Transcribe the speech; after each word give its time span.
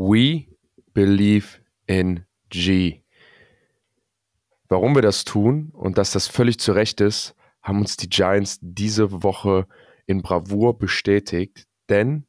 We 0.00 0.46
believe 0.94 1.58
in 1.88 2.24
G. 2.50 3.02
Warum 4.68 4.94
wir 4.94 5.02
das 5.02 5.24
tun 5.24 5.70
und 5.72 5.98
dass 5.98 6.12
das 6.12 6.28
völlig 6.28 6.60
zu 6.60 6.70
Recht 6.70 7.00
ist, 7.00 7.34
haben 7.62 7.80
uns 7.80 7.96
die 7.96 8.08
Giants 8.08 8.60
diese 8.62 9.24
Woche 9.24 9.66
in 10.06 10.22
Bravour 10.22 10.78
bestätigt, 10.78 11.66
denn 11.88 12.26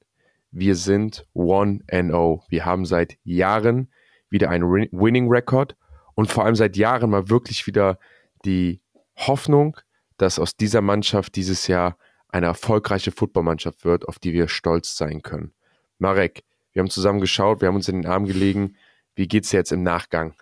wir 0.50 0.76
sind 0.76 1.28
1-0. 1.36 2.42
Wir 2.50 2.66
haben 2.66 2.86
seit 2.86 3.20
Jahren 3.24 3.94
wieder 4.32 4.50
einen 4.50 4.64
Winning 4.92 5.30
Record 5.30 5.78
und 6.16 6.32
vor 6.32 6.46
allem 6.46 6.56
seit 6.56 6.76
Jahren 6.76 7.12
mal 7.12 7.30
wirklich 7.30 7.68
wieder 7.68 8.00
die 8.46 8.82
Hoffnung, 9.16 9.78
dass 10.18 10.40
aus 10.40 10.56
dieser 10.56 10.82
Mannschaft 10.82 11.36
dieses 11.36 11.68
Jahr 11.68 12.00
eine 12.30 12.48
erfolgreiche 12.48 13.12
Footballmannschaft 13.12 13.86
wird, 13.86 14.08
auf 14.08 14.18
die 14.18 14.34
wir 14.34 14.48
stolz 14.48 14.98
sein 14.98 15.22
können. 15.22 15.54
Marek, 16.00 16.44
wir 16.74 16.82
haben 16.82 16.90
zusammen 16.90 17.20
geschaut, 17.20 17.62
wir 17.62 17.68
haben 17.68 17.76
uns 17.76 17.88
in 17.88 18.02
den 18.02 18.12
Arm 18.12 18.26
gelegen. 18.26 18.76
Wie 19.16 19.28
geht's 19.28 19.52
jetzt 19.52 19.72
im 19.72 19.84
Nachgang? 19.84 20.36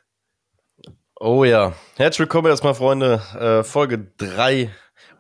Oh 1.20 1.44
ja, 1.46 1.74
herzlich 1.96 2.20
willkommen 2.20 2.48
erstmal, 2.48 2.76
Freunde. 2.76 3.22
Äh, 3.40 3.64
Folge 3.64 4.12
3, 4.18 4.70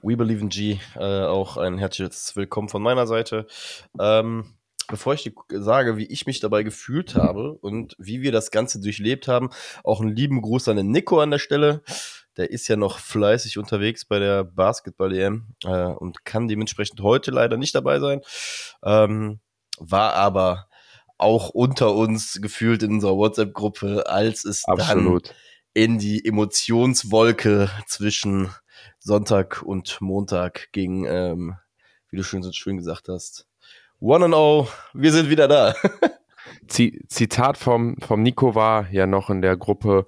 We 0.04 0.18
Believe 0.18 0.42
in 0.42 0.50
G. 0.50 0.80
Äh, 0.96 1.24
auch 1.24 1.58
ein 1.58 1.78
herzliches 1.78 2.36
Willkommen 2.36 2.70
von 2.70 2.84
meiner 2.84 3.08
Seite. 3.08 3.48
Ähm, 4.00 4.54
bevor 4.88 5.14
ich 5.14 5.24
dir 5.24 5.34
sage, 5.50 5.98
wie 5.98 6.06
ich 6.06 6.28
mich 6.28 6.40
dabei 6.40 6.64
gefühlt 6.64 7.16
habe 7.16 7.54
und 7.54 7.96
wie 7.98 8.22
wir 8.22 8.32
das 8.32 8.52
Ganze 8.52 8.80
durchlebt 8.80 9.28
haben, 9.28 9.50
auch 9.84 10.02
einen 10.02 10.16
lieben 10.16 10.42
Gruß 10.42 10.68
an 10.68 10.78
den 10.78 10.92
Nico 10.92 11.20
an 11.20 11.32
der 11.32 11.40
Stelle. 11.40 11.82
Der 12.36 12.52
ist 12.52 12.68
ja 12.68 12.76
noch 12.76 13.00
fleißig 13.00 13.58
unterwegs 13.58 14.06
bei 14.06 14.20
der 14.20 14.44
Basketball-EM 14.44 15.56
äh, 15.64 15.86
und 15.86 16.26
kann 16.26 16.48
dementsprechend 16.48 17.02
heute 17.02 17.32
leider 17.32 17.58
nicht 17.58 17.74
dabei 17.74 18.00
sein. 18.00 18.22
Ähm, 18.84 19.40
war 19.80 20.14
aber 20.14 20.67
auch 21.18 21.50
unter 21.50 21.94
uns 21.94 22.40
gefühlt 22.42 22.84
in 22.84 22.94
unserer 22.94 23.16
WhatsApp-Gruppe, 23.16 24.08
als 24.08 24.46
es 24.46 24.66
Absolut. 24.66 25.30
dann 25.30 25.36
in 25.74 26.00
die 26.00 26.26
Emotionswolke 26.26 27.70
zwischen 27.86 28.50
Sonntag 29.00 29.62
und 29.64 30.02
Montag 30.02 30.72
ging, 30.72 31.06
ähm, 31.06 31.56
wie 32.10 32.18
du 32.18 32.24
schön 32.24 32.44
so 32.44 32.52
schön 32.52 32.78
gesagt 32.78 33.10
hast. 33.10 33.48
One 34.00 34.26
and 34.26 34.36
all, 34.36 34.68
wir 34.94 35.12
sind 35.12 35.30
wieder 35.30 35.48
da. 35.48 35.76
Zitat 36.68 37.58
vom, 37.58 37.98
vom 37.98 38.22
Nico 38.22 38.56
war 38.56 38.90
ja 38.92 39.08
noch 39.08 39.30
in 39.30 39.42
der 39.42 39.58
Gruppe, 39.58 40.06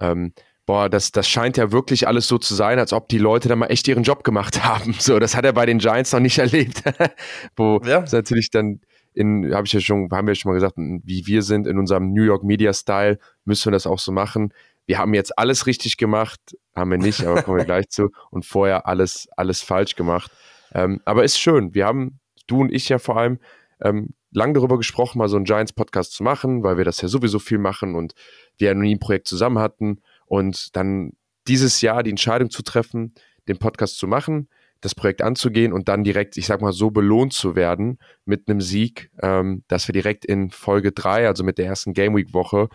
ähm, 0.00 0.32
boah, 0.66 0.88
das, 0.88 1.12
das 1.12 1.28
scheint 1.28 1.56
ja 1.56 1.72
wirklich 1.72 2.06
alles 2.06 2.28
so 2.28 2.38
zu 2.38 2.54
sein, 2.54 2.78
als 2.78 2.92
ob 2.92 3.08
die 3.08 3.18
Leute 3.18 3.48
da 3.48 3.56
mal 3.56 3.68
echt 3.68 3.88
ihren 3.88 4.02
Job 4.02 4.22
gemacht 4.22 4.64
haben. 4.64 4.94
So, 4.98 5.18
das 5.18 5.34
hat 5.34 5.44
er 5.44 5.52
bei 5.52 5.66
den 5.66 5.78
Giants 5.78 6.12
noch 6.12 6.20
nicht 6.20 6.38
erlebt. 6.38 6.82
Wo 7.56 7.80
ja. 7.84 8.02
es 8.02 8.12
natürlich 8.12 8.50
dann 8.50 8.80
in, 9.18 9.52
habe 9.52 9.66
ich 9.66 9.72
ja 9.72 9.80
schon, 9.80 10.08
haben 10.12 10.28
wir 10.28 10.34
schon 10.36 10.50
mal 10.50 10.54
gesagt, 10.54 10.76
wie 10.76 11.26
wir 11.26 11.42
sind 11.42 11.66
in 11.66 11.76
unserem 11.76 12.12
New 12.12 12.22
York 12.22 12.44
Media 12.44 12.72
Style, 12.72 13.18
müssen 13.44 13.66
wir 13.66 13.72
das 13.72 13.84
auch 13.84 13.98
so 13.98 14.12
machen. 14.12 14.54
Wir 14.86 14.98
haben 14.98 15.12
jetzt 15.12 15.36
alles 15.36 15.66
richtig 15.66 15.96
gemacht, 15.96 16.40
haben 16.76 16.92
wir 16.92 16.98
nicht, 16.98 17.26
aber 17.26 17.42
kommen 17.42 17.58
wir 17.58 17.64
gleich 17.72 17.88
zu. 17.88 18.10
Und 18.30 18.46
vorher 18.46 18.86
alles, 18.86 19.28
alles 19.36 19.60
falsch 19.60 19.96
gemacht. 19.96 20.30
Ähm, 20.72 21.00
aber 21.04 21.24
ist 21.24 21.36
schön. 21.36 21.74
Wir 21.74 21.86
haben, 21.86 22.20
du 22.46 22.60
und 22.60 22.72
ich 22.72 22.88
ja 22.88 23.00
vor 23.00 23.16
allem, 23.16 23.40
ähm, 23.82 24.10
lang 24.30 24.54
darüber 24.54 24.76
gesprochen, 24.76 25.18
mal 25.18 25.28
so 25.28 25.34
einen 25.34 25.46
Giants-Podcast 25.46 26.12
zu 26.12 26.22
machen, 26.22 26.62
weil 26.62 26.76
wir 26.76 26.84
das 26.84 27.00
ja 27.00 27.08
sowieso 27.08 27.40
viel 27.40 27.58
machen 27.58 27.96
und 27.96 28.14
wir 28.56 28.68
ja 28.68 28.74
noch 28.74 28.82
nie 28.82 28.94
ein 28.94 29.00
Projekt 29.00 29.26
zusammen 29.26 29.58
hatten. 29.58 30.00
Und 30.26 30.76
dann 30.76 31.14
dieses 31.48 31.80
Jahr 31.80 32.04
die 32.04 32.10
Entscheidung 32.10 32.50
zu 32.50 32.62
treffen, 32.62 33.14
den 33.48 33.58
Podcast 33.58 33.98
zu 33.98 34.06
machen, 34.06 34.48
das 34.80 34.94
Projekt 34.94 35.22
anzugehen 35.22 35.72
und 35.72 35.88
dann 35.88 36.04
direkt, 36.04 36.36
ich 36.36 36.46
sag 36.46 36.60
mal, 36.60 36.72
so 36.72 36.90
belohnt 36.90 37.32
zu 37.32 37.56
werden 37.56 37.98
mit 38.24 38.48
einem 38.48 38.60
Sieg, 38.60 39.10
ähm, 39.22 39.64
dass 39.68 39.88
wir 39.88 39.92
direkt 39.92 40.24
in 40.24 40.50
Folge 40.50 40.92
3, 40.92 41.26
also 41.26 41.44
mit 41.44 41.58
der 41.58 41.66
ersten 41.66 41.94
Game 41.94 42.16
Week 42.16 42.32
Woche, 42.32 42.68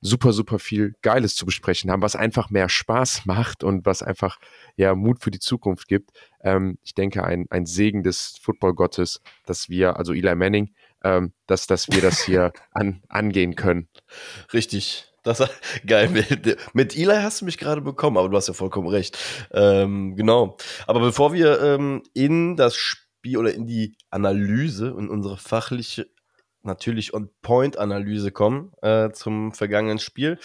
super, 0.00 0.32
super 0.32 0.58
viel 0.58 0.94
Geiles 1.02 1.34
zu 1.34 1.44
besprechen 1.44 1.90
haben, 1.90 2.02
was 2.02 2.16
einfach 2.16 2.50
mehr 2.50 2.68
Spaß 2.68 3.22
macht 3.26 3.64
und 3.64 3.86
was 3.86 4.02
einfach 4.02 4.38
ja 4.76 4.94
Mut 4.94 5.20
für 5.20 5.30
die 5.30 5.40
Zukunft 5.40 5.88
gibt. 5.88 6.10
Ähm, 6.42 6.78
ich 6.82 6.94
denke, 6.94 7.24
ein, 7.24 7.46
ein 7.50 7.66
Segen 7.66 8.02
des 8.02 8.38
Football-Gottes, 8.40 9.20
dass 9.46 9.68
wir, 9.68 9.96
also 9.96 10.12
Eli 10.12 10.34
Manning, 10.34 10.74
ähm, 11.02 11.32
dass, 11.46 11.66
dass 11.66 11.88
wir 11.88 12.00
das 12.00 12.22
hier 12.22 12.52
an, 12.70 13.02
angehen 13.08 13.54
können. 13.56 13.88
Richtig. 14.52 15.12
Das 15.22 15.42
geil. 15.86 16.08
Mit, 16.08 16.58
mit 16.74 16.96
Eli 16.96 17.16
hast 17.16 17.40
du 17.40 17.44
mich 17.44 17.58
gerade 17.58 17.80
bekommen, 17.80 18.16
aber 18.16 18.28
du 18.28 18.36
hast 18.36 18.48
ja 18.48 18.54
vollkommen 18.54 18.88
recht. 18.88 19.18
Ähm, 19.52 20.16
genau. 20.16 20.56
Aber 20.86 21.00
bevor 21.00 21.32
wir 21.32 21.60
ähm, 21.60 22.02
in 22.14 22.56
das 22.56 22.76
Spiel 22.76 23.36
oder 23.36 23.52
in 23.52 23.66
die 23.66 23.96
Analyse 24.10 24.94
und 24.94 25.10
unsere 25.10 25.36
fachliche 25.36 26.06
natürlich 26.62 27.14
On-Point-Analyse 27.14 28.32
kommen 28.32 28.72
äh, 28.82 29.10
zum 29.10 29.52
vergangenen 29.52 29.98
Spiel. 29.98 30.38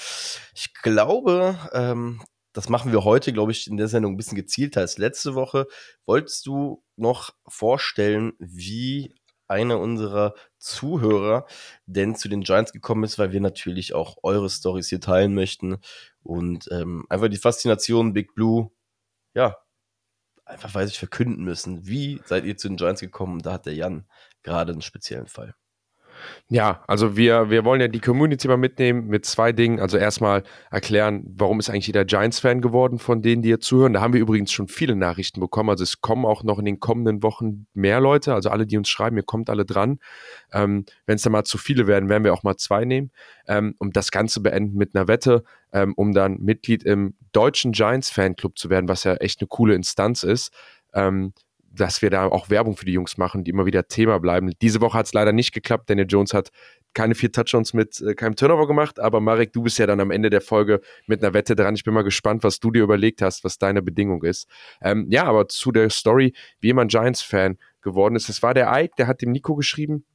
Ich 0.53 0.73
glaube, 0.81 1.57
ähm, 1.73 2.21
das 2.53 2.69
machen 2.69 2.91
wir 2.91 3.03
heute, 3.03 3.33
glaube 3.33 3.51
ich, 3.51 3.67
in 3.67 3.77
der 3.77 3.87
Sendung 3.87 4.13
ein 4.13 4.17
bisschen 4.17 4.37
gezielter 4.37 4.81
als 4.81 4.97
letzte 4.97 5.33
Woche. 5.33 5.65
Wolltest 6.05 6.45
du 6.45 6.83
noch 6.95 7.31
vorstellen, 7.47 8.33
wie 8.39 9.13
einer 9.53 9.79
unserer 9.79 10.33
Zuhörer 10.57 11.45
denn 11.85 12.15
zu 12.15 12.29
den 12.29 12.41
Giants 12.41 12.73
gekommen 12.73 13.03
ist, 13.03 13.19
weil 13.19 13.31
wir 13.31 13.41
natürlich 13.41 13.93
auch 13.93 14.17
eure 14.23 14.49
Stories 14.49 14.89
hier 14.89 15.01
teilen 15.01 15.33
möchten 15.33 15.77
und 16.23 16.69
ähm, 16.71 17.05
einfach 17.09 17.29
die 17.29 17.37
Faszination 17.37 18.13
Big 18.13 18.35
Blue, 18.35 18.71
ja, 19.35 19.57
einfach 20.45 20.73
weiß 20.73 20.89
ich 20.89 20.99
verkünden 20.99 21.43
müssen. 21.43 21.87
Wie 21.87 22.21
seid 22.25 22.45
ihr 22.45 22.57
zu 22.57 22.67
den 22.67 22.77
Giants 22.77 23.01
gekommen? 23.01 23.41
Da 23.41 23.53
hat 23.53 23.65
der 23.65 23.75
Jan 23.75 24.07
gerade 24.43 24.73
einen 24.73 24.81
speziellen 24.81 25.27
Fall. 25.27 25.55
Ja, 26.47 26.83
also 26.87 27.17
wir, 27.17 27.49
wir 27.49 27.65
wollen 27.65 27.81
ja 27.81 27.87
die 27.87 27.99
Community 27.99 28.47
mal 28.47 28.57
mitnehmen 28.57 29.07
mit 29.07 29.25
zwei 29.25 29.51
Dingen. 29.51 29.79
Also 29.79 29.97
erstmal 29.97 30.43
erklären, 30.71 31.23
warum 31.35 31.59
ist 31.59 31.69
eigentlich 31.69 31.87
jeder 31.87 32.05
Giants-Fan 32.05 32.61
geworden 32.61 32.99
von 32.99 33.21
denen, 33.21 33.41
die 33.41 33.49
hier 33.49 33.59
zuhören. 33.59 33.93
Da 33.93 34.01
haben 34.01 34.13
wir 34.13 34.21
übrigens 34.21 34.51
schon 34.51 34.67
viele 34.67 34.95
Nachrichten 34.95 35.39
bekommen. 35.39 35.69
Also 35.69 35.83
es 35.83 36.01
kommen 36.01 36.25
auch 36.25 36.43
noch 36.43 36.59
in 36.59 36.65
den 36.65 36.79
kommenden 36.79 37.23
Wochen 37.23 37.67
mehr 37.73 37.99
Leute. 37.99 38.33
Also 38.33 38.49
alle, 38.49 38.67
die 38.67 38.77
uns 38.77 38.89
schreiben, 38.89 39.17
ihr 39.17 39.23
kommt 39.23 39.49
alle 39.49 39.65
dran. 39.65 39.99
Ähm, 40.51 40.85
Wenn 41.05 41.15
es 41.15 41.21
dann 41.23 41.31
mal 41.31 41.43
zu 41.43 41.57
viele 41.57 41.87
werden, 41.87 42.09
werden 42.09 42.23
wir 42.23 42.33
auch 42.33 42.43
mal 42.43 42.57
zwei 42.57 42.85
nehmen. 42.85 43.11
Ähm, 43.47 43.75
um 43.79 43.91
das 43.91 44.11
Ganze 44.11 44.41
beenden 44.41 44.77
mit 44.77 44.95
einer 44.95 45.07
Wette, 45.07 45.43
ähm, 45.71 45.93
um 45.95 46.13
dann 46.13 46.37
Mitglied 46.39 46.83
im 46.83 47.15
deutschen 47.31 47.71
Giants-Fanclub 47.71 48.57
zu 48.57 48.69
werden, 48.69 48.87
was 48.87 49.03
ja 49.03 49.15
echt 49.15 49.41
eine 49.41 49.47
coole 49.47 49.75
Instanz 49.75 50.23
ist. 50.23 50.53
Ähm, 50.93 51.33
dass 51.73 52.01
wir 52.01 52.09
da 52.09 52.27
auch 52.27 52.49
Werbung 52.49 52.77
für 52.77 52.85
die 52.85 52.93
Jungs 52.93 53.17
machen, 53.17 53.43
die 53.43 53.51
immer 53.51 53.65
wieder 53.65 53.87
Thema 53.87 54.19
bleiben. 54.19 54.51
Diese 54.61 54.79
Woche 54.81 54.97
hat 54.97 55.07
es 55.07 55.13
leider 55.13 55.31
nicht 55.31 55.53
geklappt. 55.53 55.89
Daniel 55.89 56.07
Jones 56.07 56.33
hat 56.33 56.51
keine 56.93 57.15
vier 57.15 57.31
Touchdowns 57.31 57.73
mit 57.73 57.99
äh, 58.01 58.13
keinem 58.13 58.35
Turnover 58.35 58.67
gemacht, 58.67 58.99
aber 58.99 59.19
Marek, 59.19 59.51
du 59.53 59.63
bist 59.63 59.79
ja 59.79 59.87
dann 59.87 59.99
am 59.99 60.11
Ende 60.11 60.29
der 60.29 60.41
Folge 60.41 60.81
mit 61.07 61.23
einer 61.23 61.33
Wette 61.33 61.55
dran. 61.55 61.75
Ich 61.75 61.83
bin 61.83 61.93
mal 61.93 62.03
gespannt, 62.03 62.43
was 62.43 62.59
du 62.59 62.71
dir 62.71 62.83
überlegt 62.83 63.21
hast, 63.21 63.43
was 63.43 63.57
deine 63.57 63.81
Bedingung 63.81 64.23
ist. 64.23 64.47
Ähm, 64.81 65.07
ja, 65.09 65.23
aber 65.23 65.47
zu 65.47 65.71
der 65.71 65.89
Story, 65.89 66.33
wie 66.59 66.67
jemand 66.67 66.91
Giants-Fan 66.91 67.57
geworden 67.81 68.15
ist. 68.15 68.29
Es 68.29 68.43
war 68.43 68.53
der 68.53 68.71
Ike, 68.71 68.93
der 68.97 69.07
hat 69.07 69.21
dem 69.21 69.31
Nico 69.31 69.55
geschrieben. 69.55 70.05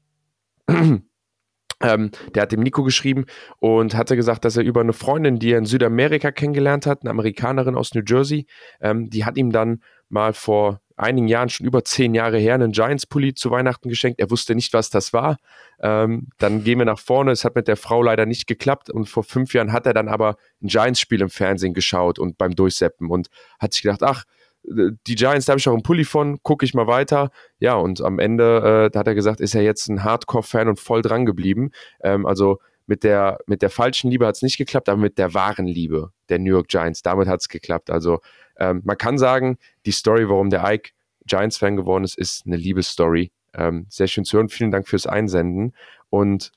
Ähm, 1.80 2.10
der 2.34 2.42
hat 2.42 2.50
dem 2.50 2.60
Nico 2.60 2.82
geschrieben 2.82 3.26
und 3.60 3.94
hatte 3.94 4.16
gesagt, 4.16 4.44
dass 4.44 4.56
er 4.56 4.64
über 4.64 4.80
eine 4.80 4.92
Freundin, 4.92 5.38
die 5.38 5.52
er 5.52 5.58
in 5.58 5.64
Südamerika 5.64 6.32
kennengelernt 6.32 6.86
hat, 6.86 7.02
eine 7.02 7.10
Amerikanerin 7.10 7.76
aus 7.76 7.94
New 7.94 8.02
Jersey, 8.04 8.46
ähm, 8.80 9.10
die 9.10 9.24
hat 9.24 9.36
ihm 9.36 9.52
dann 9.52 9.82
mal 10.08 10.32
vor 10.32 10.80
einigen 10.98 11.28
Jahren, 11.28 11.48
schon 11.48 11.66
über 11.66 11.84
zehn 11.84 12.14
Jahre 12.14 12.38
her, 12.38 12.54
einen 12.54 12.72
Giants-Pulli 12.72 13.34
zu 13.34 13.50
Weihnachten 13.50 13.88
geschenkt. 13.88 14.20
Er 14.20 14.30
wusste 14.30 14.54
nicht, 14.54 14.72
was 14.72 14.90
das 14.90 15.12
war. 15.12 15.38
Ähm, 15.80 16.28
dann 16.38 16.64
gehen 16.64 16.78
wir 16.78 16.84
nach 16.84 16.98
vorne. 16.98 17.30
Es 17.30 17.44
hat 17.44 17.54
mit 17.54 17.68
der 17.68 17.76
Frau 17.76 18.02
leider 18.02 18.26
nicht 18.26 18.46
geklappt. 18.46 18.90
Und 18.90 19.08
vor 19.08 19.24
fünf 19.24 19.54
Jahren 19.54 19.72
hat 19.72 19.86
er 19.86 19.94
dann 19.94 20.08
aber 20.08 20.36
ein 20.62 20.68
Giants-Spiel 20.68 21.20
im 21.20 21.30
Fernsehen 21.30 21.74
geschaut 21.74 22.18
und 22.18 22.38
beim 22.38 22.54
Durchseppen 22.54 23.10
und 23.10 23.28
hat 23.58 23.72
sich 23.72 23.82
gedacht, 23.82 24.02
ach, 24.02 24.24
die 24.64 25.14
Giants, 25.14 25.46
da 25.46 25.52
habe 25.52 25.60
ich 25.60 25.68
auch 25.68 25.72
einen 25.72 25.82
Pulli 25.82 26.04
von, 26.04 26.42
gucke 26.42 26.64
ich 26.64 26.74
mal 26.74 26.86
weiter. 26.86 27.30
Ja, 27.58 27.74
und 27.74 28.00
am 28.00 28.18
Ende 28.18 28.90
äh, 28.92 28.98
hat 28.98 29.06
er 29.06 29.14
gesagt, 29.14 29.40
ist 29.40 29.54
er 29.54 29.62
jetzt 29.62 29.88
ein 29.88 30.04
Hardcore-Fan 30.04 30.68
und 30.68 30.80
voll 30.80 31.02
dran 31.02 31.26
geblieben. 31.26 31.70
Ähm, 32.02 32.26
also 32.26 32.58
mit 32.86 33.04
der, 33.04 33.38
mit 33.46 33.62
der 33.62 33.70
falschen 33.70 34.10
Liebe 34.10 34.26
hat 34.26 34.36
es 34.36 34.42
nicht 34.42 34.56
geklappt, 34.56 34.88
aber 34.88 34.98
mit 35.00 35.18
der 35.18 35.34
wahren 35.34 35.66
Liebe 35.66 36.10
der 36.28 36.38
New 36.38 36.50
York 36.50 36.68
Giants, 36.68 37.02
damit 37.02 37.28
hat 37.28 37.40
es 37.40 37.48
geklappt. 37.48 37.90
Also 37.90 38.20
ähm, 38.58 38.82
man 38.84 38.98
kann 38.98 39.18
sagen, 39.18 39.58
die 39.86 39.92
Story, 39.92 40.28
warum 40.28 40.50
der 40.50 40.64
Ike 40.64 40.90
Giants-Fan 41.26 41.76
geworden 41.76 42.04
ist, 42.04 42.18
ist 42.18 42.46
eine 42.46 42.56
Liebesstory. 42.56 43.30
Ähm, 43.54 43.86
sehr 43.88 44.06
schön 44.06 44.24
zu 44.24 44.36
hören. 44.36 44.48
Vielen 44.48 44.70
Dank 44.70 44.88
fürs 44.88 45.06
Einsenden. 45.06 45.74
Und 46.10 46.52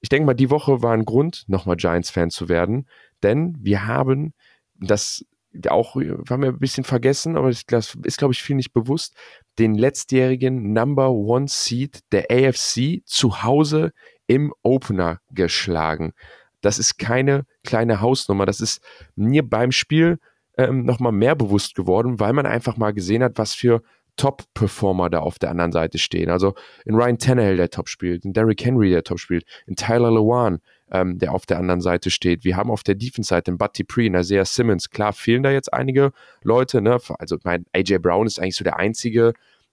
ich 0.00 0.08
denke 0.08 0.26
mal, 0.26 0.34
die 0.34 0.50
Woche 0.50 0.82
war 0.82 0.92
ein 0.92 1.04
Grund, 1.04 1.44
nochmal 1.48 1.76
Giants-Fan 1.76 2.30
zu 2.30 2.48
werden, 2.48 2.88
denn 3.22 3.56
wir 3.60 3.86
haben 3.86 4.34
das 4.74 5.24
auch, 5.68 5.96
haben 5.96 6.42
wir 6.42 6.48
ein 6.48 6.58
bisschen 6.58 6.84
vergessen, 6.84 7.36
aber 7.36 7.52
das 7.66 7.94
ist, 8.02 8.18
glaube 8.18 8.32
ich, 8.32 8.42
viel 8.42 8.56
nicht 8.56 8.72
bewusst, 8.72 9.14
den 9.58 9.74
letztjährigen 9.74 10.72
Number 10.72 11.10
One 11.10 11.46
Seed 11.46 12.00
der 12.10 12.26
AFC 12.30 13.02
zu 13.04 13.42
Hause 13.42 13.92
im 14.26 14.52
Opener 14.62 15.20
geschlagen. 15.30 16.14
Das 16.62 16.78
ist 16.78 16.98
keine 16.98 17.44
kleine 17.64 18.00
Hausnummer. 18.00 18.46
Das 18.46 18.60
ist 18.60 18.82
mir 19.14 19.48
beim 19.48 19.72
Spiel 19.72 20.18
ähm, 20.58 20.84
nochmal 20.84 21.12
mehr 21.12 21.34
bewusst 21.34 21.74
geworden, 21.74 22.20
weil 22.20 22.32
man 22.32 22.46
einfach 22.46 22.76
mal 22.76 22.92
gesehen 22.92 23.22
hat, 23.22 23.38
was 23.38 23.54
für 23.54 23.82
Top-Performer 24.16 25.08
da 25.08 25.20
auf 25.20 25.38
der 25.38 25.50
anderen 25.50 25.72
Seite 25.72 25.98
stehen. 25.98 26.30
Also 26.30 26.54
in 26.84 26.94
Ryan 26.94 27.18
Tannehill, 27.18 27.56
der 27.56 27.70
top 27.70 27.88
spielt, 27.88 28.24
in 28.24 28.32
Derrick 28.32 28.64
Henry, 28.64 28.90
der 28.90 29.04
top 29.04 29.18
spielt, 29.18 29.44
in 29.66 29.74
Tyler 29.74 30.10
Lewan, 30.10 30.60
ähm, 30.90 31.18
der 31.18 31.32
auf 31.32 31.46
der 31.46 31.58
anderen 31.58 31.80
Seite 31.80 32.10
steht. 32.10 32.44
Wir 32.44 32.56
haben 32.56 32.70
auf 32.70 32.82
der 32.82 32.94
Defense-Seite 32.94 33.50
in 33.50 33.58
Buddy 33.58 33.84
Pre, 33.84 34.04
in 34.04 34.14
Isaiah 34.14 34.44
Simmons. 34.44 34.90
Klar 34.90 35.12
fehlen 35.14 35.42
da 35.42 35.50
jetzt 35.50 35.72
einige 35.72 36.12
Leute. 36.42 36.82
Ne? 36.82 36.98
Also 37.18 37.38
mein 37.44 37.64
AJ 37.72 37.98
Brown 37.98 38.26
ist 38.26 38.38
eigentlich 38.38 38.56
so 38.56 38.64
der 38.64 38.78
einzige 38.78 39.32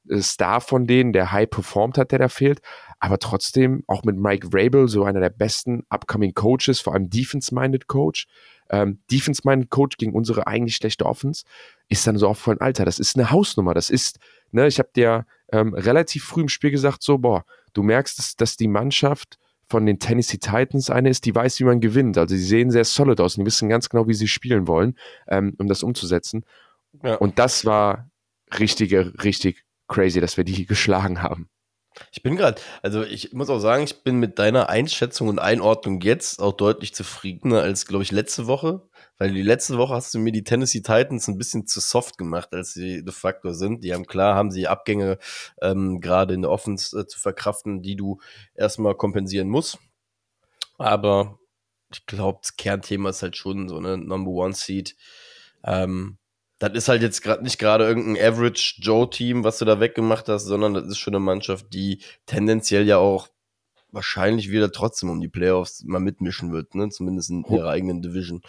äh, 0.09 0.21
Star 0.21 0.61
von 0.61 0.87
denen, 0.87 1.11
der 1.11 1.33
high 1.33 1.49
performt 1.49 1.97
hat, 1.97 2.11
der 2.11 2.19
da 2.19 2.29
fehlt. 2.29 2.61
Aber 2.99 3.19
trotzdem 3.19 3.83
auch 3.87 4.03
mit 4.03 4.17
Mike 4.17 4.49
Rabel, 4.53 4.87
so 4.87 5.03
einer 5.03 5.19
der 5.19 5.29
besten 5.29 5.83
upcoming 5.89 6.33
Coaches, 6.33 6.79
vor 6.79 6.93
allem 6.93 7.09
Defense-minded 7.09 7.87
Coach. 7.87 8.27
Ähm, 8.69 8.99
Defense-minded 9.11 9.69
Coach 9.69 9.97
gegen 9.97 10.13
unsere 10.13 10.47
eigentlich 10.47 10.75
schlechte 10.75 11.05
Offense 11.05 11.43
ist 11.87 12.05
dann 12.05 12.17
so 12.17 12.27
aufgefallen, 12.27 12.61
Alter, 12.61 12.85
das 12.85 12.99
ist 12.99 13.15
eine 13.15 13.31
Hausnummer. 13.31 13.73
Das 13.73 13.89
ist, 13.89 14.19
ne, 14.51 14.67
ich 14.67 14.79
habe 14.79 14.89
dir 14.95 15.25
ähm, 15.51 15.73
relativ 15.73 16.23
früh 16.23 16.41
im 16.41 16.49
Spiel 16.49 16.71
gesagt, 16.71 17.01
so, 17.01 17.17
boah, 17.17 17.45
du 17.73 17.83
merkst, 17.83 18.19
dass, 18.19 18.35
dass 18.35 18.57
die 18.57 18.67
Mannschaft 18.67 19.39
von 19.67 19.85
den 19.85 19.99
Tennessee 19.99 20.37
Titans 20.37 20.89
eine 20.89 21.09
ist, 21.09 21.25
die 21.25 21.35
weiß, 21.35 21.59
wie 21.59 21.63
man 21.63 21.79
gewinnt. 21.79 22.17
Also 22.17 22.35
sie 22.35 22.43
sehen 22.43 22.71
sehr 22.71 22.85
solid 22.85 23.19
aus 23.21 23.37
und 23.37 23.43
die 23.43 23.45
wissen 23.45 23.69
ganz 23.69 23.89
genau, 23.89 24.07
wie 24.07 24.13
sie 24.15 24.27
spielen 24.27 24.67
wollen, 24.67 24.97
ähm, 25.27 25.55
um 25.59 25.67
das 25.67 25.83
umzusetzen. 25.83 26.43
Ja. 27.03 27.15
Und 27.15 27.37
das 27.37 27.65
war 27.65 28.09
richtige, 28.57 29.13
richtig 29.23 29.63
crazy, 29.87 30.19
dass 30.19 30.37
wir 30.37 30.43
die 30.43 30.65
geschlagen 30.65 31.21
haben. 31.21 31.49
Ich 32.11 32.23
bin 32.23 32.35
gerade, 32.35 32.61
also 32.81 33.03
ich 33.03 33.33
muss 33.33 33.49
auch 33.49 33.59
sagen, 33.59 33.83
ich 33.83 34.03
bin 34.03 34.17
mit 34.17 34.39
deiner 34.39 34.69
Einschätzung 34.69 35.27
und 35.27 35.39
Einordnung 35.39 36.01
jetzt 36.01 36.39
auch 36.39 36.53
deutlich 36.53 36.93
zufriedener 36.93 37.61
als, 37.61 37.85
glaube 37.85 38.03
ich, 38.03 38.11
letzte 38.11 38.47
Woche. 38.47 38.87
Weil 39.17 39.33
die 39.33 39.41
letzte 39.41 39.77
Woche 39.77 39.95
hast 39.95 40.13
du 40.13 40.19
mir 40.19 40.31
die 40.31 40.45
Tennessee 40.45 40.79
Titans 40.79 41.27
ein 41.27 41.37
bisschen 41.37 41.67
zu 41.67 41.81
soft 41.81 42.17
gemacht, 42.17 42.53
als 42.53 42.73
sie 42.73 43.03
de 43.03 43.13
facto 43.13 43.51
sind. 43.51 43.83
Die 43.83 43.93
haben 43.93 44.05
klar, 44.05 44.35
haben 44.35 44.49
sie 44.49 44.67
Abgänge 44.67 45.17
ähm, 45.61 45.99
gerade 45.99 46.33
in 46.33 46.41
der 46.41 46.51
Offense 46.51 46.97
äh, 46.97 47.05
zu 47.05 47.19
verkraften, 47.19 47.81
die 47.81 47.97
du 47.97 48.19
erstmal 48.55 48.95
kompensieren 48.95 49.49
musst. 49.49 49.77
Aber 50.77 51.37
ich 51.91 52.05
glaube, 52.05 52.39
das 52.41 52.55
Kernthema 52.55 53.09
ist 53.09 53.21
halt 53.21 53.35
schon 53.35 53.67
so 53.67 53.77
eine 53.77 53.97
Number 53.97 54.31
One 54.31 54.53
Seed. 54.53 54.95
Ähm, 55.65 56.17
das 56.59 56.73
ist 56.73 56.89
halt 56.89 57.01
jetzt 57.01 57.21
gerade 57.21 57.43
nicht 57.43 57.57
gerade 57.57 57.85
irgendein 57.85 58.21
Average 58.21 58.75
Joe-Team, 58.79 59.43
was 59.43 59.57
du 59.59 59.65
da 59.65 59.79
weggemacht 59.79 60.27
hast, 60.27 60.43
sondern 60.45 60.73
das 60.73 60.85
ist 60.87 60.97
schon 60.97 61.15
eine 61.15 61.23
Mannschaft, 61.23 61.73
die 61.73 62.01
tendenziell 62.25 62.85
ja 62.85 62.97
auch 62.97 63.29
wahrscheinlich 63.91 64.51
wieder 64.51 64.71
trotzdem 64.71 65.09
um 65.09 65.21
die 65.21 65.29
Playoffs 65.29 65.83
mal 65.83 65.99
mitmischen 65.99 66.51
wird, 66.51 66.75
ne? 66.75 66.89
zumindest 66.89 67.29
in 67.31 67.43
ihrer 67.45 67.69
eigenen 67.69 68.01
Division. 68.01 68.41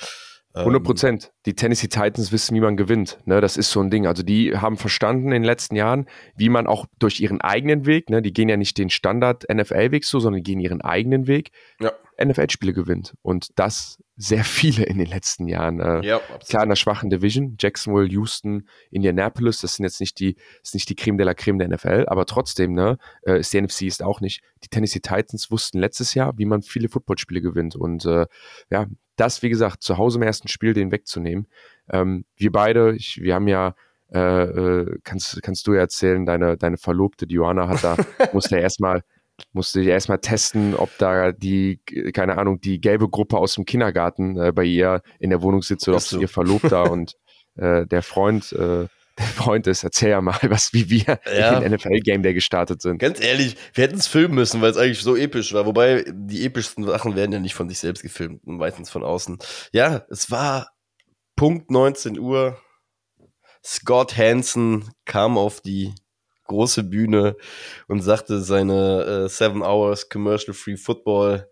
100 0.55 0.81
ähm, 0.81 0.85
Prozent. 0.85 1.32
Die 1.47 1.55
Tennessee 1.55 1.88
Titans 1.88 2.32
wissen, 2.32 2.56
wie 2.56 2.61
man 2.61 2.76
gewinnt. 2.76 3.19
Ne, 3.25 3.41
das 3.41 3.56
ist 3.56 3.70
so 3.70 3.81
ein 3.81 3.91
Ding. 3.91 4.06
Also 4.06 4.23
die 4.23 4.56
haben 4.56 4.76
verstanden 4.76 5.26
in 5.26 5.43
den 5.43 5.44
letzten 5.44 5.76
Jahren, 5.76 6.06
wie 6.35 6.49
man 6.49 6.67
auch 6.67 6.87
durch 6.99 7.20
ihren 7.20 7.41
eigenen 7.41 7.87
Weg, 7.87 8.11
ne, 8.11 8.20
die 8.20 8.32
gehen 8.32 8.49
ja 8.49 8.56
nicht 8.56 8.76
den 8.76 8.91
Standard 8.91 9.44
NFL-Weg 9.52 10.05
so, 10.05 10.19
sondern 10.19 10.43
gehen 10.43 10.58
ihren 10.58 10.81
eigenen 10.81 11.29
Weg, 11.29 11.52
ja. 11.81 11.93
NFL-Spiele 12.23 12.73
gewinnt. 12.73 13.14
Und 13.23 13.58
das 13.58 14.02
sehr 14.17 14.44
viele 14.44 14.85
in 14.85 14.99
den 14.99 15.06
letzten 15.06 15.47
Jahren. 15.47 15.81
Äh, 15.81 16.05
ja, 16.05 16.20
klar 16.47 16.64
in 16.64 16.69
der 16.69 16.76
schwachen 16.76 17.11
Division, 17.11 17.56
Jacksonville, 17.58 18.08
Houston, 18.08 18.69
Indianapolis, 18.91 19.61
das 19.61 19.75
sind 19.75 19.85
jetzt 19.85 20.00
nicht 20.00 20.19
die, 20.19 20.37
ist 20.62 20.75
nicht 20.75 20.88
die 20.91 20.97
Creme 20.97 21.17
de 21.17 21.25
la 21.25 21.32
Creme 21.32 21.58
der 21.58 21.69
NFL, 21.69 22.05
aber 22.08 22.26
trotzdem, 22.26 22.73
ne, 22.73 22.99
äh, 23.23 23.38
ist 23.38 23.52
die 23.52 23.61
NFC 23.61 23.82
ist 23.82 24.02
auch 24.02 24.20
nicht. 24.20 24.43
Die 24.64 24.69
Tennessee 24.69 25.00
Titans 25.00 25.50
wussten 25.50 25.79
letztes 25.79 26.12
Jahr, 26.14 26.37
wie 26.37 26.44
man 26.44 26.61
viele 26.62 26.88
Footballspiele 26.88 27.41
gewinnt. 27.41 27.76
Und 27.76 28.05
äh, 28.05 28.26
ja, 28.70 28.87
das, 29.21 29.43
wie 29.43 29.51
gesagt, 29.51 29.83
zu 29.83 29.99
Hause 29.99 30.19
im 30.19 30.23
ersten 30.23 30.49
Spiel 30.49 30.73
den 30.73 30.93
wegzunehmen. 30.93 31.47
Ähm, 31.91 32.25
wir 32.37 32.51
beide, 32.53 32.95
ich, 32.95 33.21
wir 33.21 33.35
haben 33.35 33.49
ja 33.49 33.75
äh, 34.13 34.19
äh 34.19 34.99
kannst, 35.05 35.43
kannst 35.43 35.67
du 35.67 35.75
ja 35.75 35.81
erzählen, 35.81 36.25
deine, 36.25 36.57
deine 36.57 36.79
Verlobte, 36.79 37.27
die 37.27 37.35
Johanna 37.35 37.69
hat 37.69 37.85
da, 37.85 37.97
musste 38.33 38.57
ja 38.57 38.63
erstmal 38.63 39.03
musste 39.53 39.81
ich 39.81 39.87
erstmal 39.87 40.19
testen, 40.19 40.75
ob 40.75 40.91
da 40.99 41.33
die, 41.33 41.81
keine 42.13 42.37
Ahnung, 42.37 42.61
die 42.61 42.79
gelbe 42.81 43.09
Gruppe 43.09 43.39
aus 43.39 43.55
dem 43.55 43.65
Kindergarten 43.65 44.37
äh, 44.37 44.53
bei 44.53 44.65
ihr 44.65 45.03
in 45.19 45.31
der 45.31 45.41
Wohnung 45.41 45.63
sitzt 45.63 45.89
oder 45.89 45.97
ob 45.97 46.03
so. 46.03 46.21
ihr 46.21 46.29
Verlobter 46.29 46.91
und 46.91 47.15
äh, 47.57 47.87
der 47.87 48.03
Freund, 48.03 48.53
äh, 48.53 48.87
Freund 49.35 49.67
ist. 49.67 49.85
Erzähl 49.85 50.11
ja 50.11 50.21
mal, 50.21 50.39
was, 50.43 50.73
wie 50.73 50.91
wir 50.91 51.21
ja. 51.27 51.59
in 51.59 51.63
den 51.63 51.73
NFL-Game 51.75 52.23
Day 52.23 52.35
gestartet 52.35 52.83
sind. 52.83 52.99
Ganz 52.99 53.21
ehrlich, 53.21 53.57
wir 53.75 53.85
hätten 53.85 53.99
es 53.99 54.07
filmen 54.07 54.35
müssen, 54.35 54.61
weil 54.61 54.71
es 54.71 54.77
eigentlich 54.77 55.01
so 55.01 55.17
episch 55.17 55.53
war. 55.53 55.67
Wobei, 55.67 56.05
die 56.13 56.45
epischsten 56.45 56.85
Sachen 56.85 57.17
werden 57.17 57.33
ja 57.33 57.39
nicht 57.39 57.55
von 57.55 57.69
sich 57.69 57.79
selbst 57.79 58.03
gefilmt, 58.03 58.47
meistens 58.47 58.91
von 58.91 59.05
außen. 59.05 59.39
Ja, 59.73 60.05
es 60.11 60.31
war 60.31 60.71
Punkt 61.37 61.71
19 61.71 62.19
Uhr. 62.19 62.59
Scott 63.65 64.17
Hansen 64.17 64.91
kam 65.05 65.37
auf 65.37 65.61
die 65.61 65.95
große 66.47 66.83
Bühne 66.83 67.37
und 67.87 68.01
sagte 68.01 68.41
seine 68.41 69.25
äh, 69.25 69.29
Seven 69.29 69.63
Hours 69.63 70.09
Commercial 70.09 70.53
Free 70.53 70.77
Football 70.77 71.49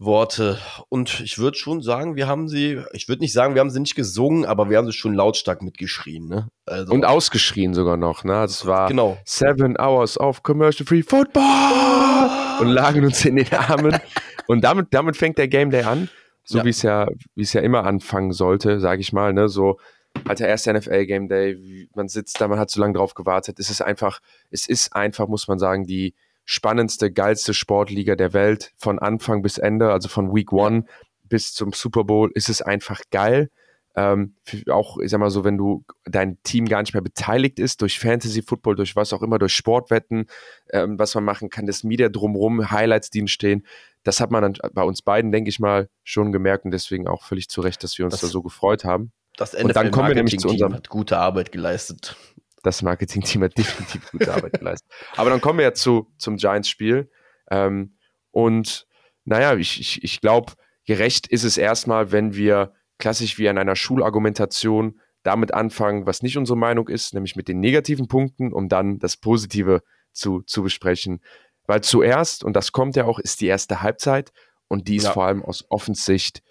Worte. 0.00 0.58
Und 0.88 1.20
ich 1.20 1.38
würde 1.38 1.58
schon 1.58 1.82
sagen, 1.82 2.16
wir 2.16 2.26
haben 2.26 2.48
sie, 2.48 2.82
ich 2.92 3.08
würde 3.08 3.20
nicht 3.20 3.34
sagen, 3.34 3.54
wir 3.54 3.60
haben 3.60 3.70
sie 3.70 3.80
nicht 3.80 3.94
gesungen, 3.94 4.46
aber 4.46 4.70
wir 4.70 4.78
haben 4.78 4.86
sie 4.86 4.92
schon 4.92 5.14
lautstark 5.14 5.62
mitgeschrien. 5.62 6.26
Ne? 6.26 6.48
Also, 6.64 6.92
und 6.92 7.04
ausgeschrien 7.04 7.74
sogar 7.74 7.98
noch. 7.98 8.24
Ne? 8.24 8.32
Das 8.32 8.66
war 8.66 8.88
genau. 8.88 9.18
Seven 9.24 9.76
Hours 9.78 10.18
of 10.18 10.42
Commercial 10.42 10.86
Free 10.86 11.02
Football 11.02 12.30
und 12.60 12.68
lagen 12.68 13.04
uns 13.04 13.24
in 13.24 13.36
den 13.36 13.52
Armen. 13.52 13.98
und 14.46 14.64
damit, 14.64 14.88
damit 14.90 15.16
fängt 15.16 15.36
der 15.36 15.48
Game 15.48 15.70
Day 15.70 15.82
an. 15.82 16.08
So 16.44 16.58
ja. 16.58 16.64
wie 16.64 16.70
es 16.70 16.82
ja, 16.82 17.06
wie 17.34 17.42
es 17.42 17.52
ja 17.52 17.60
immer 17.60 17.84
anfangen 17.84 18.32
sollte, 18.32 18.80
sage 18.80 19.02
ich 19.02 19.12
mal. 19.12 19.34
Ne? 19.34 19.48
So, 19.48 19.78
halt 20.26 20.40
der 20.40 20.48
erste 20.48 20.72
NFL 20.72 21.04
Game 21.04 21.28
Day, 21.28 21.88
man 21.94 22.08
sitzt 22.08 22.40
da, 22.40 22.48
man 22.48 22.58
hat 22.58 22.70
so 22.70 22.80
lange 22.80 22.94
drauf 22.94 23.14
gewartet. 23.14 23.58
Es 23.58 23.68
ist 23.68 23.82
einfach, 23.82 24.20
es 24.50 24.66
ist 24.66 24.96
einfach, 24.96 25.28
muss 25.28 25.46
man 25.46 25.58
sagen, 25.58 25.86
die 25.86 26.14
spannendste, 26.50 27.12
geilste 27.12 27.54
Sportliga 27.54 28.16
der 28.16 28.32
Welt 28.32 28.72
von 28.76 28.98
Anfang 28.98 29.40
bis 29.40 29.56
Ende, 29.56 29.92
also 29.92 30.08
von 30.08 30.34
Week 30.34 30.52
One 30.52 30.84
bis 31.22 31.54
zum 31.54 31.72
Super 31.72 32.02
Bowl, 32.02 32.32
ist 32.34 32.48
es 32.48 32.60
einfach 32.60 33.02
geil. 33.12 33.50
Ähm, 33.94 34.34
auch, 34.68 34.98
ich 34.98 35.12
sag 35.12 35.20
mal 35.20 35.30
so, 35.30 35.44
wenn 35.44 35.56
du 35.56 35.84
dein 36.06 36.42
Team 36.42 36.66
gar 36.66 36.80
nicht 36.80 36.92
mehr 36.92 37.02
beteiligt 37.02 37.60
ist, 37.60 37.82
durch 37.82 38.00
Fantasy 38.00 38.42
Football, 38.42 38.74
durch 38.74 38.96
was 38.96 39.12
auch 39.12 39.22
immer, 39.22 39.38
durch 39.38 39.52
Sportwetten, 39.52 40.26
ähm, 40.72 40.98
was 40.98 41.14
man 41.14 41.22
machen 41.22 41.50
kann, 41.50 41.66
das 41.66 41.84
Media 41.84 42.08
drumrum, 42.08 42.72
Highlights, 42.72 43.10
die 43.10 43.20
entstehen, 43.20 43.64
das 44.02 44.18
hat 44.18 44.32
man 44.32 44.42
dann 44.42 44.72
bei 44.72 44.82
uns 44.82 45.02
beiden, 45.02 45.30
denke 45.30 45.50
ich 45.50 45.60
mal, 45.60 45.88
schon 46.02 46.32
gemerkt 46.32 46.64
und 46.64 46.72
deswegen 46.72 47.06
auch 47.06 47.22
völlig 47.22 47.48
zu 47.48 47.60
Recht, 47.60 47.84
dass 47.84 47.96
wir 47.96 48.06
uns 48.06 48.14
das, 48.14 48.22
da 48.22 48.26
so 48.26 48.42
gefreut 48.42 48.84
haben. 48.84 49.12
Das 49.36 49.52
NFL 49.52 49.66
und 49.66 49.76
dann 49.76 49.90
kommen 49.92 50.08
wir 50.08 50.16
nämlich 50.16 50.38
zu 50.38 50.48
unserem 50.48 50.74
hat 50.74 50.88
gute 50.88 51.18
Arbeit 51.18 51.52
geleistet. 51.52 52.16
Das 52.62 52.82
Marketing-Team 52.82 53.42
hat 53.44 53.56
definitiv 53.56 54.10
gute 54.10 54.32
Arbeit 54.32 54.58
geleistet. 54.58 54.90
Aber 55.16 55.30
dann 55.30 55.40
kommen 55.40 55.58
wir 55.58 55.64
ja 55.64 55.74
zu, 55.74 56.12
zum 56.18 56.36
Giants-Spiel. 56.36 57.10
Ähm, 57.50 57.96
und 58.30 58.86
naja, 59.24 59.54
ich, 59.56 59.80
ich, 59.80 60.04
ich 60.04 60.20
glaube, 60.20 60.52
gerecht 60.84 61.26
ist 61.26 61.44
es 61.44 61.56
erstmal, 61.56 62.12
wenn 62.12 62.34
wir 62.34 62.74
klassisch 62.98 63.38
wie 63.38 63.48
an 63.48 63.58
einer 63.58 63.76
Schulargumentation 63.76 65.00
damit 65.22 65.52
anfangen, 65.52 66.06
was 66.06 66.22
nicht 66.22 66.36
unsere 66.36 66.56
Meinung 66.56 66.88
ist, 66.88 67.14
nämlich 67.14 67.36
mit 67.36 67.48
den 67.48 67.60
negativen 67.60 68.08
Punkten, 68.08 68.52
um 68.52 68.68
dann 68.68 68.98
das 68.98 69.16
Positive 69.16 69.82
zu, 70.12 70.42
zu 70.42 70.62
besprechen. 70.62 71.20
Weil 71.66 71.82
zuerst, 71.82 72.42
und 72.42 72.54
das 72.54 72.72
kommt 72.72 72.96
ja 72.96 73.04
auch, 73.04 73.18
ist 73.18 73.40
die 73.40 73.46
erste 73.46 73.82
Halbzeit 73.82 74.32
und 74.68 74.88
die 74.88 74.96
ist 74.96 75.04
ja. 75.04 75.12
vor 75.12 75.24
allem 75.24 75.44
aus 75.44 75.64
Offensicht, 75.68 76.42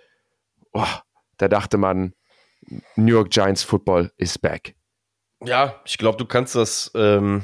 oh, 0.73 0.85
da 1.37 1.47
dachte 1.47 1.77
man, 1.77 2.13
New 2.95 3.13
York 3.13 3.31
Giants 3.31 3.63
Football 3.63 4.11
is 4.17 4.37
back. 4.37 4.75
Ja, 5.41 5.81
ich 5.85 5.97
glaube, 5.97 6.17
du 6.17 6.25
kannst 6.25 6.55
das, 6.55 6.91
ähm, 6.95 7.43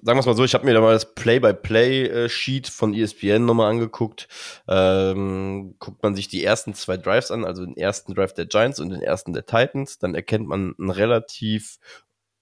sagen 0.00 0.16
wir 0.16 0.20
es 0.20 0.26
mal 0.26 0.36
so, 0.36 0.44
ich 0.44 0.54
habe 0.54 0.64
mir 0.64 0.74
da 0.74 0.80
mal 0.80 0.92
das 0.92 1.14
Play-by-Play-Sheet 1.14 2.68
von 2.68 2.94
ESPN 2.94 3.44
nochmal 3.44 3.70
angeguckt. 3.70 4.28
Ähm, 4.68 5.74
guckt 5.78 6.02
man 6.02 6.14
sich 6.14 6.28
die 6.28 6.44
ersten 6.44 6.74
zwei 6.74 6.96
Drives 6.96 7.32
an, 7.32 7.44
also 7.44 7.64
den 7.64 7.76
ersten 7.76 8.14
Drive 8.14 8.32
der 8.34 8.46
Giants 8.46 8.78
und 8.78 8.90
den 8.90 9.02
ersten 9.02 9.32
der 9.32 9.44
Titans, 9.44 9.98
dann 9.98 10.14
erkennt 10.14 10.46
man 10.46 10.74
ein 10.78 10.90
relativ, 10.90 11.78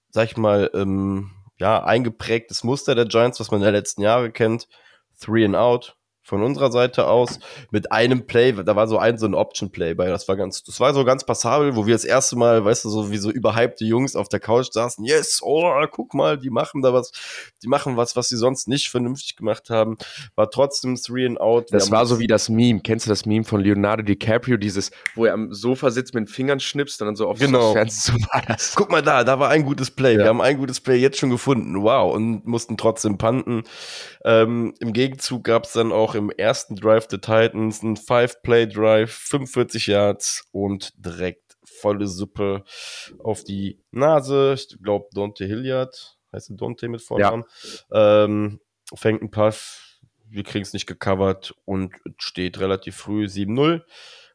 sag 0.09 0.25
ich 0.25 0.37
mal, 0.37 0.69
ähm, 0.75 1.31
ja, 1.57 1.83
eingeprägtes 1.83 2.63
Muster 2.63 2.93
der 2.95 3.05
Giants, 3.05 3.39
was 3.39 3.49
man 3.49 3.61
in 3.61 3.65
den 3.65 3.73
letzten 3.73 4.01
Jahre 4.01 4.31
kennt. 4.31 4.67
Three 5.19 5.45
and 5.45 5.55
out, 5.55 5.97
von 6.25 6.41
unserer 6.41 6.71
Seite 6.71 7.05
aus 7.05 7.39
mit 7.69 7.91
einem 7.91 8.25
Play, 8.25 8.51
da 8.51 8.75
war 8.75 8.87
so 8.87 8.97
ein 8.97 9.19
so 9.19 9.27
ein 9.27 9.35
Option 9.35 9.71
Play 9.71 9.93
bei, 9.93 10.07
das 10.07 10.27
war 10.27 10.35
ganz, 10.35 10.63
das 10.63 10.79
war 10.79 10.91
so 10.93 11.05
ganz 11.05 11.23
passabel, 11.23 11.75
wo 11.75 11.85
wir 11.85 11.93
das 11.93 12.03
erste 12.03 12.35
Mal, 12.35 12.65
weißt 12.65 12.83
du, 12.83 12.89
so 12.89 13.11
wie 13.11 13.17
so 13.17 13.29
überhypte 13.29 13.85
Jungs 13.85 14.15
auf 14.15 14.27
der 14.27 14.39
Couch 14.39 14.71
saßen, 14.71 15.05
yes, 15.05 15.41
oh, 15.43 15.71
guck 15.91 16.15
mal, 16.15 16.39
die 16.39 16.49
machen 16.49 16.81
da 16.81 16.93
was, 16.93 17.11
die 17.61 17.67
machen 17.67 17.95
was, 17.95 18.15
was 18.15 18.27
sie 18.27 18.37
sonst 18.37 18.67
nicht 18.67 18.89
vernünftig 18.89 19.35
gemacht 19.35 19.69
haben, 19.69 19.97
war 20.33 20.49
trotzdem 20.49 20.95
three 20.95 21.27
and 21.27 21.39
out. 21.39 21.71
Das 21.71 21.91
war 21.91 22.07
so 22.07 22.19
wie 22.19 22.27
das 22.27 22.49
Meme, 22.49 22.81
kennst 22.81 23.05
du 23.05 23.09
das 23.09 23.27
Meme 23.27 23.43
von 23.43 23.61
Leonardo 23.61 24.01
DiCaprio, 24.01 24.57
dieses, 24.57 24.89
wo 25.13 25.25
er 25.25 25.33
am 25.33 25.53
Sofa 25.53 25.91
sitzt 25.91 26.15
mit 26.15 26.23
den 26.23 26.27
Fingern 26.27 26.59
schnipst 26.59 26.99
und 27.01 27.05
dann 27.05 27.15
so 27.15 27.27
auf 27.27 27.37
genau. 27.37 27.73
Fernsehen 27.73 28.17
so 28.19 28.27
war 28.33 28.41
das. 28.47 28.73
Guck 28.75 28.89
mal 28.89 29.03
da, 29.03 29.23
da 29.23 29.39
war 29.39 29.49
ein 29.49 29.63
gutes 29.63 29.91
Play, 29.91 30.13
ja. 30.13 30.19
wir 30.21 30.27
haben 30.29 30.41
ein 30.41 30.57
gutes 30.57 30.81
Play 30.81 30.97
jetzt 30.97 31.19
schon 31.19 31.29
gefunden, 31.29 31.83
wow, 31.83 32.11
und 32.15 32.47
mussten 32.47 32.77
trotzdem 32.77 33.19
panten. 33.19 33.63
Ähm, 34.23 34.73
Im 34.79 34.91
Gegenzug 34.91 35.43
gab 35.43 35.65
es 35.65 35.73
dann 35.73 35.91
auch 35.91 36.14
im 36.15 36.29
ersten 36.29 36.75
Drive 36.75 37.07
der 37.07 37.21
Titans 37.21 37.83
ein 37.83 37.97
Five-Play-Drive, 37.97 39.11
45 39.11 39.87
Yards 39.87 40.47
und 40.51 40.93
direkt 40.97 41.57
volle 41.63 42.07
Suppe 42.07 42.63
auf 43.19 43.43
die 43.43 43.79
Nase. 43.91 44.55
Ich 44.55 44.77
glaube, 44.81 45.07
Dante 45.13 45.45
Hilliard 45.45 46.17
heißt 46.31 46.51
Dante 46.55 46.87
mit 46.87 47.01
Vornamen, 47.01 47.43
ja. 47.91 48.25
ähm, 48.25 48.59
fängt 48.93 49.21
einen 49.21 49.31
Pass, 49.31 49.99
wir 50.27 50.43
kriegen 50.43 50.63
es 50.63 50.73
nicht 50.73 50.85
gecovert 50.85 51.55
und 51.65 51.93
steht 52.17 52.59
relativ 52.59 52.95
früh 52.95 53.25
7-0. 53.25 53.81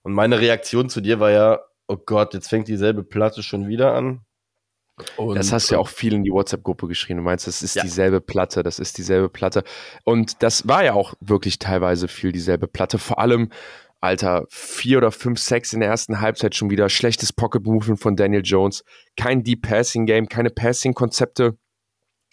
Und 0.03 0.13
meine 0.13 0.41
Reaktion 0.41 0.89
zu 0.89 1.01
dir 1.01 1.21
war 1.21 1.31
ja, 1.31 1.61
oh 1.89 1.97
Gott, 1.97 2.35
jetzt 2.35 2.49
fängt 2.49 2.69
dieselbe 2.69 3.03
Platte 3.03 3.43
schon 3.43 3.69
wieder 3.69 3.95
an. 3.95 4.25
Und, 5.17 5.37
das 5.37 5.53
hast 5.53 5.71
du 5.71 5.75
ja 5.75 5.81
auch 5.81 5.89
viel 5.89 6.15
in 6.15 6.25
die 6.25 6.31
WhatsApp-Gruppe 6.31 6.89
geschrieben. 6.89 7.19
Du 7.19 7.25
meinst, 7.25 7.47
das 7.47 7.63
ist 7.63 7.77
ja. 7.77 7.83
dieselbe 7.83 8.21
Platte, 8.21 8.63
das 8.63 8.79
ist 8.79 8.99
dieselbe 8.99 9.29
Platte. 9.29 9.65
Und 10.05 10.43
das 10.43 10.67
war 10.69 10.85
ja 10.85 10.95
auch 10.95 11.15
wirklich 11.21 11.59
teilweise 11.59 12.09
viel 12.09 12.33
dieselbe 12.33 12.67
Platte. 12.67 12.99
Vor 12.99 13.19
allem, 13.19 13.51
Alter, 14.01 14.47
vier 14.49 14.99
oder 14.99 15.13
fünf 15.13 15.39
Sacks 15.39 15.73
in 15.73 15.81
der 15.81 15.91
ersten 15.91 16.21
Halbzeit 16.21 16.55
schon 16.55 16.71
wieder. 16.71 16.89
Schlechtes 16.89 17.33
Pocket-Movement 17.33 18.01
von 18.01 18.17
Daniel 18.17 18.43
Jones. 18.43 18.83
Kein 19.17 19.45
Deep 19.45 19.63
Passing-Game, 19.63 20.29
keine 20.29 20.51
Passing-Konzepte. 20.51 21.57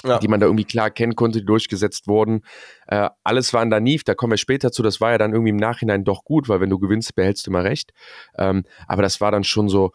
Ja. 0.06 0.20
die 0.20 0.28
man 0.28 0.40
da 0.40 0.46
irgendwie 0.46 0.64
klar 0.64 0.92
kennen 0.92 1.16
konnte, 1.16 1.40
die 1.40 1.46
durchgesetzt 1.46 2.08
wurden. 2.08 2.42
Äh, 2.86 3.10
alles 3.24 3.52
war 3.54 3.66
da 3.66 3.80
nie, 3.80 4.00
da 4.06 4.14
kommen 4.14 4.32
wir 4.32 4.38
später 4.38 4.72
zu, 4.72 4.84
das 4.84 5.02
war 5.02 5.10
ja 5.10 5.18
dann 5.18 5.34
irgendwie 5.34 5.50
im 5.50 5.58
Nachhinein 5.58 6.04
doch 6.04 6.24
gut, 6.24 6.48
weil 6.48 6.62
wenn 6.62 6.70
du 6.70 6.78
gewinnst, 6.78 7.16
behältst 7.16 7.48
du 7.48 7.52
immer 7.52 7.64
recht. 7.64 7.94
Ähm, 8.38 8.64
aber 8.86 9.02
das 9.02 9.22
war 9.22 9.32
dann 9.32 9.44
schon 9.44 9.70
so, 9.70 9.92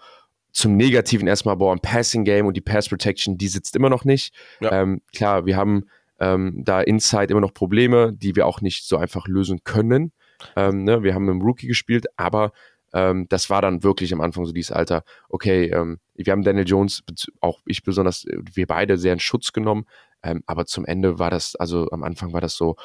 zum 0.52 0.76
Negativen 0.76 1.26
erstmal, 1.26 1.56
boah, 1.56 1.72
ein 1.72 1.80
Passing 1.80 2.24
Game 2.24 2.46
und 2.46 2.56
die 2.56 2.60
Pass 2.60 2.88
Protection, 2.88 3.38
die 3.38 3.48
sitzt 3.48 3.74
immer 3.74 3.90
noch 3.90 4.04
nicht. 4.04 4.34
Ja. 4.60 4.82
Ähm, 4.82 5.00
klar, 5.14 5.46
wir 5.46 5.56
haben 5.56 5.84
ähm, 6.20 6.62
da 6.64 6.80
inside 6.80 7.32
immer 7.32 7.40
noch 7.40 7.54
Probleme, 7.54 8.12
die 8.12 8.36
wir 8.36 8.46
auch 8.46 8.60
nicht 8.60 8.86
so 8.86 8.96
einfach 8.96 9.26
lösen 9.26 9.64
können. 9.64 10.12
Ähm, 10.56 10.84
ne? 10.84 11.02
Wir 11.02 11.14
haben 11.14 11.24
mit 11.24 11.34
dem 11.34 11.42
Rookie 11.42 11.66
gespielt, 11.66 12.06
aber 12.16 12.52
ähm, 12.92 13.26
das 13.28 13.48
war 13.50 13.62
dann 13.62 13.82
wirklich 13.82 14.12
am 14.12 14.20
Anfang 14.20 14.44
so 14.44 14.52
dieses 14.52 14.72
Alter, 14.72 15.04
okay, 15.28 15.66
ähm, 15.66 15.98
wir 16.14 16.30
haben 16.32 16.42
Daniel 16.42 16.68
Jones, 16.68 17.02
auch 17.40 17.60
ich 17.64 17.82
besonders, 17.82 18.26
wir 18.28 18.66
beide 18.66 18.98
sehr 18.98 19.14
in 19.14 19.20
Schutz 19.20 19.52
genommen, 19.52 19.86
ähm, 20.22 20.42
aber 20.46 20.66
zum 20.66 20.84
Ende 20.84 21.18
war 21.18 21.30
das, 21.30 21.56
also 21.56 21.88
am 21.90 22.02
Anfang 22.02 22.32
war 22.32 22.40
das 22.40 22.54
so, 22.54 22.76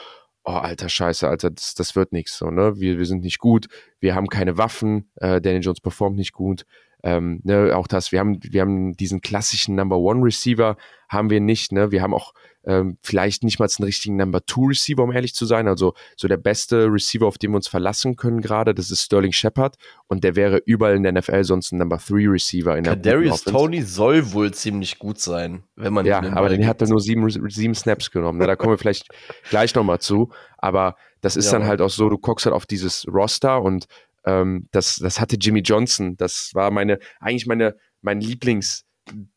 oh, 0.46 0.52
alter 0.52 0.88
Scheiße, 0.88 1.28
Alter, 1.28 1.52
das, 1.52 1.76
das 1.76 1.96
wird 1.96 2.14
nichts. 2.14 2.38
So, 2.38 2.50
ne? 2.50 2.80
wir, 2.80 2.98
wir 2.98 3.06
sind 3.06 3.24
nicht 3.24 3.40
gut, 3.40 3.68
wir 4.00 4.16
haben 4.16 4.28
keine 4.28 4.58
Waffen, 4.58 5.12
äh, 5.16 5.42
Daniel 5.42 5.64
Jones 5.64 5.82
performt 5.82 6.16
nicht 6.16 6.32
gut, 6.32 6.66
ähm, 7.04 7.42
ne, 7.44 7.76
auch 7.76 7.88
das, 7.88 8.12
wir 8.12 8.20
haben, 8.20 8.40
wir 8.42 8.62
haben 8.62 8.94
diesen 8.94 9.22
klassischen 9.22 9.76
Number 9.76 9.98
One 9.98 10.24
Receiver, 10.24 10.78
haben 11.10 11.30
wir 11.30 11.40
nicht, 11.40 11.72
ne? 11.72 11.92
Wir 11.92 12.02
haben 12.02 12.14
auch 12.14 12.34
ähm, 12.68 12.98
vielleicht 13.02 13.44
nicht 13.44 13.60
mal 13.60 13.70
einen 13.78 13.86
richtigen 13.86 14.18
Number 14.18 14.46
Two 14.46 14.66
Receiver, 14.66 15.02
um 15.02 15.12
ehrlich 15.12 15.34
zu 15.34 15.46
sein. 15.46 15.68
Also 15.68 15.94
so 16.18 16.28
der 16.28 16.38
beste 16.38 16.92
Receiver, 16.92 17.26
auf 17.26 17.38
den 17.38 17.52
wir 17.52 17.56
uns 17.56 17.70
verlassen 17.70 18.18
können 18.18 18.42
gerade, 18.42 18.76
das 18.76 18.92
ist 18.92 19.04
Sterling 19.04 19.32
Shepard 19.32 19.78
und 20.08 20.24
der 20.26 20.36
wäre 20.36 20.62
überall 20.66 20.96
in 20.96 21.04
der 21.04 21.14
NFL 21.14 21.46
sonst 21.46 21.72
ein 21.72 21.78
Number 21.78 21.98
Three 21.98 22.28
Receiver 22.28 22.78
in 22.78 22.84
der 22.84 22.98
Darius 22.98 23.44
Tony 23.44 23.82
soll 23.82 24.34
wohl 24.34 24.54
ziemlich 24.54 25.00
gut 25.00 25.20
sein, 25.20 25.64
wenn 25.76 25.94
man 25.94 26.06
Ja, 26.06 26.22
aber 26.34 26.50
den 26.50 26.68
hat 26.68 26.82
er 26.82 26.90
nur 26.90 27.00
sieben, 27.00 27.30
sieben 27.50 27.74
Snaps 27.74 28.12
genommen. 28.12 28.40
Ne? 28.40 28.48
Da 28.48 28.58
kommen 28.58 28.74
wir 28.74 28.78
vielleicht 28.78 29.08
gleich 29.50 29.74
nochmal 29.74 30.00
zu. 30.00 30.30
Aber 30.58 30.98
das 31.22 31.36
ist 31.38 31.46
ja. 31.46 31.54
dann 31.54 31.68
halt 31.68 31.80
auch 31.82 31.90
so, 31.90 32.10
du 32.10 32.18
guckst 32.18 32.46
halt 32.46 32.56
auf 32.56 32.66
dieses 32.66 33.06
Roster 33.08 33.62
und 33.62 33.88
ähm, 34.28 34.68
das, 34.72 34.98
das 34.98 35.20
hatte 35.20 35.38
Jimmy 35.40 35.62
Johnson. 35.62 36.18
Das 36.18 36.52
war 36.54 36.70
meine, 36.70 37.00
eigentlich 37.20 37.48
meine, 37.48 37.76
mein 38.02 38.22
Lieblings, 38.22 38.84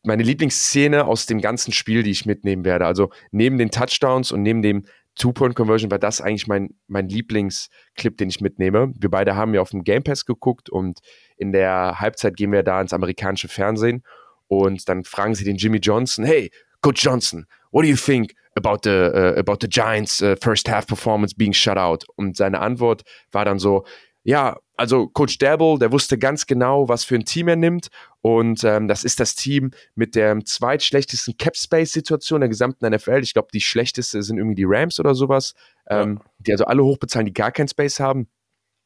meine 0.03 0.23
Lieblingsszene 0.23 1.05
aus 1.05 1.25
dem 1.25 1.39
ganzen 1.39 1.71
Spiel, 1.71 2.03
die 2.03 2.11
ich 2.11 2.25
mitnehmen 2.25 2.65
werde. 2.65 2.85
Also 2.85 3.09
neben 3.31 3.57
den 3.57 3.71
Touchdowns 3.71 4.31
und 4.31 4.41
neben 4.43 4.61
dem 4.61 4.85
Two-Point-Conversion 5.15 5.91
war 5.91 5.99
das 5.99 6.21
eigentlich 6.21 6.47
mein, 6.47 6.69
mein 6.87 7.07
Lieblingsclip, 7.07 8.17
den 8.17 8.29
ich 8.29 8.41
mitnehme. 8.41 8.93
Wir 8.97 9.09
beide 9.09 9.35
haben 9.35 9.53
ja 9.53 9.61
auf 9.61 9.71
dem 9.71 9.83
Game 9.83 10.03
Pass 10.03 10.25
geguckt 10.25 10.69
und 10.69 10.99
in 11.37 11.51
der 11.51 11.99
Halbzeit 11.99 12.35
gehen 12.35 12.51
wir 12.51 12.63
da 12.63 12.81
ins 12.81 12.93
amerikanische 12.93 13.47
Fernsehen 13.47 14.03
und 14.47 14.87
dann 14.87 15.03
fragen 15.03 15.35
sie 15.35 15.43
den 15.43 15.57
Jimmy 15.57 15.79
Johnson, 15.79 16.25
hey, 16.25 16.51
Coach 16.81 17.03
Johnson, 17.03 17.45
what 17.71 17.83
do 17.83 17.89
you 17.89 17.95
think 17.95 18.33
about 18.55 18.79
the, 18.83 18.89
uh, 18.89 19.37
about 19.37 19.57
the 19.61 19.69
Giants 19.69 20.21
uh, 20.21 20.35
first 20.41 20.69
half 20.69 20.87
performance 20.87 21.33
being 21.35 21.53
shut 21.53 21.77
out? 21.77 22.05
Und 22.15 22.37
seine 22.37 22.59
Antwort 22.59 23.03
war 23.31 23.45
dann 23.45 23.59
so, 23.59 23.85
ja, 24.23 24.57
also 24.77 25.07
Coach 25.07 25.37
Dabble, 25.37 25.77
der 25.79 25.91
wusste 25.91 26.17
ganz 26.17 26.45
genau, 26.45 26.89
was 26.89 27.03
für 27.03 27.15
ein 27.15 27.25
Team 27.25 27.47
er 27.47 27.55
nimmt. 27.55 27.87
Und 28.21 28.63
ähm, 28.63 28.87
das 28.87 29.03
ist 29.03 29.19
das 29.19 29.35
Team 29.35 29.71
mit 29.95 30.15
der 30.15 30.39
zweitschlechtesten 30.43 31.37
Cap-Space-Situation 31.37 32.41
der 32.41 32.49
gesamten 32.49 32.87
NFL. 32.87 33.19
Ich 33.21 33.33
glaube, 33.33 33.49
die 33.53 33.61
schlechteste 33.61 34.21
sind 34.23 34.37
irgendwie 34.37 34.55
die 34.55 34.65
Rams 34.65 34.99
oder 34.99 35.15
sowas, 35.15 35.53
ähm, 35.89 36.19
ja. 36.19 36.31
die 36.39 36.51
also 36.51 36.65
alle 36.65 36.83
hochbezahlen, 36.83 37.25
die 37.25 37.33
gar 37.33 37.51
keinen 37.51 37.67
Space 37.67 37.99
haben. 37.99 38.27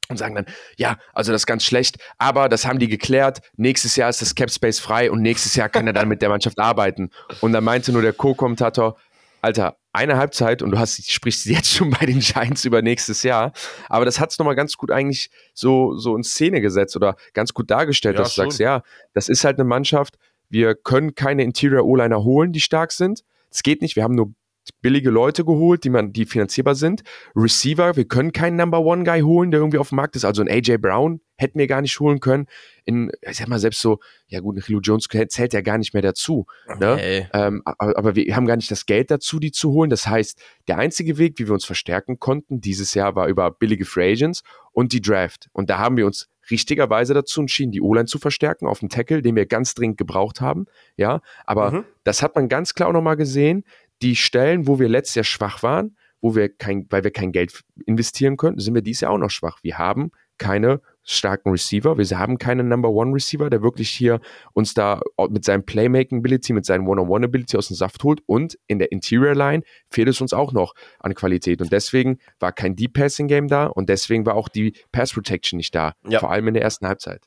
Und 0.08 0.18
sagen 0.18 0.36
dann, 0.36 0.46
ja, 0.77 0.98
also 1.13 1.32
das 1.32 1.42
ist 1.42 1.46
ganz 1.48 1.63
schlecht, 1.63 1.98
aber 2.20 2.48
das 2.48 2.68
haben 2.68 2.77
die 2.77 2.88
geklärt. 2.88 3.42
Nächstes 3.58 3.96
Jahr 3.96 4.10
ist 4.10 4.22
das 4.22 4.36
Cap 4.36 4.51
Space 4.51 4.80
frei 4.80 5.10
und 5.10 5.24
nächstes 5.24 5.56
Jahr 5.56 5.68
kann 5.68 5.88
er 5.88 5.94
dann 5.94 6.08
mit 6.08 6.22
der 6.22 6.30
Mannschaft 6.30 6.60
arbeiten. 6.62 7.10
Und 7.42 7.54
dann 7.54 7.63
meinte 7.63 7.92
nur 7.92 8.04
der 8.04 8.13
Co-Kommentator, 8.13 8.98
Alter, 9.42 9.77
eine 9.96 10.18
Halbzeit 10.18 10.62
und 10.62 10.72
du 10.72 10.80
hast, 10.80 11.12
sprichst 11.12 11.46
jetzt 11.46 11.72
schon 11.72 11.90
bei 11.90 12.06
den 12.06 12.20
Giants 12.20 12.66
über 12.66 12.82
nächstes 12.82 13.24
Jahr. 13.24 13.54
Aber 13.90 14.06
das 14.06 14.20
hat 14.20 14.32
es 14.32 14.40
nochmal 14.40 14.56
ganz 14.56 14.78
gut 14.78 14.92
eigentlich 14.92 15.30
so, 15.54 15.98
so 15.98 16.16
in 16.16 16.24
Szene 16.24 16.62
gesetzt 16.62 16.96
oder 16.96 17.16
ganz 17.34 17.54
gut 17.54 17.72
dargestellt, 17.72 18.16
ja, 18.16 18.24
dass 18.24 18.36
du 18.36 18.42
schon. 18.42 18.52
sagst, 18.52 18.60
ja, 18.60 18.84
das 19.14 19.30
ist 19.30 19.44
halt 19.44 19.58
eine 19.58 19.68
Mannschaft, 19.68 20.18
wir 20.50 20.75
können 20.75 21.16
keine 21.16 21.44
Interior 21.44 21.86
O-Liner 21.86 22.24
holen, 22.24 22.52
die 22.52 22.60
stark 22.60 22.92
sind. 22.92 23.24
Es 23.50 23.64
geht 23.64 23.82
nicht, 23.82 23.96
wir 23.96 24.04
haben 24.04 24.16
nur 24.16 24.34
billige 24.81 25.10
Leute 25.10 25.45
geholt, 25.45 25.84
die 25.84 25.89
man, 25.89 26.13
die 26.13 26.25
finanzierbar 26.25 26.75
sind. 26.75 27.03
Receiver, 27.36 27.95
wir 27.95 28.05
können 28.05 28.31
keinen 28.31 28.55
Number 28.55 28.81
One 28.81 29.03
Guy 29.03 29.22
holen, 29.22 29.51
der 29.51 29.60
irgendwie 29.60 29.77
auf 29.77 29.89
dem 29.89 29.98
Markt 29.98 30.15
ist. 30.15 30.25
Also 30.25 30.41
ein 30.41 30.50
AJ 30.50 30.77
Brown 30.77 31.22
hätten 31.38 31.60
wir 31.60 31.67
gar 31.67 31.81
nicht 31.81 32.00
holen 32.00 32.19
können. 32.19 32.48
In, 32.86 33.12
ich 33.22 33.38
sag 33.38 33.48
mal, 33.48 33.60
selbst 33.60 33.81
so, 33.81 34.00
ja 34.27 34.39
gut, 34.39 34.57
Julio 34.67 34.79
Jones 34.79 35.07
zählt 35.29 35.53
ja 35.53 35.62
gar 35.62 35.77
nicht 35.77 35.93
mehr 35.93 36.03
dazu. 36.03 36.45
Ne? 36.79 37.27
Ähm, 37.34 37.62
aber, 37.65 37.98
aber, 37.98 38.15
wir 38.15 38.36
haben 38.36 38.45
gar 38.45 38.55
nicht 38.55 38.72
das 38.72 38.86
Geld 38.86 39.12
dazu, 39.12 39.39
die 39.39 39.51
zu 39.51 39.72
holen. 39.72 39.89
Das 39.89 40.07
heißt, 40.07 40.39
der 40.67 40.77
einzige 40.77 41.17
Weg, 41.17 41.38
wie 41.38 41.48
wir 41.48 41.53
uns 41.53 41.65
verstärken 41.65 42.19
konnten 42.19 42.62
dieses 42.62 42.93
Jahr, 42.93 43.15
war 43.15 43.27
über 43.27 43.51
billige 43.51 43.86
Free 43.86 44.12
Agents 44.12 44.43
und 44.72 44.93
die 44.93 45.01
Draft. 45.01 45.50
Und 45.51 45.69
da 45.69 45.79
haben 45.79 45.98
wir 45.98 46.05
uns 46.05 46.29
richtigerweise 46.51 47.13
dazu 47.13 47.41
entschieden, 47.41 47.72
die 47.72 47.81
O-Line 47.81 48.05
zu 48.05 48.19
verstärken 48.19 48.67
auf 48.67 48.79
dem 48.79 48.89
Tackle, 48.89 49.22
den 49.22 49.36
wir 49.36 49.45
ganz 49.45 49.74
dringend 49.74 49.98
gebraucht 49.98 50.41
haben. 50.41 50.65
Ja, 50.95 51.22
aber 51.45 51.72
mhm. 51.72 51.86
das 52.03 52.22
hat 52.22 52.36
man 52.36 52.50
ganz 52.50 52.74
klar 52.74 52.89
auch 52.89 52.93
nochmal 52.93 53.17
gesehen 53.17 53.63
die 54.02 54.16
Stellen, 54.16 54.68
wo 54.68 54.80
wir 54.80 54.90
letztes 54.90 55.16
Jahr 55.16 55.24
schwach 55.24 55.64
waren, 55.64 55.96
wo 56.22 56.36
wir 56.36 56.50
kein, 56.50 56.88
weil 56.90 57.04
wir 57.04 57.12
kein 57.12 57.32
Geld 57.32 57.64
investieren 57.86 58.38
können, 58.38 58.60
sind 58.60 58.74
wir 58.74 58.82
dieses 58.82 59.02
Jahr 59.02 59.12
auch 59.12 59.18
noch 59.18 59.30
schwach. 59.30 59.60
Wir 59.62 59.78
haben 59.78 60.12
keine 60.38 60.82
starken 61.04 61.52
Receiver. 61.52 61.98
Wir 61.98 62.20
haben 62.20 62.38
keinen 62.38 62.68
Number 62.68 62.90
One 62.90 63.14
Receiver, 63.14 63.50
der 63.50 63.62
wirklich 63.62 63.90
hier 63.90 64.20
uns 64.54 64.74
da 64.74 65.02
mit 65.30 65.46
seinem 65.46 65.64
Playmaking 65.64 66.20
Ability, 66.20 66.54
mit 66.54 66.66
seinem 66.66 66.88
One-on-One 66.88 67.25
Ability 67.25 67.58
aus 67.58 67.68
dem 67.68 67.75
Saft 67.75 68.04
holt. 68.04 68.22
Und 68.25 68.58
in 68.68 68.80
der 68.80 68.92
Interior 68.92 69.36
Line 69.36 69.64
fehlt 69.90 70.10
es 70.10 70.20
uns 70.20 70.34
auch 70.34 70.52
noch 70.52 70.74
an 71.00 71.14
Qualität. 71.14 71.62
Und 71.62 71.72
deswegen 71.72 72.18
war 72.40 72.52
kein 72.52 72.75
Deep 72.75 72.94
Passing 72.94 73.28
Game 73.28 73.48
da 73.48 73.68
und 73.68 73.88
deswegen 73.88 74.25
war 74.25 74.36
auch 74.36 74.50
die 74.50 74.74
Pass 74.92 75.14
Protection 75.14 75.58
nicht 75.58 75.75
da. 75.75 75.94
Ja. 76.08 76.20
Vor 76.20 76.32
allem 76.32 76.48
in 76.48 76.56
der 76.56 76.64
ersten 76.64 76.88
Halbzeit. 76.88 77.22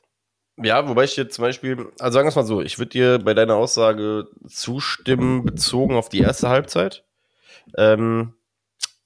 Ja, 0.61 0.87
wobei 0.87 1.05
ich 1.05 1.15
dir 1.15 1.29
zum 1.29 1.43
Beispiel, 1.43 1.91
also 1.99 2.13
sagen 2.13 2.25
wir 2.25 2.29
es 2.29 2.35
mal 2.35 2.45
so, 2.45 2.61
ich 2.61 2.79
würde 2.79 2.89
dir 2.89 3.19
bei 3.19 3.33
deiner 3.33 3.55
Aussage 3.55 4.27
zustimmen, 4.47 5.45
bezogen 5.45 5.95
auf 5.95 6.09
die 6.09 6.19
erste 6.19 6.49
Halbzeit. 6.49 7.05
Ähm, 7.77 8.33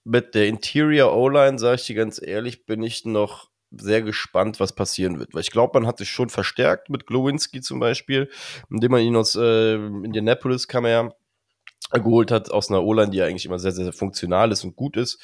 mit 0.04 0.36
der 0.36 0.48
Interior 0.48 1.16
O-Line, 1.16 1.60
sage 1.60 1.76
ich 1.76 1.86
dir 1.86 1.96
ganz 1.96 2.22
ehrlich, 2.22 2.66
bin 2.66 2.82
ich 2.84 3.06
noch 3.06 3.50
sehr 3.72 4.02
gespannt, 4.02 4.60
was 4.60 4.74
passieren 4.74 5.20
wird. 5.20 5.34
Weil 5.34 5.42
ich 5.42 5.52
glaube, 5.52 5.80
man 5.80 5.88
hat 5.88 5.98
sich 5.98 6.10
schon 6.10 6.30
verstärkt 6.30 6.90
mit 6.90 7.08
Glowinski 7.08 7.62
zum 7.62 7.80
Beispiel, 7.80 8.30
indem 8.70 8.92
man 8.92 9.02
ihn 9.02 9.16
aus 9.16 9.36
äh, 9.36 9.76
Indianapolis 9.76 10.68
kam 10.68 10.86
er 10.86 11.16
geholt 11.92 12.32
hat, 12.32 12.50
aus 12.50 12.70
einer 12.70 12.84
O-Line, 12.84 13.12
die 13.12 13.18
ja 13.18 13.26
eigentlich 13.26 13.46
immer 13.46 13.60
sehr, 13.60 13.72
sehr, 13.72 13.84
sehr 13.84 13.94
funktional 13.94 14.52
ist 14.52 14.64
und 14.64 14.76
gut 14.76 14.98
ist. 14.98 15.20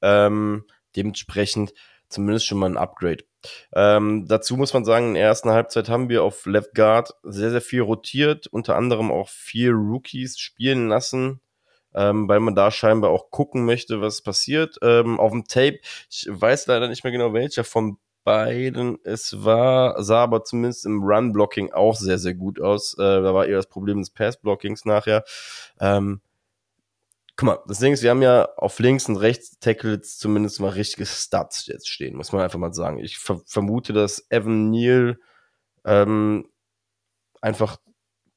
Ähm, 0.00 0.64
dementsprechend 0.96 1.74
zumindest 2.14 2.46
schon 2.46 2.58
mal 2.58 2.70
ein 2.70 2.76
Upgrade. 2.76 3.24
Ähm, 3.74 4.26
dazu 4.26 4.56
muss 4.56 4.72
man 4.72 4.84
sagen, 4.84 5.08
in 5.08 5.14
der 5.14 5.24
ersten 5.24 5.50
Halbzeit 5.50 5.88
haben 5.88 6.08
wir 6.08 6.22
auf 6.22 6.46
Left 6.46 6.74
Guard 6.74 7.12
sehr, 7.22 7.50
sehr 7.50 7.60
viel 7.60 7.82
rotiert, 7.82 8.46
unter 8.46 8.76
anderem 8.76 9.10
auch 9.10 9.28
vier 9.28 9.72
Rookies 9.72 10.38
spielen 10.38 10.88
lassen, 10.88 11.40
ähm, 11.94 12.28
weil 12.28 12.40
man 12.40 12.54
da 12.54 12.70
scheinbar 12.70 13.10
auch 13.10 13.30
gucken 13.30 13.64
möchte, 13.64 14.00
was 14.00 14.22
passiert. 14.22 14.78
Ähm, 14.82 15.20
auf 15.20 15.32
dem 15.32 15.44
Tape, 15.44 15.78
ich 16.10 16.26
weiß 16.28 16.66
leider 16.66 16.88
nicht 16.88 17.04
mehr 17.04 17.12
genau 17.12 17.34
welcher 17.34 17.64
von 17.64 17.98
beiden 18.24 18.98
es 19.04 19.44
war, 19.44 20.02
sah 20.02 20.22
aber 20.22 20.44
zumindest 20.44 20.86
im 20.86 21.02
Run-Blocking 21.02 21.72
auch 21.72 21.94
sehr, 21.94 22.18
sehr 22.18 22.34
gut 22.34 22.60
aus. 22.60 22.94
Äh, 22.94 23.02
da 23.02 23.34
war 23.34 23.46
eher 23.46 23.56
das 23.56 23.68
Problem 23.68 23.98
des 23.98 24.10
Pass-Blockings 24.10 24.86
nachher. 24.86 25.24
Ähm, 25.78 26.20
guck 27.36 27.46
mal, 27.46 27.58
das 27.66 27.78
Ding 27.78 27.92
ist, 27.92 28.02
wir 28.02 28.10
haben 28.10 28.22
ja 28.22 28.48
auf 28.56 28.78
links 28.78 29.08
und 29.08 29.16
rechts 29.16 29.58
Tackles 29.58 30.18
zumindest 30.18 30.60
mal 30.60 30.70
richtige 30.70 31.06
Stats 31.06 31.66
jetzt 31.66 31.88
stehen, 31.88 32.16
muss 32.16 32.32
man 32.32 32.42
einfach 32.42 32.58
mal 32.58 32.72
sagen. 32.72 32.98
Ich 32.98 33.18
ver 33.18 33.40
vermute, 33.46 33.92
dass 33.92 34.26
Evan 34.30 34.70
Neal 34.70 35.18
ähm, 35.84 36.48
einfach 37.40 37.78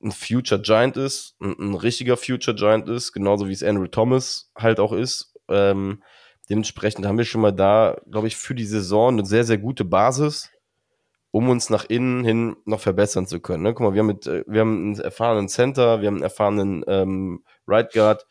ein 0.02 0.12
Future 0.12 0.62
Giant 0.62 0.98
ist, 0.98 1.36
ein, 1.40 1.56
ein, 1.60 1.76
richtiger 1.76 2.18
Future 2.18 2.56
Giant 2.56 2.88
ist, 2.90 3.14
genauso 3.14 3.48
wie 3.48 3.54
es 3.54 3.64
Andrew 3.64 3.88
Thomas 3.88 4.52
halt 4.56 4.80
auch 4.80 4.94
ist. 4.94 5.34
Ähm, 5.48 6.04
dementsprechend 6.50 7.06
haben 7.06 7.18
wir 7.18 7.26
schon 7.26 7.42
mal 7.42 7.52
da, 7.54 8.00
glaube 8.10 8.28
ich, 8.28 8.36
für 8.38 8.56
die 8.56 8.66
Saison 8.66 9.14
eine 9.14 9.26
sehr, 9.26 9.44
sehr 9.44 9.58
gute 9.58 9.86
Basis. 9.86 10.50
um 11.32 11.50
uns 11.50 11.70
nach 11.70 11.86
innen 11.86 12.24
hin 12.24 12.56
noch 12.66 12.80
verbessern 12.80 13.28
zu 13.28 13.40
können. 13.40 13.64
Ne? 13.64 13.74
Guck 13.74 13.82
mal, 13.82 13.94
wir 13.94 14.00
haben, 14.00 14.08
mit, 14.08 14.26
äh, 14.28 14.44
wir 14.48 14.62
haben 14.62 14.78
einen 14.78 15.00
erfahrenen 15.00 15.50
Center, 15.50 16.02
wir 16.02 16.08
haben 16.08 16.16
einen 16.16 16.24
erfahrenen 16.24 16.84
ähm, 16.88 17.44
Right 17.68 17.92
Guard. 17.94 18.26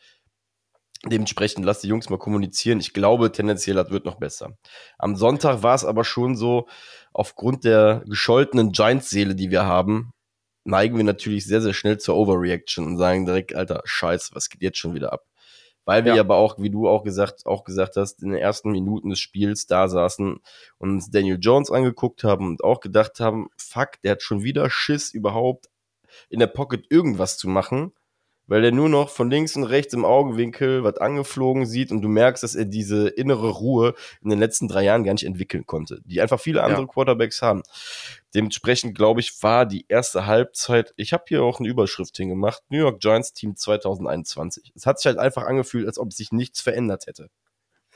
Dementsprechend 1.05 1.63
lass 1.63 1.81
die 1.81 1.87
Jungs 1.87 2.09
mal 2.09 2.17
kommunizieren. 2.17 2.79
Ich 2.79 2.93
glaube, 2.93 3.31
tendenziell 3.31 3.75
das 3.75 3.91
wird 3.91 4.05
noch 4.05 4.15
besser. 4.15 4.57
Am 4.97 5.15
Sonntag 5.15 5.63
war 5.63 5.75
es 5.75 5.85
aber 5.85 6.03
schon 6.03 6.35
so, 6.35 6.67
aufgrund 7.13 7.63
der 7.63 8.03
gescholtenen 8.07 8.71
Giants-Seele, 8.71 9.35
die 9.35 9.51
wir 9.51 9.65
haben, 9.65 10.11
neigen 10.63 10.97
wir 10.97 11.03
natürlich 11.03 11.45
sehr, 11.45 11.61
sehr 11.61 11.73
schnell 11.73 11.97
zur 11.97 12.15
Overreaction 12.15 12.85
und 12.85 12.97
sagen 12.97 13.25
direkt, 13.25 13.55
Alter, 13.55 13.81
scheiße, 13.85 14.35
was 14.35 14.49
geht 14.49 14.61
jetzt 14.61 14.77
schon 14.77 14.93
wieder 14.93 15.13
ab? 15.13 15.25
Weil 15.85 16.03
wir 16.03 16.15
ja. 16.15 16.21
aber 16.21 16.35
auch, 16.35 16.59
wie 16.59 16.69
du 16.69 16.89
auch 16.89 17.03
gesagt, 17.03 17.45
auch 17.45 17.63
gesagt 17.63 17.95
hast, 17.95 18.21
in 18.21 18.31
den 18.31 18.39
ersten 18.39 18.71
Minuten 18.71 19.09
des 19.09 19.19
Spiels 19.19 19.67
da 19.67 19.87
saßen 19.87 20.39
und 20.79 20.89
uns 20.89 21.09
Daniel 21.09 21.37
Jones 21.39 21.71
angeguckt 21.71 22.25
haben 22.25 22.47
und 22.47 22.63
auch 22.63 22.81
gedacht 22.81 23.21
haben, 23.21 23.47
fuck, 23.55 24.01
der 24.03 24.11
hat 24.11 24.21
schon 24.21 24.43
wieder 24.43 24.69
Schiss 24.69 25.13
überhaupt 25.13 25.69
in 26.29 26.39
der 26.39 26.47
Pocket 26.47 26.85
irgendwas 26.89 27.37
zu 27.37 27.47
machen 27.47 27.93
weil 28.47 28.63
er 28.63 28.71
nur 28.71 28.89
noch 28.89 29.09
von 29.09 29.29
links 29.29 29.55
und 29.55 29.63
rechts 29.63 29.93
im 29.93 30.05
Augenwinkel 30.05 30.83
was 30.83 30.97
angeflogen 30.97 31.65
sieht 31.65 31.91
und 31.91 32.01
du 32.01 32.07
merkst, 32.07 32.43
dass 32.43 32.55
er 32.55 32.65
diese 32.65 33.09
innere 33.09 33.49
Ruhe 33.49 33.93
in 34.23 34.29
den 34.29 34.39
letzten 34.39 34.67
drei 34.67 34.83
Jahren 34.83 35.03
gar 35.03 35.13
nicht 35.13 35.25
entwickeln 35.25 35.65
konnte, 35.65 36.01
die 36.05 36.21
einfach 36.21 36.39
viele 36.39 36.63
andere 36.63 36.81
ja. 36.81 36.87
Quarterbacks 36.87 37.41
haben. 37.41 37.63
Dementsprechend, 38.33 38.95
glaube 38.95 39.19
ich, 39.19 39.41
war 39.41 39.65
die 39.65 39.85
erste 39.87 40.25
Halbzeit, 40.25 40.93
ich 40.97 41.13
habe 41.13 41.25
hier 41.27 41.43
auch 41.43 41.59
eine 41.59 41.69
Überschrift 41.69 42.15
hingemacht, 42.17 42.63
New 42.69 42.79
York 42.79 42.99
Giants 42.99 43.33
Team 43.33 43.55
2021. 43.55 44.71
Es 44.75 44.85
hat 44.85 44.99
sich 44.99 45.07
halt 45.07 45.17
einfach 45.17 45.43
angefühlt, 45.43 45.87
als 45.87 45.99
ob 45.99 46.13
sich 46.13 46.31
nichts 46.31 46.61
verändert 46.61 47.07
hätte. 47.07 47.29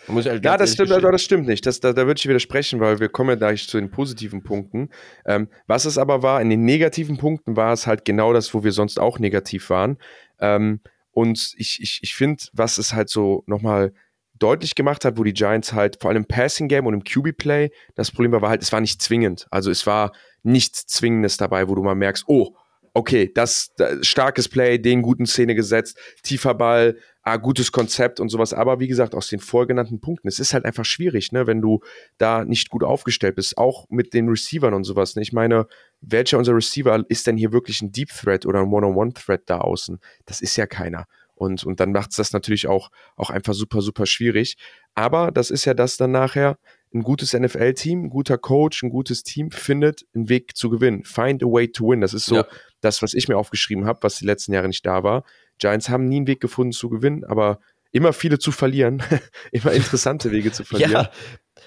Halt 0.07 0.43
ja, 0.43 0.57
das 0.57 0.73
stimmt, 0.73 0.91
aber 0.91 1.11
das 1.11 1.21
stimmt 1.21 1.47
nicht. 1.47 1.65
Das, 1.65 1.79
da, 1.79 1.93
da 1.93 2.07
würde 2.07 2.17
ich 2.17 2.27
widersprechen, 2.27 2.79
weil 2.79 2.99
wir 2.99 3.09
kommen 3.09 3.29
ja 3.29 3.35
gleich 3.35 3.67
zu 3.67 3.79
den 3.79 3.91
positiven 3.91 4.43
Punkten. 4.43 4.89
Ähm, 5.25 5.47
was 5.67 5.85
es 5.85 5.97
aber 5.97 6.23
war, 6.23 6.41
in 6.41 6.49
den 6.49 6.65
negativen 6.65 7.17
Punkten 7.17 7.55
war 7.55 7.73
es 7.73 7.87
halt 7.87 8.05
genau 8.05 8.33
das, 8.33 8.53
wo 8.53 8.63
wir 8.63 8.71
sonst 8.71 8.99
auch 8.99 9.19
negativ 9.19 9.69
waren. 9.69 9.97
Ähm, 10.39 10.79
und 11.11 11.53
ich, 11.57 11.81
ich, 11.81 11.99
ich 12.01 12.15
finde, 12.15 12.43
was 12.53 12.77
es 12.77 12.93
halt 12.93 13.09
so 13.09 13.43
nochmal 13.45 13.93
deutlich 14.39 14.75
gemacht 14.75 15.05
hat, 15.05 15.17
wo 15.17 15.23
die 15.23 15.33
Giants 15.33 15.73
halt 15.73 15.97
vor 16.01 16.09
allem 16.09 16.23
im 16.23 16.27
Passing 16.27 16.67
Game 16.67 16.87
und 16.87 16.93
im 16.93 17.03
QB 17.03 17.37
Play, 17.37 17.71
das 17.95 18.11
Problem 18.11 18.31
war, 18.31 18.41
war 18.41 18.49
halt, 18.49 18.63
es 18.63 18.71
war 18.71 18.81
nicht 18.81 19.01
zwingend. 19.01 19.47
Also 19.51 19.69
es 19.69 19.85
war 19.85 20.13
nichts 20.43 20.87
Zwingendes 20.87 21.37
dabei, 21.37 21.67
wo 21.69 21.75
du 21.75 21.83
mal 21.83 21.95
merkst, 21.95 22.23
oh, 22.27 22.55
okay, 22.93 23.31
das, 23.33 23.71
das 23.77 24.05
starkes 24.05 24.49
Play, 24.49 24.79
den 24.79 25.01
guten 25.01 25.25
Szene 25.25 25.55
gesetzt, 25.55 25.97
tiefer 26.23 26.53
Ball, 26.53 26.97
ah, 27.23 27.37
gutes 27.37 27.71
Konzept 27.71 28.19
und 28.19 28.29
sowas. 28.29 28.53
Aber 28.53 28.79
wie 28.79 28.87
gesagt, 28.87 29.15
aus 29.15 29.27
den 29.27 29.39
vorgenannten 29.39 29.99
Punkten, 30.01 30.27
es 30.27 30.39
ist 30.39 30.53
halt 30.53 30.65
einfach 30.65 30.85
schwierig, 30.85 31.31
ne, 31.31 31.47
wenn 31.47 31.61
du 31.61 31.81
da 32.17 32.45
nicht 32.45 32.69
gut 32.69 32.83
aufgestellt 32.83 33.35
bist, 33.35 33.57
auch 33.57 33.85
mit 33.89 34.13
den 34.13 34.29
Receivern 34.29 34.73
und 34.73 34.83
sowas. 34.83 35.15
Ne? 35.15 35.21
Ich 35.21 35.33
meine, 35.33 35.67
welcher 36.01 36.37
unserer 36.37 36.55
Receiver 36.55 37.03
ist 37.09 37.27
denn 37.27 37.37
hier 37.37 37.51
wirklich 37.51 37.81
ein 37.81 37.91
Deep 37.91 38.09
Threat 38.09 38.45
oder 38.45 38.59
ein 38.61 38.71
One-on-One-Threat 38.71 39.43
da 39.45 39.59
außen? 39.59 39.99
Das 40.25 40.41
ist 40.41 40.55
ja 40.55 40.65
keiner. 40.65 41.05
Und, 41.35 41.63
und 41.63 41.79
dann 41.79 41.91
macht 41.91 42.11
es 42.11 42.17
das 42.17 42.33
natürlich 42.33 42.67
auch, 42.67 42.91
auch 43.15 43.31
einfach 43.31 43.53
super, 43.53 43.81
super 43.81 44.05
schwierig. 44.05 44.57
Aber 44.93 45.31
das 45.31 45.49
ist 45.49 45.65
ja 45.65 45.73
das 45.73 45.97
dann 45.97 46.11
nachher, 46.11 46.57
ein 46.93 47.03
gutes 47.03 47.33
NFL-Team, 47.33 48.05
ein 48.05 48.09
guter 48.09 48.37
Coach, 48.37 48.83
ein 48.83 48.89
gutes 48.89 49.23
Team 49.23 49.49
findet 49.49 50.05
einen 50.13 50.29
Weg 50.29 50.55
zu 50.55 50.69
gewinnen. 50.69 51.03
Find 51.03 51.41
a 51.41 51.45
way 51.45 51.71
to 51.71 51.89
win. 51.89 52.01
Das 52.01 52.13
ist 52.13 52.25
so 52.25 52.35
ja. 52.35 52.45
das, 52.81 53.01
was 53.01 53.13
ich 53.13 53.27
mir 53.27 53.37
aufgeschrieben 53.37 53.85
habe, 53.85 53.99
was 54.01 54.17
die 54.17 54.25
letzten 54.25 54.53
Jahre 54.53 54.67
nicht 54.67 54.85
da 54.85 55.03
war. 55.03 55.23
Giants 55.61 55.89
haben 55.89 56.09
nie 56.09 56.17
einen 56.17 56.27
Weg 56.27 56.41
gefunden 56.41 56.73
zu 56.73 56.89
gewinnen, 56.89 57.23
aber 57.23 57.59
immer 57.91 58.13
viele 58.13 58.39
zu 58.39 58.51
verlieren. 58.51 59.03
immer 59.51 59.71
interessante 59.71 60.31
Wege 60.31 60.51
zu 60.51 60.63
verlieren. 60.65 60.91
Ja. 60.91 61.11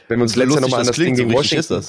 Wenn 0.09 0.19
wir 0.19 0.25
uns 0.25 0.37
letztes 0.37 0.57
Jahr 0.57 0.63
nochmal 0.63 0.81
an 0.81 0.87
das 0.87 0.97
Ding 0.97 1.15
gegen 1.15 1.33
Washington. 1.33 1.85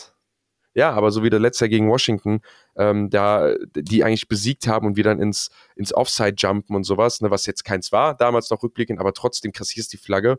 Ja, 0.76 0.92
aber 0.92 1.10
so 1.12 1.24
wie 1.24 1.30
der 1.30 1.40
letzte 1.40 1.70
gegen 1.70 1.90
Washington, 1.90 2.42
ähm, 2.76 3.10
da 3.10 3.56
die 3.76 4.04
eigentlich 4.04 4.28
besiegt 4.28 4.68
haben 4.68 4.86
und 4.86 4.98
wir 4.98 5.06
dann 5.06 5.22
ins, 5.22 5.50
ins 5.78 5.94
Offside 5.94 6.36
jumpen 6.38 6.76
und 6.76 6.84
sowas, 6.84 7.22
ne, 7.22 7.32
was 7.32 7.46
jetzt 7.46 7.64
keins 7.64 7.94
war, 7.94 8.16
damals 8.16 8.50
noch 8.50 8.62
rückblickend, 8.62 9.00
aber 9.00 9.14
trotzdem 9.14 9.54
kassierst 9.54 9.94
die 9.94 9.98
Flagge 9.98 10.38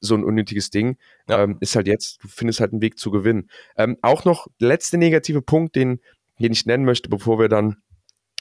so 0.00 0.14
ein 0.14 0.24
unnötiges 0.24 0.70
Ding, 0.70 0.96
ja. 1.28 1.42
ähm, 1.42 1.58
ist 1.60 1.76
halt 1.76 1.86
jetzt, 1.86 2.22
du 2.22 2.28
findest 2.28 2.60
halt 2.60 2.72
einen 2.72 2.80
Weg 2.80 2.98
zu 2.98 3.10
gewinnen. 3.10 3.50
Ähm, 3.76 3.98
auch 4.00 4.24
noch 4.24 4.46
der 4.58 4.68
letzte 4.68 4.96
negative 4.96 5.42
Punkt, 5.42 5.76
den, 5.76 6.00
den 6.40 6.52
ich 6.52 6.64
nennen 6.64 6.86
möchte, 6.86 7.10
bevor 7.10 7.38
wir 7.38 7.48
dann 7.48 7.76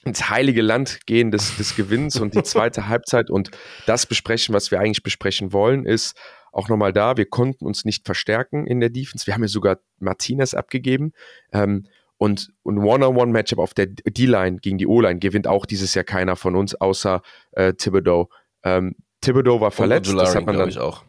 ins 0.05 0.29
heilige 0.29 0.61
Land 0.61 1.05
gehen 1.05 1.31
des, 1.31 1.57
des 1.57 1.75
Gewinns 1.75 2.19
und 2.19 2.35
die 2.35 2.43
zweite 2.43 2.87
Halbzeit 2.87 3.29
und 3.29 3.51
das 3.85 4.05
besprechen, 4.05 4.53
was 4.53 4.71
wir 4.71 4.79
eigentlich 4.79 5.03
besprechen 5.03 5.53
wollen, 5.53 5.85
ist 5.85 6.17
auch 6.51 6.69
nochmal 6.69 6.93
da, 6.93 7.17
wir 7.17 7.25
konnten 7.25 7.65
uns 7.65 7.83
nicht 7.83 8.05
verstärken 8.05 8.67
in 8.67 8.79
der 8.79 8.89
Defense. 8.89 9.25
Wir 9.25 9.33
haben 9.33 9.41
ja 9.41 9.47
sogar 9.47 9.79
Martinez 9.99 10.53
abgegeben. 10.53 11.13
Ähm, 11.51 11.87
und 12.17 12.53
ein 12.65 12.77
One-on-One-Matchup 12.77 13.57
auf 13.57 13.73
der 13.73 13.87
D-Line 13.87 14.59
gegen 14.59 14.77
die 14.77 14.87
O-Line 14.87 15.19
gewinnt 15.19 15.47
auch 15.47 15.65
dieses 15.65 15.95
Jahr 15.95 16.05
keiner 16.05 16.35
von 16.35 16.55
uns, 16.55 16.75
außer 16.75 17.21
äh, 17.51 17.73
Thibodeau. 17.73 18.29
Ähm, 18.63 18.95
Thibodeau 19.21 19.59
war 19.61 19.71
verletzt, 19.71 20.11
und 20.11 20.17
das 20.17 20.35
hat 20.35 20.45
man 20.45 20.57
dann 20.57 20.69
ich 20.69 20.77
auch 20.77 21.03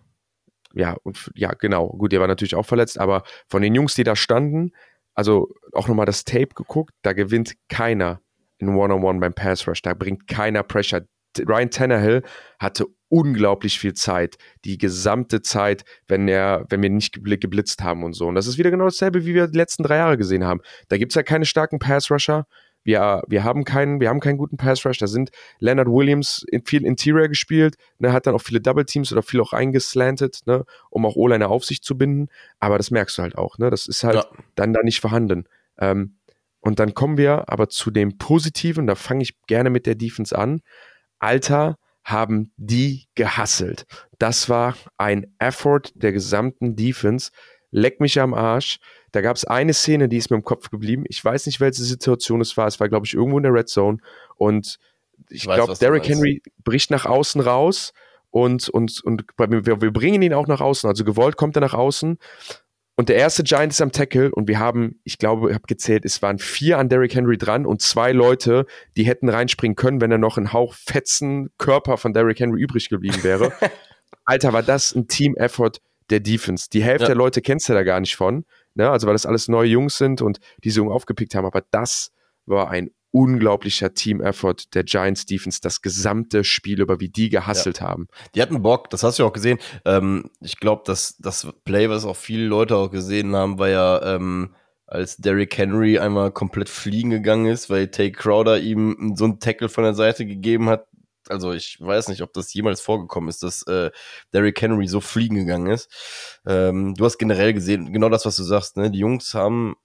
ja, 0.74 0.96
und 1.02 1.30
ja, 1.34 1.52
genau. 1.52 1.88
Gut, 1.88 2.12
der 2.12 2.20
war 2.20 2.26
natürlich 2.26 2.54
auch 2.54 2.66
verletzt, 2.66 2.98
aber 2.98 3.22
von 3.48 3.62
den 3.62 3.74
Jungs, 3.74 3.94
die 3.94 4.04
da 4.04 4.16
standen, 4.16 4.72
also 5.14 5.54
auch 5.72 5.88
nochmal 5.88 6.06
das 6.06 6.24
Tape 6.24 6.48
geguckt, 6.54 6.92
da 7.02 7.12
gewinnt 7.12 7.54
keiner 7.68 8.20
in 8.68 8.74
One-on-One 8.76 9.20
beim 9.20 9.34
Pass 9.34 9.66
Rush. 9.66 9.82
Da 9.82 9.94
bringt 9.94 10.28
keiner 10.28 10.62
Pressure. 10.62 11.02
Ryan 11.38 11.70
Tannehill 11.70 12.22
hatte 12.58 12.86
unglaublich 13.08 13.78
viel 13.78 13.94
Zeit, 13.94 14.36
die 14.64 14.78
gesamte 14.78 15.42
Zeit, 15.42 15.84
wenn 16.08 16.26
er, 16.28 16.64
wenn 16.68 16.82
wir 16.82 16.90
nicht 16.90 17.22
geblitzt 17.22 17.82
haben 17.82 18.02
und 18.02 18.12
so. 18.14 18.26
Und 18.26 18.34
das 18.34 18.46
ist 18.46 18.58
wieder 18.58 18.70
genau 18.70 18.84
dasselbe, 18.84 19.24
wie 19.24 19.34
wir 19.34 19.46
die 19.46 19.58
letzten 19.58 19.82
drei 19.82 19.96
Jahre 19.96 20.16
gesehen 20.16 20.44
haben. 20.44 20.60
Da 20.88 20.96
gibt 20.96 21.12
es 21.12 21.16
ja 21.16 21.22
keine 21.22 21.44
starken 21.44 21.78
Pass 21.78 22.10
Rusher. 22.10 22.46
Wir, 22.82 23.22
wir 23.28 23.44
haben 23.44 23.64
keinen, 23.64 24.00
wir 24.00 24.08
haben 24.10 24.20
keinen 24.20 24.36
guten 24.36 24.56
Pass 24.56 24.84
Rush. 24.84 24.98
Da 24.98 25.06
sind 25.06 25.30
Leonard 25.58 25.88
Williams 25.88 26.44
in 26.50 26.64
viel 26.64 26.84
Interior 26.84 27.28
gespielt, 27.28 27.76
ne, 27.98 28.12
hat 28.12 28.26
dann 28.26 28.34
auch 28.34 28.42
viele 28.42 28.60
Double 28.60 28.84
Teams 28.84 29.10
oder 29.10 29.22
viel 29.22 29.40
auch 29.40 29.52
eingeslantet, 29.52 30.40
ne, 30.46 30.64
um 30.90 31.06
auch 31.06 31.16
O-Liner 31.16 31.48
auf 31.48 31.64
sich 31.64 31.82
zu 31.82 31.96
binden. 31.96 32.28
Aber 32.58 32.76
das 32.76 32.90
merkst 32.90 33.16
du 33.16 33.22
halt 33.22 33.38
auch, 33.38 33.58
ne, 33.58 33.70
das 33.70 33.86
ist 33.86 34.04
halt 34.04 34.16
ja. 34.16 34.26
dann 34.54 34.72
da 34.72 34.82
nicht 34.82 35.00
vorhanden. 35.00 35.44
Ähm, 35.78 36.16
und 36.64 36.78
dann 36.78 36.94
kommen 36.94 37.18
wir 37.18 37.48
aber 37.48 37.68
zu 37.68 37.90
dem 37.90 38.18
Positiven, 38.18 38.86
da 38.86 38.94
fange 38.94 39.22
ich 39.22 39.40
gerne 39.46 39.70
mit 39.70 39.86
der 39.86 39.94
Defense 39.94 40.36
an. 40.36 40.60
Alter, 41.18 41.76
haben 42.04 42.52
die 42.56 43.06
gehasselt. 43.14 43.86
Das 44.18 44.48
war 44.48 44.76
ein 44.98 45.34
Effort 45.38 45.82
der 45.94 46.12
gesamten 46.12 46.76
Defense. 46.76 47.30
Leck 47.70 48.00
mich 48.00 48.20
am 48.20 48.34
Arsch. 48.34 48.78
Da 49.10 49.22
gab 49.22 49.36
es 49.36 49.44
eine 49.44 49.72
Szene, 49.72 50.08
die 50.08 50.18
ist 50.18 50.30
mir 50.30 50.36
im 50.36 50.44
Kopf 50.44 50.70
geblieben. 50.70 51.04
Ich 51.08 51.24
weiß 51.24 51.46
nicht, 51.46 51.60
welche 51.60 51.82
Situation 51.82 52.40
es 52.40 52.56
war. 52.56 52.66
Es 52.66 52.78
war, 52.78 52.88
glaube 52.88 53.06
ich, 53.06 53.14
irgendwo 53.14 53.38
in 53.38 53.42
der 53.42 53.54
Red 53.54 53.68
Zone. 53.68 53.98
Und 54.36 54.78
ich, 55.30 55.42
ich 55.42 55.42
glaube, 55.44 55.74
Derrick 55.80 56.06
Henry 56.06 56.42
bricht 56.62 56.90
nach 56.90 57.06
außen 57.06 57.40
raus 57.40 57.94
und, 58.30 58.68
und, 58.68 59.02
und 59.02 59.24
wir, 59.38 59.80
wir 59.80 59.92
bringen 59.92 60.20
ihn 60.20 60.34
auch 60.34 60.46
nach 60.46 60.60
außen. 60.60 60.88
Also 60.88 61.04
gewollt 61.04 61.36
kommt 61.36 61.56
er 61.56 61.60
nach 61.62 61.74
außen. 61.74 62.18
Und 62.96 63.08
der 63.08 63.16
erste 63.16 63.42
Giant 63.42 63.72
ist 63.72 63.80
am 63.80 63.90
Tackle 63.90 64.30
und 64.30 64.46
wir 64.46 64.60
haben, 64.60 65.00
ich 65.02 65.18
glaube, 65.18 65.48
ich 65.48 65.54
habe 65.54 65.66
gezählt, 65.66 66.04
es 66.04 66.22
waren 66.22 66.38
vier 66.38 66.78
an 66.78 66.88
Derrick 66.88 67.14
Henry 67.14 67.36
dran 67.36 67.66
und 67.66 67.82
zwei 67.82 68.12
Leute, 68.12 68.66
die 68.96 69.04
hätten 69.04 69.28
reinspringen 69.28 69.74
können, 69.74 70.00
wenn 70.00 70.12
er 70.12 70.18
noch 70.18 70.38
ein 70.38 70.52
Hauch 70.52 70.74
fetzen 70.74 71.50
Körper 71.58 71.96
von 71.96 72.12
Derrick 72.12 72.38
Henry 72.38 72.60
übrig 72.60 72.88
geblieben 72.88 73.24
wäre. 73.24 73.52
Alter, 74.24 74.52
war 74.52 74.62
das 74.62 74.94
ein 74.94 75.08
Team-Effort 75.08 75.80
der 76.10 76.20
Defense. 76.20 76.68
Die 76.72 76.82
Hälfte 76.82 77.04
ja. 77.04 77.08
der 77.08 77.16
Leute 77.16 77.42
kennst 77.42 77.68
du 77.68 77.72
da 77.72 77.82
gar 77.82 77.98
nicht 77.98 78.14
von. 78.14 78.44
Ne? 78.74 78.88
Also 78.88 79.06
weil 79.06 79.14
das 79.14 79.26
alles 79.26 79.48
neue 79.48 79.68
Jungs 79.68 79.98
sind 79.98 80.22
und 80.22 80.38
diese 80.62 80.78
Jungen 80.78 80.92
aufgepickt 80.92 81.34
haben. 81.34 81.46
Aber 81.46 81.62
das 81.70 82.12
war 82.46 82.70
ein 82.70 82.90
unglaublicher 83.14 83.94
Team-Effort 83.94 84.74
der 84.74 84.82
Giants 84.82 85.24
Defense 85.24 85.60
das 85.62 85.82
gesamte 85.82 86.42
Spiel 86.42 86.80
über, 86.80 86.98
wie 86.98 87.08
die 87.08 87.28
gehasselt 87.28 87.78
ja. 87.78 87.86
haben. 87.86 88.08
Die 88.34 88.42
hatten 88.42 88.60
Bock, 88.60 88.90
das 88.90 89.04
hast 89.04 89.20
du 89.20 89.24
auch 89.24 89.32
gesehen. 89.32 89.58
Ähm, 89.84 90.30
ich 90.40 90.58
glaube, 90.58 90.82
dass 90.84 91.16
das 91.18 91.46
Play, 91.64 91.88
was 91.88 92.04
auch 92.04 92.16
viele 92.16 92.44
Leute 92.46 92.76
auch 92.76 92.90
gesehen 92.90 93.36
haben, 93.36 93.60
war 93.60 93.68
ja, 93.68 94.16
ähm, 94.16 94.54
als 94.86 95.16
Derrick 95.16 95.56
Henry 95.56 95.98
einmal 95.98 96.32
komplett 96.32 96.68
fliegen 96.68 97.10
gegangen 97.10 97.46
ist, 97.46 97.70
weil 97.70 97.88
Tay 97.88 98.10
Crowder 98.10 98.58
ihm 98.58 99.14
so 99.16 99.24
einen 99.24 99.38
Tackle 99.38 99.68
von 99.68 99.84
der 99.84 99.94
Seite 99.94 100.26
gegeben 100.26 100.68
hat. 100.68 100.86
Also 101.28 101.52
ich 101.52 101.78
weiß 101.80 102.08
nicht, 102.08 102.20
ob 102.20 102.32
das 102.32 102.52
jemals 102.52 102.80
vorgekommen 102.80 103.30
ist, 103.30 103.42
dass 103.44 103.62
äh, 103.62 103.90
Derrick 104.32 104.60
Henry 104.60 104.88
so 104.88 105.00
fliegen 105.00 105.36
gegangen 105.36 105.68
ist. 105.68 105.88
Ähm, 106.46 106.94
du 106.96 107.04
hast 107.04 107.18
generell 107.18 107.54
gesehen, 107.54 107.92
genau 107.92 108.08
das, 108.08 108.26
was 108.26 108.36
du 108.36 108.42
sagst. 108.42 108.76
Ne? 108.76 108.90
Die 108.90 108.98
Jungs 108.98 109.34
haben 109.34 109.76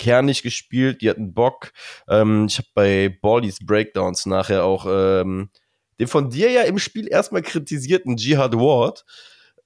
kernig 0.00 0.42
gespielt, 0.42 1.02
die 1.02 1.10
hatten 1.10 1.34
Bock. 1.34 1.72
Ähm, 2.08 2.46
ich 2.48 2.58
habe 2.58 2.68
bei 2.74 3.18
Ballys 3.20 3.58
Breakdowns 3.64 4.26
nachher 4.26 4.64
auch 4.64 4.86
ähm, 4.88 5.50
den 5.98 6.08
von 6.08 6.30
dir 6.30 6.50
ja 6.50 6.62
im 6.62 6.78
Spiel 6.78 7.06
erstmal 7.06 7.42
kritisierten 7.42 8.16
Jihad 8.16 8.54
Ward 8.54 9.04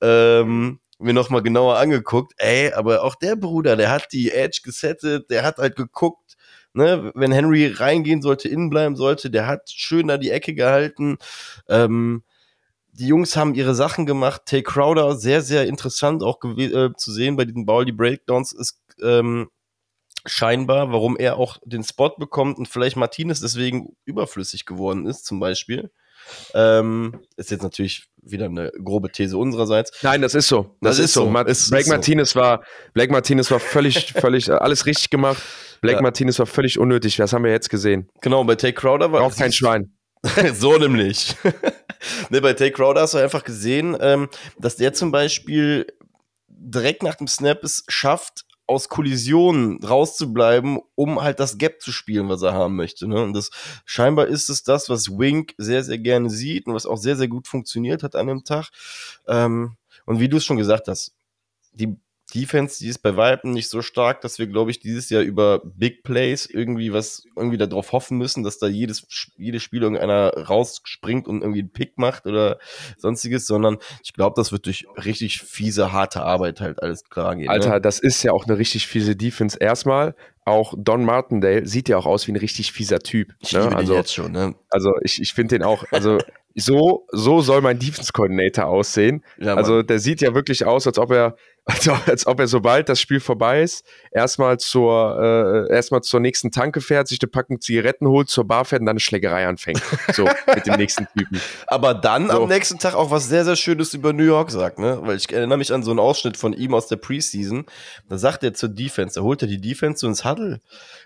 ähm, 0.02 0.80
mir 0.98 1.12
nochmal 1.12 1.42
genauer 1.42 1.78
angeguckt. 1.78 2.34
Ey, 2.36 2.72
aber 2.72 3.04
auch 3.04 3.14
der 3.14 3.36
Bruder, 3.36 3.76
der 3.76 3.90
hat 3.90 4.12
die 4.12 4.32
Edge 4.32 4.60
gesettet, 4.64 5.30
der 5.30 5.44
hat 5.44 5.58
halt 5.58 5.76
geguckt, 5.76 6.36
ne, 6.72 7.12
wenn 7.14 7.30
Henry 7.30 7.68
reingehen 7.68 8.20
sollte, 8.20 8.48
innen 8.48 8.70
bleiben 8.70 8.96
sollte, 8.96 9.30
der 9.30 9.46
hat 9.46 9.70
schön 9.70 10.08
da 10.08 10.18
die 10.18 10.30
Ecke 10.30 10.54
gehalten. 10.54 11.18
Ähm, 11.68 12.24
die 12.90 13.06
Jungs 13.06 13.36
haben 13.36 13.54
ihre 13.54 13.74
Sachen 13.74 14.06
gemacht. 14.06 14.42
Tay 14.46 14.62
Crowder, 14.62 15.16
sehr, 15.16 15.42
sehr 15.42 15.66
interessant 15.66 16.22
auch 16.24 16.38
äh, 16.44 16.90
zu 16.96 17.12
sehen 17.12 17.36
bei 17.36 17.44
diesen 17.44 17.66
Bally 17.66 17.92
Breakdowns, 17.92 18.52
ist 18.52 18.80
ähm, 19.02 19.50
scheinbar, 20.26 20.92
warum 20.92 21.16
er 21.16 21.36
auch 21.36 21.58
den 21.64 21.84
Spot 21.84 22.10
bekommt 22.16 22.58
und 22.58 22.68
vielleicht 22.68 22.96
Martinez 22.96 23.40
deswegen 23.40 23.96
überflüssig 24.04 24.66
geworden 24.66 25.06
ist, 25.06 25.24
zum 25.26 25.40
Beispiel. 25.40 25.90
Ähm, 26.54 27.20
ist 27.36 27.50
jetzt 27.50 27.62
natürlich 27.62 28.06
wieder 28.22 28.46
eine 28.46 28.72
grobe 28.82 29.10
These 29.10 29.36
unsererseits. 29.36 29.92
Nein, 30.02 30.22
das 30.22 30.34
ist 30.34 30.48
so. 30.48 30.76
Das, 30.80 30.96
das 30.96 30.98
ist, 30.98 31.04
ist, 31.06 31.12
so. 31.14 31.30
so. 31.30 31.38
Ist, 31.40 31.70
Blake 31.70 31.84
ist 31.84 31.90
Martinez 31.90 32.30
so. 32.30 32.40
war, 32.40 32.64
Blake 32.94 33.12
Martinez 33.12 33.50
war 33.50 33.60
völlig, 33.60 34.12
völlig, 34.16 34.50
alles 34.50 34.86
richtig 34.86 35.10
gemacht. 35.10 35.42
Blake 35.80 35.96
ja. 35.96 36.02
Martinez 36.02 36.38
war 36.38 36.46
völlig 36.46 36.78
unnötig. 36.78 37.16
Das 37.16 37.32
haben 37.32 37.44
wir 37.44 37.50
jetzt 37.50 37.68
gesehen. 37.68 38.08
Genau, 38.20 38.42
bei 38.44 38.54
Tay 38.54 38.72
Crowder 38.72 39.12
war. 39.12 39.22
Auch 39.22 39.36
kein 39.36 39.52
Schwein. 39.52 39.92
so 40.54 40.78
nämlich. 40.78 41.36
ne, 42.30 42.40
bei 42.40 42.54
Tay 42.54 42.70
Crowder 42.70 43.02
hast 43.02 43.14
du 43.14 43.18
einfach 43.18 43.44
gesehen, 43.44 43.96
ähm, 44.00 44.28
dass 44.58 44.76
der 44.76 44.94
zum 44.94 45.12
Beispiel 45.12 45.86
direkt 46.48 47.02
nach 47.02 47.16
dem 47.16 47.28
Snap 47.28 47.62
es 47.62 47.84
schafft, 47.88 48.46
aus 48.66 48.88
Kollisionen 48.88 49.82
rauszubleiben, 49.84 50.78
um 50.94 51.20
halt 51.20 51.40
das 51.40 51.58
Gap 51.58 51.82
zu 51.82 51.92
spielen, 51.92 52.28
was 52.28 52.42
er 52.42 52.54
haben 52.54 52.76
möchte. 52.76 53.06
Ne? 53.06 53.22
Und 53.22 53.34
das 53.34 53.50
scheinbar 53.84 54.26
ist 54.26 54.48
es 54.48 54.62
das, 54.62 54.88
was 54.88 55.10
Wink 55.10 55.54
sehr, 55.58 55.84
sehr 55.84 55.98
gerne 55.98 56.30
sieht 56.30 56.66
und 56.66 56.74
was 56.74 56.86
auch 56.86 56.96
sehr, 56.96 57.16
sehr 57.16 57.28
gut 57.28 57.46
funktioniert 57.46 58.02
hat 58.02 58.16
an 58.16 58.26
dem 58.26 58.44
Tag. 58.44 58.70
Ähm, 59.26 59.76
und 60.06 60.20
wie 60.20 60.28
du 60.28 60.38
es 60.38 60.44
schon 60.44 60.56
gesagt 60.56 60.88
hast, 60.88 61.14
die 61.72 61.96
Defense, 62.34 62.78
die 62.78 62.88
ist 62.88 62.98
bei 62.98 63.16
Weitem 63.16 63.52
nicht 63.52 63.68
so 63.68 63.82
stark, 63.82 64.20
dass 64.20 64.38
wir, 64.38 64.46
glaube 64.46 64.70
ich, 64.70 64.80
dieses 64.80 65.10
Jahr 65.10 65.22
über 65.22 65.62
Big 65.64 66.02
Plays 66.02 66.46
irgendwie 66.46 66.92
was, 66.92 67.24
irgendwie 67.36 67.58
darauf 67.58 67.92
hoffen 67.92 68.18
müssen, 68.18 68.42
dass 68.42 68.58
da 68.58 68.66
jedes, 68.66 69.06
jedes 69.36 69.62
Spiel 69.62 69.82
irgendeiner 69.82 70.30
rausspringt 70.30 71.28
und 71.28 71.42
irgendwie 71.42 71.60
einen 71.60 71.72
Pick 71.72 71.98
macht 71.98 72.26
oder 72.26 72.58
sonstiges, 72.98 73.46
sondern 73.46 73.78
ich 74.02 74.12
glaube, 74.12 74.34
das 74.36 74.52
wird 74.52 74.66
durch 74.66 74.86
richtig 75.04 75.40
fiese, 75.40 75.92
harte 75.92 76.22
Arbeit 76.22 76.60
halt 76.60 76.82
alles 76.82 77.04
klar 77.04 77.36
gehen. 77.36 77.48
Alter, 77.48 77.74
ne? 77.74 77.80
das 77.80 78.00
ist 78.00 78.22
ja 78.22 78.32
auch 78.32 78.46
eine 78.46 78.58
richtig 78.58 78.86
fiese 78.86 79.16
Defense. 79.16 79.58
Erstmal, 79.58 80.14
auch 80.44 80.74
Don 80.76 81.04
Martindale 81.04 81.66
sieht 81.66 81.88
ja 81.88 81.96
auch 81.96 82.06
aus 82.06 82.26
wie 82.26 82.32
ein 82.32 82.36
richtig 82.36 82.72
fieser 82.72 82.98
Typ. 82.98 83.34
Ich 83.40 83.52
ne? 83.52 83.74
also, 83.74 83.94
jetzt 83.94 84.12
schon, 84.12 84.32
ne? 84.32 84.54
Also 84.70 84.92
ich, 85.02 85.20
ich 85.20 85.32
finde 85.32 85.56
den 85.56 85.62
auch, 85.62 85.84
also 85.90 86.18
so, 86.54 87.06
so 87.10 87.40
soll 87.40 87.62
mein 87.62 87.78
Defense 87.78 88.12
Coordinator 88.12 88.66
aussehen. 88.66 89.24
Ja, 89.38 89.54
also 89.54 89.82
der 89.82 89.98
sieht 89.98 90.20
ja 90.20 90.34
wirklich 90.34 90.64
aus, 90.66 90.86
als 90.86 90.98
ob 90.98 91.10
er 91.10 91.36
also, 91.66 91.92
als 92.06 92.26
ob 92.26 92.40
er 92.40 92.46
sobald 92.46 92.88
das 92.88 93.00
Spiel 93.00 93.20
vorbei 93.20 93.62
ist, 93.62 93.84
erstmal 94.10 94.58
zur, 94.58 95.66
äh, 95.70 95.74
erstmal 95.74 96.02
zur 96.02 96.20
nächsten 96.20 96.50
Tanke 96.50 96.82
fährt, 96.82 97.08
sich 97.08 97.18
eine 97.22 97.30
Packung 97.30 97.60
Zigaretten 97.60 98.06
holt, 98.06 98.28
zur 98.28 98.46
Bar 98.46 98.66
fährt 98.66 98.80
und 98.80 98.86
dann 98.86 98.94
eine 98.94 99.00
Schlägerei 99.00 99.46
anfängt. 99.46 99.82
So, 100.12 100.28
mit 100.54 100.66
dem 100.66 100.76
nächsten 100.76 101.06
Typen. 101.16 101.40
Aber 101.66 101.94
dann 101.94 102.28
so. 102.28 102.42
am 102.42 102.48
nächsten 102.48 102.78
Tag 102.78 102.94
auch 102.94 103.10
was 103.10 103.28
sehr, 103.28 103.44
sehr 103.44 103.56
Schönes 103.56 103.94
über 103.94 104.12
New 104.12 104.24
York 104.24 104.50
sagt, 104.50 104.78
ne? 104.78 104.98
Weil 105.02 105.16
ich 105.16 105.32
erinnere 105.32 105.58
mich 105.58 105.72
an 105.72 105.82
so 105.82 105.90
einen 105.90 106.00
Ausschnitt 106.00 106.36
von 106.36 106.52
ihm 106.52 106.74
aus 106.74 106.88
der 106.88 106.96
Preseason. 106.96 107.64
Da 108.08 108.18
sagt 108.18 108.44
er 108.44 108.54
zur 108.54 108.68
Defense, 108.68 109.14
da 109.18 109.22
holt 109.22 109.42
er 109.42 109.48
die 109.48 109.60
Defense 109.60 110.00
so 110.00 110.06
ins 110.06 110.24
Huddle. 110.24 110.60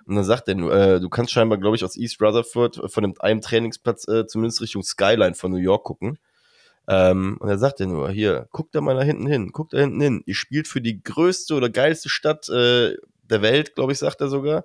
Und 0.07 0.17
dann 0.17 0.25
sagt 0.25 0.49
er, 0.49 0.57
äh, 0.57 1.01
du 1.01 1.09
kannst 1.09 1.33
scheinbar, 1.33 1.59
glaube 1.59 1.77
ich, 1.77 1.85
aus 1.85 1.97
East 1.97 2.21
Rutherford 2.21 2.81
von 2.93 3.03
dem, 3.03 3.15
einem 3.21 3.41
Trainingsplatz 3.41 4.09
äh, 4.09 4.27
zumindest 4.27 4.61
Richtung 4.61 4.83
Skyline 4.83 5.35
von 5.35 5.53
New 5.53 5.59
York 5.59 5.85
gucken. 5.85 6.19
Ähm, 6.91 7.37
und 7.41 7.49
er 7.51 7.59
sagt 7.59 7.81
ja 7.81 7.87
nur, 7.87 8.11
hier, 8.11 8.49
guckt 8.51 8.75
da 8.75 8.81
mal 8.81 8.97
da 8.97 9.03
hinten 9.03 9.27
hin, 9.27 9.53
guckt 9.53 9.75
da 9.75 9.79
hinten 9.79 10.01
hin. 10.01 10.23
Ihr 10.25 10.35
spielt 10.35 10.67
für 10.67 10.81
die 10.81 11.03
größte 11.03 11.55
oder 11.55 11.69
geilste 11.69 12.09
Stadt 12.09 12.49
äh, 12.49 12.97
der 13.23 13.43
Welt, 13.43 13.75
glaube 13.75 13.93
ich, 13.93 13.99
sagt 13.99 14.23
er 14.23 14.29
sogar. 14.29 14.65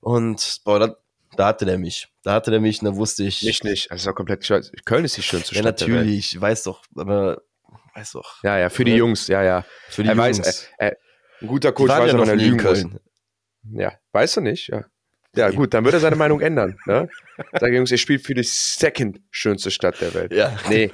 Und 0.00 0.60
boah, 0.64 0.78
da, 0.78 0.96
da 1.36 1.46
hatte 1.46 1.64
der 1.64 1.78
mich. 1.78 2.08
Da 2.22 2.34
hatte 2.34 2.50
der 2.50 2.60
mich 2.60 2.82
und 2.82 2.86
da 2.86 2.96
wusste 2.96 3.24
ich. 3.24 3.42
Nicht, 3.42 3.64
nicht. 3.64 3.90
Also 3.90 4.12
komplett 4.12 4.46
Köln 4.84 5.04
ist 5.06 5.16
die 5.16 5.22
schönste 5.22 5.54
Stadt. 5.54 5.80
Ja, 5.80 5.88
natürlich, 5.88 6.38
weiß 6.38 6.64
doch, 6.64 6.82
aber 6.96 7.40
weiß 7.94 8.12
doch. 8.12 8.42
Ja, 8.42 8.58
ja, 8.58 8.68
für 8.68 8.84
die 8.84 8.96
Jungs, 8.96 9.26
ja, 9.28 9.42
ja. 9.42 9.64
Für 9.88 10.02
die 10.02 10.10
er 10.10 10.16
Jungs. 10.16 10.40
Weiß, 10.40 10.68
äh, 10.78 10.88
äh, 10.88 10.94
ein 11.40 11.46
guter 11.46 11.72
Coach 11.72 11.90
weiß, 11.90 12.12
ja 12.12 12.16
noch 12.18 12.34
nie 12.34 12.46
in 12.46 12.58
Köln. 12.58 13.00
Ja, 13.72 13.94
weißt 14.12 14.36
du 14.36 14.40
nicht, 14.42 14.68
ja. 14.68 14.84
Ja, 15.34 15.50
gut, 15.50 15.74
dann 15.74 15.84
wird 15.84 15.94
er 15.94 16.00
seine 16.00 16.14
Meinung 16.14 16.40
ändern. 16.40 16.78
Ne? 16.86 17.08
Sag 17.58 17.72
Jungs, 17.72 17.90
ihr 17.90 17.98
spielt 17.98 18.24
für 18.24 18.34
die 18.34 18.44
second 18.44 19.20
schönste 19.30 19.70
Stadt 19.72 20.00
der 20.00 20.14
Welt. 20.14 20.32
Ja. 20.32 20.56
Nee, 20.68 20.92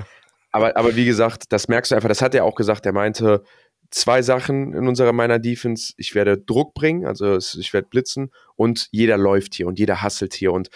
aber, 0.50 0.76
aber 0.76 0.96
wie 0.96 1.04
gesagt, 1.04 1.52
das 1.52 1.68
merkst 1.68 1.90
du 1.90 1.94
einfach, 1.96 2.08
das 2.08 2.22
hat 2.22 2.34
er 2.34 2.44
auch 2.44 2.54
gesagt, 2.54 2.86
er 2.86 2.92
meinte, 2.92 3.42
zwei 3.90 4.22
Sachen 4.22 4.72
in 4.72 4.88
unserer 4.88 5.12
meiner 5.12 5.38
Defense. 5.38 5.92
Ich 5.96 6.14
werde 6.14 6.38
Druck 6.38 6.74
bringen, 6.74 7.06
also 7.06 7.36
ich 7.36 7.72
werde 7.72 7.88
blitzen 7.88 8.30
und 8.56 8.88
jeder 8.92 9.18
läuft 9.18 9.54
hier 9.54 9.66
und 9.66 9.78
jeder 9.78 10.02
hasselt 10.02 10.34
hier. 10.34 10.52
Und 10.52 10.70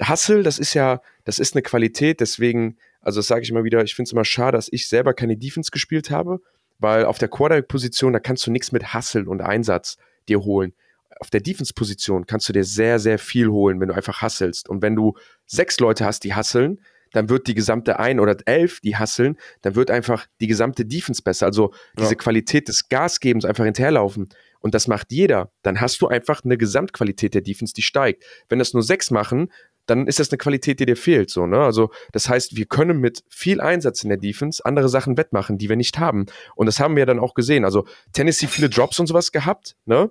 Hassel, 0.00 0.42
das 0.42 0.58
ist 0.58 0.74
ja, 0.74 1.00
das 1.24 1.38
ist 1.38 1.54
eine 1.54 1.62
Qualität, 1.62 2.20
deswegen, 2.20 2.76
also 3.00 3.20
das 3.20 3.28
sage 3.28 3.42
ich 3.42 3.50
immer 3.50 3.64
wieder, 3.64 3.82
ich 3.82 3.94
finde 3.94 4.08
es 4.08 4.12
immer 4.12 4.24
schade, 4.24 4.58
dass 4.58 4.68
ich 4.70 4.88
selber 4.88 5.14
keine 5.14 5.36
Defense 5.36 5.70
gespielt 5.70 6.10
habe, 6.10 6.40
weil 6.78 7.04
auf 7.04 7.18
der 7.18 7.28
Quarterback-Position, 7.28 8.12
da 8.12 8.20
kannst 8.20 8.46
du 8.46 8.50
nichts 8.50 8.72
mit 8.72 8.92
Hassel 8.92 9.28
und 9.28 9.40
Einsatz 9.40 9.96
dir 10.28 10.40
holen. 10.40 10.74
Auf 11.20 11.30
der 11.30 11.40
Defense-Position 11.40 12.26
kannst 12.26 12.48
du 12.48 12.52
dir 12.52 12.64
sehr, 12.64 12.98
sehr 12.98 13.18
viel 13.18 13.48
holen, 13.48 13.80
wenn 13.80 13.88
du 13.88 13.94
einfach 13.94 14.20
hasselst. 14.20 14.68
Und 14.68 14.82
wenn 14.82 14.94
du 14.94 15.14
sechs 15.46 15.80
Leute 15.80 16.04
hast, 16.04 16.24
die 16.24 16.34
hasseln, 16.34 16.80
dann 17.16 17.28
wird 17.30 17.46
die 17.46 17.54
gesamte 17.54 17.98
ein 17.98 18.20
oder 18.20 18.36
elf, 18.44 18.80
die 18.80 18.96
hasseln, 18.96 19.38
dann 19.62 19.74
wird 19.74 19.90
einfach 19.90 20.26
die 20.40 20.46
gesamte 20.46 20.84
Defense 20.84 21.22
besser. 21.22 21.46
Also 21.46 21.72
diese 21.98 22.10
ja. 22.10 22.14
Qualität 22.16 22.68
des 22.68 22.88
Gasgebens 22.88 23.44
einfach 23.44 23.64
hinterherlaufen. 23.64 24.28
Und 24.60 24.74
das 24.74 24.86
macht 24.86 25.12
jeder. 25.12 25.50
Dann 25.62 25.80
hast 25.80 26.00
du 26.02 26.08
einfach 26.08 26.44
eine 26.44 26.58
Gesamtqualität 26.58 27.34
der 27.34 27.42
Defense, 27.42 27.72
die 27.72 27.82
steigt. 27.82 28.24
Wenn 28.48 28.58
das 28.58 28.74
nur 28.74 28.82
sechs 28.82 29.10
machen, 29.10 29.50
dann 29.86 30.06
ist 30.06 30.18
das 30.18 30.30
eine 30.30 30.38
Qualität, 30.38 30.80
die 30.80 30.86
dir 30.86 30.96
fehlt. 30.96 31.30
So, 31.30 31.46
ne? 31.46 31.60
Also, 31.60 31.90
das 32.12 32.28
heißt, 32.28 32.56
wir 32.56 32.66
können 32.66 33.00
mit 33.00 33.22
viel 33.28 33.60
Einsatz 33.60 34.02
in 34.02 34.08
der 34.08 34.18
Defense 34.18 34.64
andere 34.64 34.88
Sachen 34.88 35.16
wettmachen, 35.16 35.58
die 35.58 35.68
wir 35.68 35.76
nicht 35.76 35.98
haben. 35.98 36.26
Und 36.56 36.66
das 36.66 36.80
haben 36.80 36.96
wir 36.96 37.06
dann 37.06 37.20
auch 37.20 37.34
gesehen. 37.34 37.64
Also, 37.64 37.86
Tennessee 38.12 38.48
viele 38.48 38.68
Drops 38.68 38.98
und 38.98 39.06
sowas 39.06 39.30
gehabt, 39.30 39.76
ne? 39.84 40.10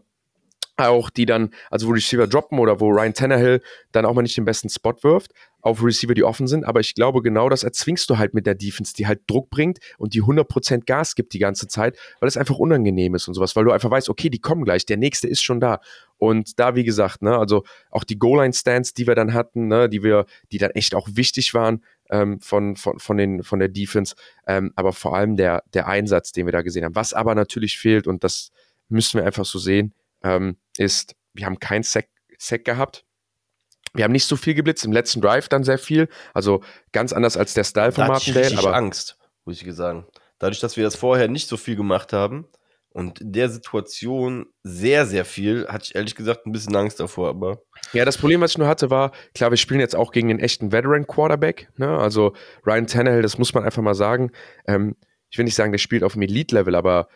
auch 0.77 1.09
die 1.09 1.25
dann, 1.25 1.51
also 1.69 1.87
wo 1.87 1.91
Receiver 1.91 2.27
droppen 2.27 2.59
oder 2.59 2.79
wo 2.79 2.89
Ryan 2.89 3.13
Tannehill 3.13 3.61
dann 3.91 4.05
auch 4.05 4.13
mal 4.13 4.21
nicht 4.21 4.37
den 4.37 4.45
besten 4.45 4.69
Spot 4.69 4.95
wirft, 5.01 5.31
auf 5.65 5.83
Receiver, 5.83 6.13
die 6.13 6.23
offen 6.23 6.45
sind. 6.47 6.63
Aber 6.63 6.79
ich 6.79 6.93
glaube, 6.93 7.23
genau 7.23 7.49
das 7.49 7.63
erzwingst 7.63 8.07
du 8.09 8.19
halt 8.19 8.35
mit 8.35 8.45
der 8.45 8.53
Defense, 8.53 8.93
die 8.93 9.07
halt 9.07 9.21
Druck 9.25 9.49
bringt 9.49 9.79
und 9.97 10.13
die 10.13 10.21
100% 10.21 10.85
Gas 10.85 11.15
gibt 11.15 11.33
die 11.33 11.39
ganze 11.39 11.67
Zeit, 11.67 11.97
weil 12.19 12.27
es 12.27 12.37
einfach 12.37 12.57
unangenehm 12.57 13.15
ist 13.15 13.27
und 13.27 13.33
sowas, 13.33 13.55
weil 13.55 13.65
du 13.65 13.71
einfach 13.71 13.89
weißt, 13.89 14.09
okay, 14.09 14.29
die 14.29 14.39
kommen 14.39 14.63
gleich, 14.63 14.85
der 14.85 14.97
nächste 14.97 15.27
ist 15.27 15.41
schon 15.41 15.59
da. 15.59 15.79
Und 16.17 16.59
da, 16.59 16.75
wie 16.75 16.83
gesagt, 16.83 17.23
ne, 17.23 17.35
also 17.35 17.63
auch 17.89 18.03
die 18.03 18.19
Goal-Line-Stands, 18.19 18.93
die 18.93 19.07
wir 19.07 19.15
dann 19.15 19.33
hatten, 19.33 19.67
ne, 19.67 19.89
die 19.89 20.03
wir, 20.03 20.27
die 20.51 20.59
dann 20.59 20.69
echt 20.71 20.93
auch 20.93 21.07
wichtig 21.11 21.55
waren, 21.55 21.83
ähm, 22.11 22.39
von, 22.41 22.75
von, 22.75 22.99
von, 22.99 23.17
den, 23.17 23.41
von 23.41 23.57
der 23.57 23.67
Defense, 23.69 24.13
ähm, 24.45 24.71
aber 24.75 24.93
vor 24.93 25.15
allem 25.15 25.35
der, 25.35 25.63
der 25.73 25.87
Einsatz, 25.87 26.31
den 26.31 26.45
wir 26.45 26.53
da 26.53 26.61
gesehen 26.61 26.85
haben. 26.85 26.95
Was 26.95 27.13
aber 27.13 27.33
natürlich 27.33 27.79
fehlt, 27.79 28.05
und 28.05 28.23
das 28.23 28.51
müssen 28.87 29.19
wir 29.19 29.25
einfach 29.25 29.45
so 29.45 29.57
sehen, 29.57 29.95
ähm, 30.23 30.57
ist, 30.77 31.15
wir 31.33 31.47
haben 31.47 31.59
kein 31.59 31.81
Sack, 31.81 32.07
Sack 32.37 32.65
gehabt. 32.65 33.03
Wir 33.95 34.03
haben 34.03 34.11
nicht 34.11 34.27
so 34.27 34.35
viel 34.35 34.53
geblitzt, 34.53 34.85
im 34.85 34.91
letzten 34.91 35.21
Drive 35.21 35.49
dann 35.49 35.63
sehr 35.63 35.77
viel. 35.77 36.07
Also 36.33 36.61
ganz 36.91 37.13
anders 37.13 37.37
als 37.37 37.53
der 37.53 37.63
Style 37.63 37.91
von 37.91 38.07
Martindale. 38.07 38.47
Ich 38.47 38.57
aber 38.57 38.75
Angst, 38.75 39.17
muss 39.45 39.61
ich 39.61 39.73
sagen. 39.73 40.05
Dadurch, 40.39 40.59
dass 40.59 40.77
wir 40.77 40.83
das 40.83 40.95
vorher 40.95 41.27
nicht 41.27 41.47
so 41.47 41.57
viel 41.57 41.75
gemacht 41.75 42.13
haben 42.13 42.47
und 42.95 43.19
in 43.19 43.33
der 43.33 43.49
Situation 43.49 44.45
sehr, 44.63 45.05
sehr 45.05 45.25
viel, 45.25 45.67
hatte 45.67 45.85
ich 45.85 45.95
ehrlich 45.95 46.15
gesagt 46.15 46.45
ein 46.45 46.51
bisschen 46.51 46.75
Angst 46.75 46.99
davor, 46.99 47.29
aber. 47.29 47.61
Ja, 47.91 48.05
das 48.05 48.17
Problem, 48.17 48.41
was 48.41 48.51
ich 48.51 48.57
nur 48.57 48.67
hatte, 48.67 48.89
war, 48.89 49.11
klar, 49.33 49.49
wir 49.49 49.57
spielen 49.57 49.81
jetzt 49.81 49.95
auch 49.95 50.11
gegen 50.11 50.29
den 50.29 50.39
echten 50.39 50.71
Veteran-Quarterback. 50.71 51.69
Ne? 51.77 51.89
Also 51.97 52.33
Ryan 52.65 52.87
Tannehill, 52.87 53.21
das 53.21 53.37
muss 53.37 53.53
man 53.53 53.65
einfach 53.65 53.81
mal 53.81 53.95
sagen. 53.95 54.31
Ähm, 54.65 54.95
ich 55.29 55.37
will 55.37 55.43
nicht 55.43 55.55
sagen, 55.55 55.73
der 55.73 55.79
spielt 55.79 56.03
auf 56.03 56.13
dem 56.13 56.21
Elite-Level, 56.21 56.75
aber 56.75 57.09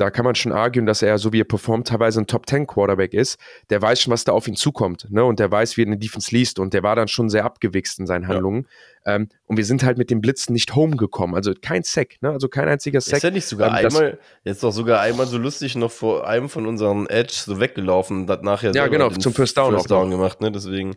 da 0.00 0.10
kann 0.10 0.24
man 0.24 0.34
schon 0.34 0.52
argen, 0.52 0.86
dass 0.86 1.02
er, 1.02 1.18
so 1.18 1.32
wie 1.34 1.40
er 1.40 1.44
performt, 1.44 1.88
teilweise 1.88 2.20
ein 2.20 2.26
Top-10-Quarterback 2.26 3.12
ist. 3.12 3.38
Der 3.68 3.82
weiß 3.82 4.00
schon, 4.00 4.12
was 4.12 4.24
da 4.24 4.32
auf 4.32 4.48
ihn 4.48 4.56
zukommt. 4.56 5.06
Ne? 5.10 5.22
Und 5.22 5.38
der 5.40 5.50
weiß, 5.50 5.76
wie 5.76 5.82
er 5.82 5.88
eine 5.88 5.98
Defense 5.98 6.34
liest. 6.34 6.58
Und 6.58 6.72
der 6.72 6.82
war 6.82 6.96
dann 6.96 7.06
schon 7.06 7.28
sehr 7.28 7.44
abgewichst 7.44 7.98
in 7.98 8.06
seinen 8.06 8.26
Handlungen. 8.26 8.66
Ja. 9.04 9.16
Ähm, 9.16 9.28
und 9.44 9.58
wir 9.58 9.64
sind 9.66 9.82
halt 9.82 9.98
mit 9.98 10.10
den 10.10 10.22
Blitzen 10.22 10.54
nicht 10.54 10.74
home 10.74 10.96
gekommen. 10.96 11.34
Also 11.34 11.52
kein 11.60 11.82
Sack, 11.82 12.16
ne? 12.22 12.30
also 12.30 12.48
kein 12.48 12.66
einziger 12.66 13.02
Sack. 13.02 13.18
Ist 13.18 13.22
ja 13.24 13.30
nicht 13.30 13.44
sogar 13.44 13.68
ähm, 13.78 13.86
einmal, 13.86 14.18
jetzt 14.44 14.62
doch 14.62 14.72
sogar 14.72 15.00
einmal 15.00 15.26
so 15.26 15.36
lustig 15.36 15.76
noch 15.76 15.90
vor 15.90 16.26
einem 16.26 16.48
von 16.48 16.66
unseren 16.66 17.06
Edge 17.06 17.34
so 17.34 17.60
weggelaufen 17.60 18.22
und 18.22 18.30
hat 18.30 18.42
nachher 18.42 18.72
ja, 18.72 18.86
genau, 18.86 19.10
zum 19.10 19.34
First 19.34 19.58
Down, 19.58 19.74
First 19.74 19.90
Down 19.90 20.10
gemacht. 20.10 20.40
Ne? 20.40 20.50
Deswegen 20.50 20.94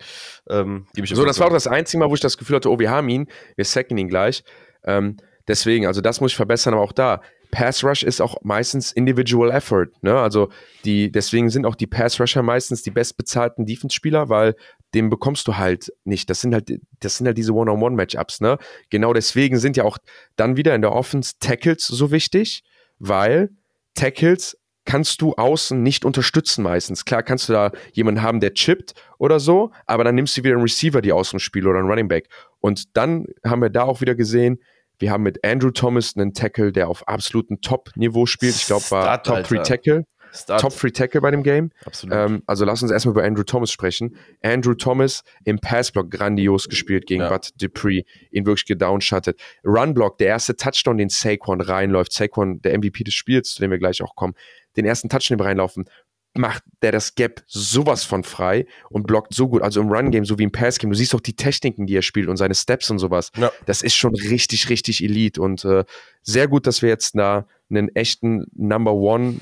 ähm, 0.50 0.88
gebe 0.94 1.06
ich 1.06 1.14
So, 1.14 1.26
das 1.26 1.40
war 1.40 1.48
auch 1.48 1.54
das 1.54 1.68
einzige 1.68 2.00
Mal, 2.00 2.10
wo 2.10 2.14
ich 2.14 2.22
das 2.22 2.38
Gefühl 2.38 2.56
hatte, 2.56 2.72
oh, 2.72 2.80
wir 2.80 2.90
haben 2.90 3.10
ihn, 3.10 3.28
wir 3.58 3.66
sacken 3.66 3.98
ihn 3.98 4.08
gleich. 4.08 4.46
Ähm, 4.86 5.18
deswegen, 5.48 5.88
also 5.88 6.02
das 6.02 6.22
muss 6.22 6.32
ich 6.32 6.38
verbessern, 6.38 6.74
aber 6.74 6.84
auch 6.84 6.92
da 6.92 7.22
Pass 7.54 7.84
Rush 7.84 8.02
ist 8.02 8.20
auch 8.20 8.38
meistens 8.42 8.92
Individual 8.92 9.52
Effort. 9.52 9.90
Ne? 10.02 10.16
Also 10.16 10.50
die, 10.86 11.12
deswegen 11.12 11.52
sind 11.52 11.68
auch 11.68 11.76
die 11.76 11.86
Pass 11.86 12.20
Rusher 12.20 12.42
meistens 12.42 12.82
die 12.82 12.90
bestbezahlten 12.90 13.68
Defense-Spieler, 13.68 14.28
weil 14.28 14.56
den 14.96 15.12
bekommst 15.12 15.48
du 15.48 15.56
halt 15.56 15.94
nicht. 16.04 16.32
Das 16.32 16.42
sind 16.42 16.56
halt, 16.56 16.72
das 17.00 17.18
sind 17.18 17.28
halt 17.28 17.38
diese 17.38 17.54
One-on-One-Matchups. 17.54 18.42
Ne? 18.42 18.58
Genau 18.90 19.14
deswegen 19.14 19.60
sind 19.60 19.78
ja 19.78 19.84
auch 19.84 20.00
dann 20.36 20.58
wieder 20.58 20.74
in 20.74 20.82
der 20.82 20.94
Offense 20.94 21.34
Tackles 21.40 21.86
so 21.86 22.10
wichtig, 22.10 22.64
weil 22.98 23.52
Tackles 23.94 24.58
kannst 24.86 25.22
du 25.22 25.34
außen 25.34 25.82
nicht 25.82 26.06
unterstützen 26.06 26.64
meistens. 26.64 27.06
Klar 27.06 27.22
kannst 27.22 27.50
du 27.50 27.54
da 27.54 27.72
jemanden 27.94 28.24
haben, 28.24 28.40
der 28.40 28.56
chippt 28.56 28.96
oder 29.20 29.40
so, 29.40 29.72
aber 29.86 30.04
dann 30.04 30.16
nimmst 30.16 30.36
du 30.36 30.44
wieder 30.44 30.56
einen 30.56 30.64
Receiver, 30.64 31.02
die 31.02 31.14
außen 31.14 31.40
spielt 31.40 31.66
oder 31.66 31.80
einen 31.80 31.88
Running 31.88 32.08
Back. 32.08 32.30
Und 32.60 32.98
dann 32.98 33.28
haben 33.46 33.62
wir 33.62 33.70
da 33.70 33.84
auch 33.84 34.02
wieder 34.02 34.16
gesehen, 34.16 34.60
wir 35.00 35.12
haben 35.12 35.24
mit 35.24 35.44
Andrew 35.46 35.72
Thomas 35.72 36.16
einen 36.16 36.34
Tackle, 36.34 36.72
der 36.72 36.88
auf 36.88 37.08
absolutem 37.08 37.62
Top-Niveau 37.62 38.26
spielt. 38.26 38.56
Ich 38.56 38.68
glaube, 38.68 38.90
war 38.92 39.22
Top 39.24 39.44
3 39.44 39.58
Tackle. 39.64 40.06
Top 40.48 40.74
Free 40.74 40.92
Tackle 40.92 41.22
bei 41.22 41.32
dem 41.32 41.44
Game. 41.44 41.72
Absolut. 41.86 42.16
Ähm, 42.16 42.44
also 42.48 42.66
lass 42.66 42.82
uns 42.82 42.92
erstmal 42.92 43.14
über 43.14 43.24
Andrew 43.24 43.44
Thomas 43.44 43.72
sprechen. 43.72 44.16
Andrew 44.42 44.74
Thomas 44.74 45.24
im 45.46 45.60
Passblock 45.60 46.10
grandios 46.10 46.70
gespielt 46.70 47.06
gegen 47.06 47.22
Ja. 47.22 47.30
Bud 47.30 47.52
Dupree, 47.62 48.04
ihn 48.32 48.46
wirklich 48.46 48.66
gedownshottet. 48.66 49.40
Runblock, 49.64 50.18
der 50.18 50.28
erste 50.28 50.56
Touchdown, 50.56 50.98
den 50.98 51.10
Saquon 51.10 51.62
reinläuft. 51.62 52.14
Saquon, 52.14 52.62
der 52.62 52.78
MVP 52.78 53.04
des 53.04 53.14
Spiels, 53.14 53.54
zu 53.54 53.62
dem 53.62 53.72
wir 53.72 53.78
gleich 53.78 54.02
auch 54.02 54.16
kommen, 54.16 54.34
den 54.76 54.86
ersten 54.86 55.08
Touchdown, 55.08 55.40
reinlaufen, 55.40 55.86
macht 56.36 56.64
der 56.82 56.92
das 56.92 57.16
Gap 57.16 57.44
sowas 57.48 58.04
von 58.04 58.24
frei 58.24 58.66
und 58.90 59.06
blockt 59.06 59.34
so 59.34 59.48
gut. 59.48 59.62
Also 59.62 59.82
im 59.82 59.90
Run-Game, 59.90 60.26
so 60.26 60.40
wie 60.40 60.44
im 60.44 60.52
Pass-Game. 60.52 60.90
Du 60.90 60.96
siehst 60.98 61.14
auch 61.14 61.22
die 61.22 61.36
Techniken, 61.36 61.86
die 61.86 61.96
er 61.96 62.02
spielt 62.02 62.28
und 62.28 62.38
seine 62.38 62.56
Steps 62.56 62.90
und 62.90 63.00
sowas. 63.00 63.32
Ja. 63.38 63.52
Das 63.66 63.82
ist 63.82 63.96
schon 63.96 64.16
richtig, 64.16 64.70
richtig 64.70 65.04
Elite 65.04 65.42
und 65.42 65.64
äh, 65.66 65.86
sehr 66.22 66.48
gut, 66.48 66.66
dass 66.68 66.82
wir 66.82 66.90
jetzt 66.90 67.16
da 67.16 67.48
einen 67.70 67.90
echten 67.96 68.46
Number 68.54 68.94
One 68.94 69.40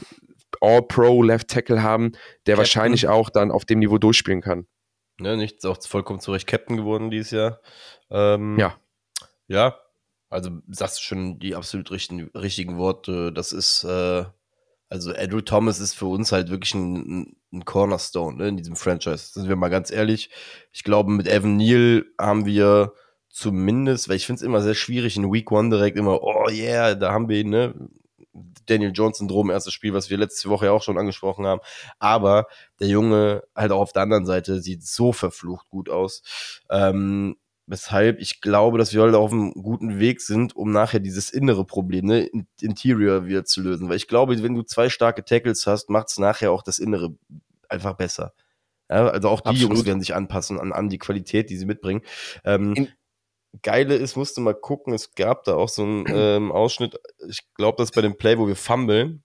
All-Pro 0.59 1.23
Left 1.23 1.47
Tackle 1.47 1.81
haben, 1.81 2.11
der 2.11 2.17
Captain. 2.17 2.57
wahrscheinlich 2.57 3.07
auch 3.07 3.29
dann 3.29 3.51
auf 3.51 3.65
dem 3.65 3.79
Niveau 3.79 3.97
durchspielen 3.97 4.41
kann. 4.41 4.67
Ne, 5.19 5.37
nicht 5.37 5.65
auch 5.65 5.81
vollkommen 5.81 6.19
zu 6.19 6.31
Recht 6.31 6.47
Captain 6.47 6.77
geworden 6.77 7.09
dieses 7.11 7.31
Jahr. 7.31 7.61
Ähm, 8.09 8.57
Ja. 8.59 8.77
Ja, 9.47 9.77
also 10.29 10.49
sagst 10.69 10.99
du 10.99 11.03
schon 11.03 11.39
die 11.39 11.55
absolut 11.55 11.91
richtigen, 11.91 12.29
richtigen 12.33 12.77
Worte. 12.77 13.33
Das 13.33 13.51
ist, 13.51 13.83
äh, 13.83 14.23
also 14.91 15.13
Andrew 15.13 15.39
Thomas 15.39 15.79
ist 15.79 15.93
für 15.93 16.07
uns 16.07 16.33
halt 16.33 16.49
wirklich 16.49 16.73
ein, 16.73 17.37
ein 17.53 17.63
Cornerstone 17.63 18.37
ne, 18.37 18.49
in 18.49 18.57
diesem 18.57 18.75
Franchise. 18.75 19.31
Sind 19.31 19.47
wir 19.47 19.55
mal 19.55 19.69
ganz 19.69 19.89
ehrlich. 19.89 20.29
Ich 20.73 20.83
glaube, 20.83 21.11
mit 21.11 21.29
Evan 21.29 21.55
Neal 21.55 22.05
haben 22.19 22.45
wir 22.45 22.93
zumindest, 23.29 24.09
weil 24.09 24.17
ich 24.17 24.25
finde 24.25 24.41
es 24.41 24.45
immer 24.45 24.61
sehr 24.61 24.75
schwierig, 24.75 25.15
in 25.15 25.31
Week 25.31 25.49
One 25.49 25.69
direkt 25.69 25.97
immer, 25.97 26.21
oh 26.21 26.49
yeah, 26.49 26.93
da 26.93 27.13
haben 27.13 27.29
wir 27.29 27.39
ihn, 27.39 27.49
ne? 27.49 27.73
Daniel 28.65 28.91
Jones-Syndrom, 28.93 29.49
erstes 29.49 29.73
Spiel, 29.73 29.93
was 29.93 30.09
wir 30.09 30.17
letzte 30.17 30.49
Woche 30.49 30.65
ja 30.65 30.71
auch 30.73 30.83
schon 30.83 30.97
angesprochen 30.97 31.45
haben. 31.45 31.61
Aber 31.99 32.47
der 32.81 32.87
Junge 32.89 33.43
halt 33.55 33.71
auch 33.71 33.79
auf 33.79 33.93
der 33.93 34.03
anderen 34.03 34.25
Seite 34.25 34.61
sieht 34.61 34.83
so 34.83 35.13
verflucht 35.13 35.69
gut 35.69 35.89
aus. 35.89 36.21
Ähm, 36.69 37.37
weshalb 37.71 38.19
ich 38.19 38.41
glaube, 38.41 38.77
dass 38.77 38.93
wir 38.93 39.01
halt 39.01 39.15
auf 39.15 39.31
einem 39.31 39.53
guten 39.53 39.97
Weg 39.97 40.19
sind, 40.21 40.55
um 40.55 40.71
nachher 40.71 40.99
dieses 40.99 41.29
innere 41.29 41.65
Problem, 41.65 42.05
ne, 42.05 42.25
In- 42.25 42.45
Interior 42.59 43.25
wieder 43.25 43.45
zu 43.45 43.61
lösen. 43.61 43.87
Weil 43.87 43.95
ich 43.95 44.09
glaube, 44.09 44.43
wenn 44.43 44.55
du 44.55 44.63
zwei 44.63 44.89
starke 44.89 45.23
Tackles 45.23 45.65
hast, 45.65 45.89
macht 45.89 46.09
es 46.09 46.19
nachher 46.19 46.51
auch 46.51 46.63
das 46.63 46.79
Innere 46.79 47.15
einfach 47.69 47.93
besser. 47.95 48.33
Ja, 48.89 49.07
also 49.07 49.29
auch 49.29 49.39
die 49.39 49.49
Absolut. 49.49 49.71
Jungs 49.75 49.85
werden 49.85 50.01
sich 50.01 50.13
anpassen 50.13 50.59
an, 50.59 50.73
an 50.73 50.89
die 50.89 50.97
Qualität, 50.97 51.49
die 51.49 51.55
sie 51.55 51.65
mitbringen. 51.65 52.01
Ähm, 52.43 52.73
In- 52.75 52.89
Geile 53.63 53.95
ist, 53.95 54.15
musste 54.17 54.39
mal 54.41 54.53
gucken, 54.53 54.93
es 54.93 55.13
gab 55.13 55.45
da 55.45 55.55
auch 55.55 55.69
so 55.69 55.83
einen 55.83 56.05
ähm, 56.13 56.51
Ausschnitt, 56.51 56.99
ich 57.27 57.39
glaube, 57.55 57.77
das 57.77 57.89
ist 57.89 57.95
bei 57.95 58.01
dem 58.01 58.17
Play, 58.17 58.37
wo 58.37 58.47
wir 58.47 58.55
fummeln. 58.57 59.23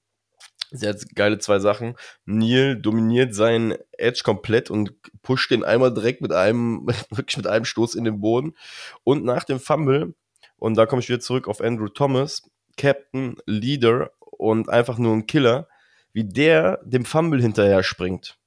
Sehr 0.71 0.97
geile 1.15 1.39
zwei 1.39 1.59
Sachen. 1.59 1.95
Neil 2.25 2.77
dominiert 2.77 3.35
seinen 3.35 3.77
Edge 3.93 4.23
komplett 4.25 4.71
und 4.71 4.93
pusht 5.23 5.51
den 5.51 5.65
einmal 5.65 5.95
direkt 5.95 6.21
mit 6.23 6.33
einem, 6.33 6.87
wirklich 7.11 7.37
mit 7.37 7.47
einem 7.47 7.65
Stoß 7.65 7.95
in 7.95 8.05
den 8.05 8.21
Boden. 8.21 8.55
Und 9.05 9.25
nach 9.25 9.45
dem 9.45 9.61
Fumble, 9.61 10.15
und 10.57 10.77
da 10.77 10.87
komme 10.87 11.01
ich 11.01 11.09
wieder 11.09 11.21
zurück 11.21 11.49
auf 11.49 11.61
Andrew 11.61 11.89
Thomas, 11.89 12.51
Captain, 12.77 13.37
Leader 13.47 14.11
und 14.21 14.69
einfach 14.69 14.99
nur 14.99 15.15
ein 15.15 15.27
Killer, 15.27 15.69
wie 16.13 16.25
der 16.25 16.81
dem 16.85 17.05
Fumble 17.05 17.41
hinterher 17.41 17.83
springt. 17.83 18.39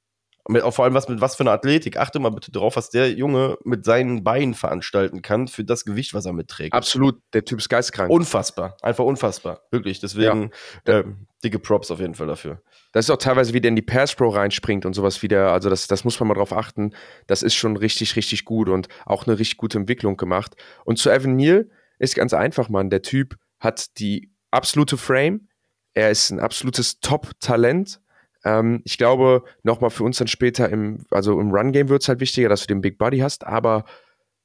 Mit, 0.47 0.63
auch 0.63 0.73
vor 0.73 0.85
allem 0.85 0.93
was 0.93 1.07
mit 1.07 1.21
was 1.21 1.35
für 1.35 1.41
einer 1.43 1.51
Athletik. 1.51 1.97
Achte 1.97 2.19
mal 2.19 2.29
bitte 2.29 2.51
drauf, 2.51 2.75
was 2.75 2.89
der 2.89 3.11
Junge 3.11 3.57
mit 3.63 3.85
seinen 3.85 4.23
Beinen 4.23 4.53
veranstalten 4.53 5.21
kann 5.21 5.47
für 5.47 5.63
das 5.63 5.85
Gewicht, 5.85 6.13
was 6.13 6.25
er 6.25 6.33
mitträgt. 6.33 6.73
Absolut, 6.73 7.21
der 7.33 7.45
Typ 7.45 7.59
ist 7.59 7.69
geistkrank. 7.69 8.09
Unfassbar. 8.09 8.75
Einfach 8.81 9.03
unfassbar. 9.03 9.61
Wirklich. 9.69 9.99
Deswegen 9.99 10.51
äh, 10.85 11.03
dicke 11.43 11.59
Props 11.59 11.91
auf 11.91 11.99
jeden 11.99 12.15
Fall 12.15 12.27
dafür. 12.27 12.61
Das 12.91 13.05
ist 13.05 13.11
auch 13.11 13.17
teilweise, 13.17 13.53
wie 13.53 13.61
der 13.61 13.69
in 13.69 13.75
die 13.75 13.83
Pass 13.83 14.15
Pro 14.15 14.29
reinspringt 14.29 14.85
und 14.85 14.93
sowas 14.93 15.21
wieder. 15.21 15.51
Also, 15.51 15.69
das, 15.69 15.87
das 15.87 16.03
muss 16.03 16.19
man 16.19 16.27
mal 16.27 16.33
drauf 16.33 16.53
achten. 16.53 16.95
Das 17.27 17.43
ist 17.43 17.55
schon 17.55 17.77
richtig, 17.77 18.15
richtig 18.15 18.45
gut 18.45 18.69
und 18.69 18.87
auch 19.05 19.27
eine 19.27 19.37
richtig 19.37 19.57
gute 19.57 19.77
Entwicklung 19.77 20.17
gemacht. 20.17 20.55
Und 20.85 20.97
zu 20.97 21.09
Evan 21.11 21.35
Neal 21.35 21.69
ist 21.99 22.15
ganz 22.15 22.33
einfach, 22.33 22.69
Mann. 22.69 22.89
Der 22.89 23.01
Typ 23.01 23.35
hat 23.59 23.99
die 23.99 24.31
absolute 24.51 24.97
Frame. 24.97 25.47
Er 25.93 26.09
ist 26.09 26.31
ein 26.31 26.39
absolutes 26.39 26.99
Top-Talent. 27.01 27.99
Ähm, 28.45 28.81
ich 28.85 28.97
glaube, 28.97 29.43
nochmal 29.63 29.89
für 29.89 30.03
uns 30.03 30.17
dann 30.17 30.27
später 30.27 30.69
im, 30.69 31.05
also 31.11 31.39
im 31.39 31.51
Run-Game 31.51 31.89
wird 31.89 32.01
es 32.01 32.07
halt 32.07 32.19
wichtiger, 32.19 32.49
dass 32.49 32.61
du 32.61 32.67
den 32.67 32.81
Big 32.81 32.97
Buddy 32.97 33.19
hast. 33.19 33.45
Aber 33.45 33.85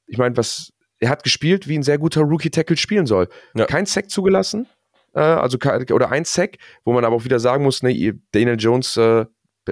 ich 0.06 0.18
meine, 0.18 0.36
was, 0.36 0.72
er 0.98 1.10
hat 1.10 1.22
gespielt, 1.22 1.68
wie 1.68 1.78
ein 1.78 1.82
sehr 1.82 1.98
guter 1.98 2.22
Rookie-Tackle 2.22 2.76
spielen 2.76 3.06
soll. 3.06 3.28
Ja. 3.54 3.66
Kein 3.66 3.86
Sack 3.86 4.10
zugelassen. 4.10 4.66
Äh, 5.14 5.20
also 5.20 5.58
oder 5.92 6.10
ein 6.10 6.24
Sack, 6.24 6.56
wo 6.84 6.92
man 6.92 7.04
aber 7.04 7.16
auch 7.16 7.24
wieder 7.24 7.38
sagen 7.38 7.64
muss, 7.64 7.82
ne, 7.82 8.14
Daniel 8.32 8.56
Jones 8.58 8.96
äh, 8.96 9.26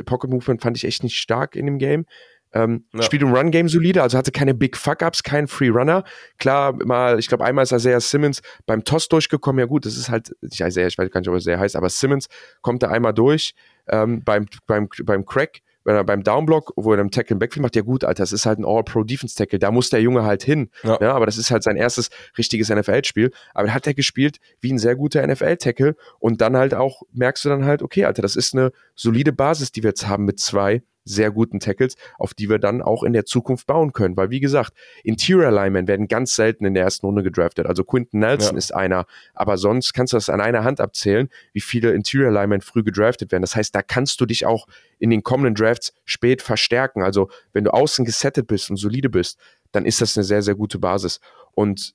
Pocket 0.04 0.30
Movement 0.30 0.62
fand 0.62 0.76
ich 0.76 0.84
echt 0.84 1.02
nicht 1.02 1.18
stark 1.18 1.54
in 1.54 1.66
dem 1.66 1.78
Game. 1.78 2.06
Ähm, 2.54 2.84
Ja. 2.92 3.02
Spielt 3.02 3.22
im 3.22 3.32
Run-Game 3.34 3.68
solide, 3.68 4.02
also 4.02 4.18
hatte 4.18 4.32
keine 4.32 4.54
Big 4.54 4.76
Fuck-Ups, 4.76 5.22
keinen 5.22 5.48
Free 5.48 5.70
Runner. 5.70 6.04
Klar, 6.38 6.74
mal, 6.84 7.18
ich 7.18 7.28
glaube, 7.28 7.44
einmal 7.44 7.64
ist 7.64 7.72
Isaiah 7.72 8.00
Simmons 8.00 8.42
beim 8.66 8.84
Toss 8.84 9.08
durchgekommen. 9.08 9.60
Ja, 9.60 9.66
gut, 9.66 9.86
das 9.86 9.96
ist 9.96 10.10
halt, 10.10 10.34
nicht 10.42 10.60
Isaiah, 10.60 10.86
ich 10.86 10.98
weiß 10.98 11.10
gar 11.10 11.20
nicht, 11.20 11.28
ob 11.28 11.34
er 11.34 11.40
sehr 11.40 11.58
heißt, 11.58 11.76
aber 11.76 11.88
Simmons 11.88 12.28
kommt 12.60 12.82
da 12.82 12.88
einmal 12.88 13.14
durch 13.14 13.54
ähm, 13.88 14.22
beim, 14.24 14.46
beim, 14.66 14.88
beim 15.04 15.24
Crack, 15.24 15.60
wenn 15.84 15.96
er 15.96 16.04
beim 16.04 16.22
Downblock, 16.22 16.72
wo 16.76 16.92
er 16.92 17.00
einen 17.00 17.10
Tackle 17.10 17.34
im 17.34 17.38
Backfield 17.40 17.62
macht. 17.62 17.74
Ja, 17.74 17.82
gut, 17.82 18.04
Alter, 18.04 18.22
das 18.22 18.32
ist 18.32 18.46
halt 18.46 18.58
ein 18.60 18.64
All-Pro-Defense-Tackle. 18.64 19.58
Da 19.58 19.72
muss 19.72 19.90
der 19.90 20.00
Junge 20.00 20.22
halt 20.22 20.44
hin. 20.44 20.70
Ja. 20.84 20.98
Ja, 21.00 21.12
aber 21.12 21.26
das 21.26 21.38
ist 21.38 21.50
halt 21.50 21.64
sein 21.64 21.76
erstes 21.76 22.10
richtiges 22.38 22.68
NFL-Spiel. 22.68 23.32
Aber 23.52 23.72
hat 23.74 23.86
er 23.88 23.94
gespielt 23.94 24.38
wie 24.60 24.72
ein 24.72 24.78
sehr 24.78 24.94
guter 24.94 25.26
NFL-Tackle. 25.26 25.96
Und 26.20 26.40
dann 26.40 26.56
halt 26.56 26.74
auch, 26.74 27.02
merkst 27.12 27.44
du 27.44 27.48
dann 27.48 27.64
halt, 27.64 27.82
okay, 27.82 28.04
Alter, 28.04 28.22
das 28.22 28.36
ist 28.36 28.54
eine 28.54 28.70
solide 28.94 29.32
Basis, 29.32 29.72
die 29.72 29.82
wir 29.82 29.90
jetzt 29.90 30.06
haben 30.06 30.24
mit 30.24 30.38
zwei 30.38 30.82
sehr 31.04 31.30
guten 31.30 31.60
Tackles, 31.60 31.96
auf 32.18 32.34
die 32.34 32.48
wir 32.48 32.58
dann 32.58 32.82
auch 32.82 33.02
in 33.02 33.12
der 33.12 33.24
Zukunft 33.24 33.66
bauen 33.66 33.92
können. 33.92 34.16
Weil, 34.16 34.30
wie 34.30 34.40
gesagt, 34.40 34.72
Interior 35.04 35.50
Linemen 35.50 35.88
werden 35.88 36.08
ganz 36.08 36.34
selten 36.36 36.64
in 36.64 36.74
der 36.74 36.84
ersten 36.84 37.06
Runde 37.06 37.22
gedraftet. 37.22 37.66
Also 37.66 37.84
Quinton 37.84 38.20
Nelson 38.20 38.54
Ja. 38.54 38.58
ist 38.58 38.74
einer, 38.74 39.06
aber 39.34 39.56
sonst 39.58 39.92
kannst 39.94 40.12
du 40.12 40.16
das 40.16 40.28
an 40.28 40.40
einer 40.40 40.64
Hand 40.64 40.80
abzählen, 40.80 41.28
wie 41.52 41.60
viele 41.60 41.92
Interior 41.92 42.30
Linemen 42.30 42.60
früh 42.60 42.82
gedraftet 42.82 43.32
werden. 43.32 43.42
Das 43.42 43.56
heißt, 43.56 43.74
da 43.74 43.82
kannst 43.82 44.20
du 44.20 44.26
dich 44.26 44.46
auch 44.46 44.66
in 44.98 45.10
den 45.10 45.22
kommenden 45.22 45.54
Drafts 45.54 45.92
spät 46.04 46.42
verstärken. 46.42 47.02
Also, 47.02 47.28
wenn 47.52 47.64
du 47.64 47.72
außen 47.72 48.04
gesettet 48.04 48.46
bist 48.46 48.70
und 48.70 48.76
solide 48.76 49.10
bist, 49.10 49.38
dann 49.72 49.86
ist 49.86 50.00
das 50.00 50.16
eine 50.16 50.24
sehr, 50.24 50.42
sehr 50.42 50.54
gute 50.54 50.78
Basis. 50.78 51.18
Und 51.52 51.94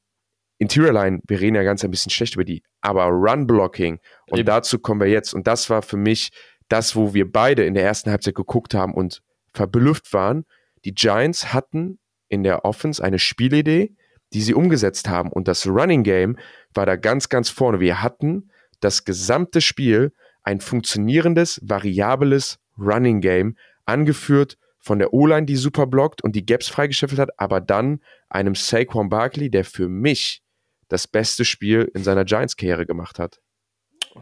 Interior 0.60 0.92
Line, 0.92 1.22
wir 1.28 1.40
reden 1.40 1.56
ja 1.56 1.64
ganz 1.64 1.84
ein 1.84 1.92
bisschen 1.92 2.10
schlecht 2.10 2.34
über 2.34 2.44
die, 2.44 2.64
aber 2.82 3.06
Run 3.06 3.46
Blocking, 3.46 4.00
und 4.32 4.40
Eben. 4.40 4.48
dazu 4.48 4.80
kommen 4.80 5.00
wir 5.00 5.08
jetzt, 5.08 5.34
und 5.36 5.46
das 5.46 5.70
war 5.70 5.84
für 5.84 5.98
mich 5.98 6.32
das, 6.70 6.96
wo 6.96 7.14
wir 7.14 7.32
beide 7.32 7.66
in 7.66 7.74
der 7.74 7.84
ersten 7.84 8.10
Halbzeit 8.10 8.36
geguckt 8.36 8.74
haben 8.74 8.94
und 8.94 9.22
verblüfft 9.54 10.14
waren. 10.14 10.46
Die 10.86 10.94
Giants 10.94 11.54
hatten 11.54 12.00
in 12.30 12.44
der 12.44 12.66
Offense 12.66 13.04
eine 13.04 13.20
Spielidee, 13.20 13.96
die 14.34 14.42
sie 14.42 14.54
umgesetzt 14.54 15.08
haben. 15.10 15.32
Und 15.32 15.48
das 15.48 15.68
Running 15.68 16.04
Game 16.04 16.38
war 16.74 16.86
da 16.86 16.96
ganz, 16.96 17.30
ganz 17.30 17.50
vorne. 17.50 17.80
Wir 17.80 18.02
hatten 18.02 18.52
das 18.80 19.06
gesamte 19.06 19.62
Spiel 19.62 20.14
ein 20.44 20.60
funktionierendes, 20.60 21.60
variables 21.64 22.60
Running 22.78 23.22
Game, 23.22 23.58
angeführt 23.86 24.58
von 24.80 25.00
der 25.00 25.14
O-Line, 25.14 25.46
die 25.46 25.56
super 25.56 25.88
blockt 25.88 26.24
und 26.24 26.36
die 26.36 26.46
Gaps 26.46 26.68
freigeschäffelt 26.68 27.20
hat, 27.20 27.40
aber 27.40 27.60
dann 27.60 28.02
einem 28.30 28.56
Saquon 28.56 29.10
Barkley, 29.10 29.50
der 29.50 29.66
für 29.66 29.90
mich 29.90 30.44
das 30.88 31.08
beste 31.08 31.44
Spiel 31.44 31.92
in 31.94 32.04
seiner 32.04 32.24
Giants-Karriere 32.24 32.86
gemacht 32.86 33.20
hat. 33.20 33.42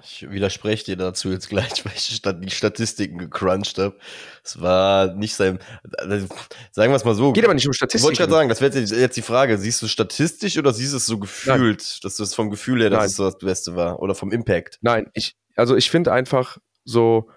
Ich 0.04 0.30
widerspreche 0.30 0.86
dir 0.86 0.96
dazu 0.98 1.32
jetzt 1.32 1.50
gleich, 1.50 1.86
weil 1.86 1.94
ich 1.96 2.22
die 2.22 2.50
Statistiken 2.50 3.18
gecrunched 3.18 3.78
habe. 3.78 3.98
Es 4.44 4.60
war 4.62 5.14
nicht 5.14 5.36
sein. 5.36 5.60
Also, 5.98 6.28
sagen 6.72 6.92
wir 6.92 6.96
es 6.96 7.06
mal 7.06 7.16
so. 7.16 7.34
Geht 7.34 7.46
aber 7.46 7.54
nicht 7.54 7.68
um 7.68 7.72
Ich 7.72 7.82
wollte 7.82 7.98
Statistiken. 7.98 8.16
gerade 8.18 8.32
sagen, 8.32 8.50
das 8.50 8.62
wäre 8.62 8.78
jetzt, 8.80 9.18
die 9.18 9.22
Frage. 9.22 9.58
Siehst 9.58 9.82
du 9.82 9.88
statistisch 9.88 10.58
oder 10.58 10.74
siehst 10.74 10.94
du 10.94 10.98
es 10.98 11.06
so 11.06 11.18
gefühlt, 11.20 12.04
dass 12.04 12.18
du 12.18 12.24
es 12.24 12.34
vom 12.34 12.50
Gefühl 12.50 12.82
her, 12.82 12.90
dass 12.90 13.00
Nein. 13.00 13.08
es 13.08 13.16
so 13.16 13.26
das 13.26 13.38
Beste 13.38 13.76
war? 13.76 14.00
Oder 14.00 14.16
vom 14.16 14.32
Impact? 14.32 14.80
Nein, 14.82 15.10
ich, 15.14 15.36
also 15.56 15.76
ich 15.76 15.90
finde 15.90 16.12
einfach 16.12 16.58
so, 16.84 17.30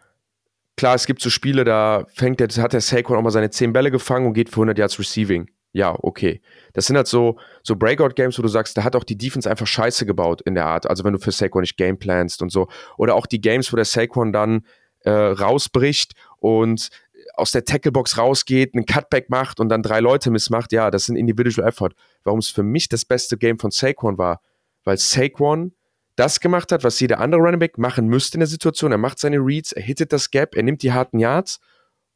klar, 0.76 0.94
es 0.94 1.06
gibt 1.06 1.22
so 1.22 1.30
Spiele, 1.30 1.64
da 1.64 2.06
fängt 2.14 2.40
der, 2.40 2.48
hat 2.62 2.72
der 2.72 2.80
Saquon 2.80 3.16
auch 3.16 3.22
mal 3.22 3.30
seine 3.30 3.50
10 3.50 3.72
Bälle 3.72 3.90
gefangen 3.90 4.26
und 4.26 4.34
geht 4.34 4.48
für 4.48 4.56
100 4.56 4.78
Yards 4.78 4.98
Receiving. 4.98 5.50
Ja, 5.72 5.96
okay. 6.02 6.40
Das 6.72 6.86
sind 6.86 6.96
halt 6.96 7.06
so, 7.06 7.38
so 7.62 7.76
Breakout-Games, 7.76 8.38
wo 8.38 8.42
du 8.42 8.48
sagst, 8.48 8.76
da 8.76 8.84
hat 8.84 8.96
auch 8.96 9.04
die 9.04 9.18
Defense 9.18 9.48
einfach 9.50 9.66
Scheiße 9.66 10.06
gebaut 10.06 10.40
in 10.42 10.54
der 10.54 10.66
Art. 10.66 10.88
Also 10.88 11.04
wenn 11.04 11.12
du 11.12 11.18
für 11.18 11.30
Saquon 11.30 11.60
nicht 11.60 11.76
gameplanst 11.76 12.42
und 12.42 12.50
so. 12.50 12.68
Oder 12.96 13.14
auch 13.14 13.26
die 13.26 13.40
Games, 13.40 13.72
wo 13.72 13.76
der 13.76 13.84
Saquon 13.84 14.32
dann 14.32 14.64
äh, 15.00 15.10
rausbricht 15.10 16.14
und 16.38 16.88
aus 17.34 17.52
der 17.52 17.64
Tacklebox 17.64 18.18
rausgeht, 18.18 18.74
einen 18.74 18.86
Cutback 18.86 19.30
macht 19.30 19.60
und 19.60 19.68
dann 19.68 19.82
drei 19.82 20.00
Leute 20.00 20.30
missmacht. 20.30 20.72
Ja, 20.72 20.90
das 20.90 21.08
ein 21.08 21.16
Individual 21.16 21.68
Effort. 21.68 21.90
Warum 22.24 22.38
es 22.38 22.48
für 22.48 22.62
mich 22.62 22.88
das 22.88 23.04
beste 23.04 23.36
Game 23.36 23.58
von 23.58 23.70
Saquon 23.70 24.18
war, 24.18 24.40
weil 24.84 24.96
Saquon 24.96 25.72
das 26.16 26.40
gemacht 26.40 26.72
hat, 26.72 26.82
was 26.82 26.98
jeder 26.98 27.20
andere 27.20 27.40
Running 27.40 27.60
Back 27.60 27.78
machen 27.78 28.08
müsste 28.08 28.36
in 28.36 28.40
der 28.40 28.48
Situation. 28.48 28.90
Er 28.90 28.98
macht 28.98 29.20
seine 29.20 29.36
Reads, 29.36 29.72
er 29.72 29.82
hittet 29.82 30.12
das 30.12 30.30
Gap, 30.30 30.56
er 30.56 30.64
nimmt 30.64 30.82
die 30.82 30.92
harten 30.92 31.20
Yards 31.20 31.60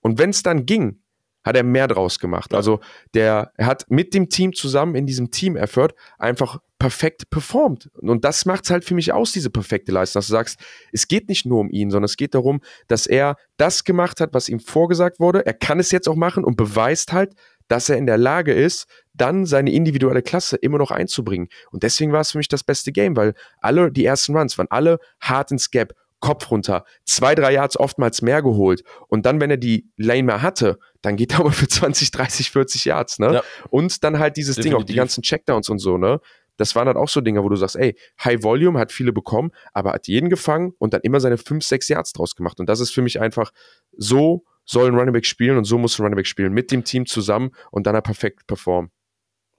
und 0.00 0.18
wenn 0.18 0.30
es 0.30 0.42
dann 0.42 0.66
ging, 0.66 1.01
hat 1.44 1.56
er 1.56 1.62
mehr 1.62 1.88
draus 1.88 2.18
gemacht. 2.18 2.54
Also 2.54 2.80
der, 3.14 3.52
er 3.56 3.66
hat 3.66 3.86
mit 3.88 4.14
dem 4.14 4.28
Team 4.28 4.52
zusammen 4.52 4.94
in 4.94 5.06
diesem 5.06 5.30
Team-Effort 5.30 5.94
einfach 6.18 6.58
perfekt 6.78 7.30
performt. 7.30 7.90
Und 8.00 8.24
das 8.24 8.44
macht 8.44 8.64
es 8.64 8.70
halt 8.70 8.84
für 8.84 8.94
mich 8.94 9.12
aus, 9.12 9.32
diese 9.32 9.50
perfekte 9.50 9.92
Leistung, 9.92 10.18
dass 10.18 10.26
du 10.26 10.32
sagst, 10.32 10.58
es 10.92 11.06
geht 11.06 11.28
nicht 11.28 11.46
nur 11.46 11.60
um 11.60 11.70
ihn, 11.70 11.90
sondern 11.90 12.06
es 12.06 12.16
geht 12.16 12.34
darum, 12.34 12.60
dass 12.88 13.06
er 13.06 13.36
das 13.56 13.84
gemacht 13.84 14.20
hat, 14.20 14.34
was 14.34 14.48
ihm 14.48 14.58
vorgesagt 14.58 15.20
wurde. 15.20 15.46
Er 15.46 15.54
kann 15.54 15.78
es 15.78 15.92
jetzt 15.92 16.08
auch 16.08 16.16
machen 16.16 16.42
und 16.42 16.56
beweist 16.56 17.12
halt, 17.12 17.34
dass 17.68 17.88
er 17.88 17.96
in 17.96 18.06
der 18.06 18.18
Lage 18.18 18.52
ist, 18.52 18.86
dann 19.14 19.46
seine 19.46 19.72
individuelle 19.72 20.22
Klasse 20.22 20.56
immer 20.56 20.78
noch 20.78 20.90
einzubringen. 20.90 21.48
Und 21.70 21.84
deswegen 21.84 22.12
war 22.12 22.20
es 22.20 22.32
für 22.32 22.38
mich 22.38 22.48
das 22.48 22.64
beste 22.64 22.92
Game, 22.92 23.16
weil 23.16 23.34
alle 23.60 23.92
die 23.92 24.04
ersten 24.04 24.36
Runs 24.36 24.58
waren 24.58 24.66
alle 24.70 24.98
hart 25.20 25.52
ins 25.52 25.70
Gap, 25.70 25.94
Kopf 26.22 26.50
runter, 26.50 26.86
zwei, 27.04 27.34
drei 27.34 27.52
Yards 27.52 27.78
oftmals 27.78 28.22
mehr 28.22 28.40
geholt. 28.40 28.82
Und 29.08 29.26
dann, 29.26 29.40
wenn 29.40 29.50
er 29.50 29.58
die 29.58 29.90
Lane 29.98 30.22
mehr 30.22 30.40
hatte, 30.40 30.78
dann 31.02 31.16
geht 31.16 31.34
er 31.34 31.40
aber 31.40 31.52
für 31.52 31.68
20, 31.68 32.12
30, 32.12 32.50
40 32.50 32.84
Yards, 32.86 33.18
ne? 33.18 33.34
Ja. 33.34 33.42
Und 33.68 34.02
dann 34.04 34.18
halt 34.18 34.38
dieses 34.38 34.56
Definitiv. 34.56 34.76
Ding, 34.76 34.82
auch 34.82 34.86
die 34.86 34.94
ganzen 34.94 35.22
Checkdowns 35.22 35.68
und 35.68 35.80
so, 35.80 35.98
ne? 35.98 36.20
Das 36.56 36.74
waren 36.76 36.86
halt 36.86 36.96
auch 36.96 37.08
so 37.08 37.20
Dinge, 37.20 37.42
wo 37.42 37.48
du 37.48 37.56
sagst, 37.56 37.76
ey, 37.76 37.96
High 38.22 38.42
Volume 38.42 38.78
hat 38.78 38.92
viele 38.92 39.12
bekommen, 39.12 39.50
aber 39.72 39.92
hat 39.92 40.06
jeden 40.06 40.30
gefangen 40.30 40.72
und 40.78 40.94
dann 40.94 41.00
immer 41.02 41.18
seine 41.18 41.38
5, 41.38 41.64
6 41.64 41.88
Yards 41.88 42.12
draus 42.12 42.36
gemacht. 42.36 42.60
Und 42.60 42.68
das 42.68 42.80
ist 42.80 42.92
für 42.92 43.02
mich 43.02 43.20
einfach 43.20 43.52
so 43.96 44.44
soll 44.64 44.86
ein 44.86 44.94
Running 44.94 45.12
Back 45.12 45.26
spielen 45.26 45.56
und 45.56 45.64
so 45.64 45.76
muss 45.76 45.98
ein 45.98 46.02
Running 46.02 46.16
Back 46.16 46.26
spielen. 46.26 46.52
Mit 46.52 46.70
dem 46.70 46.84
Team 46.84 47.06
zusammen 47.06 47.50
und 47.70 47.86
dann 47.86 47.94
er 47.94 48.02
perfekt 48.02 48.46
performen. 48.46 48.90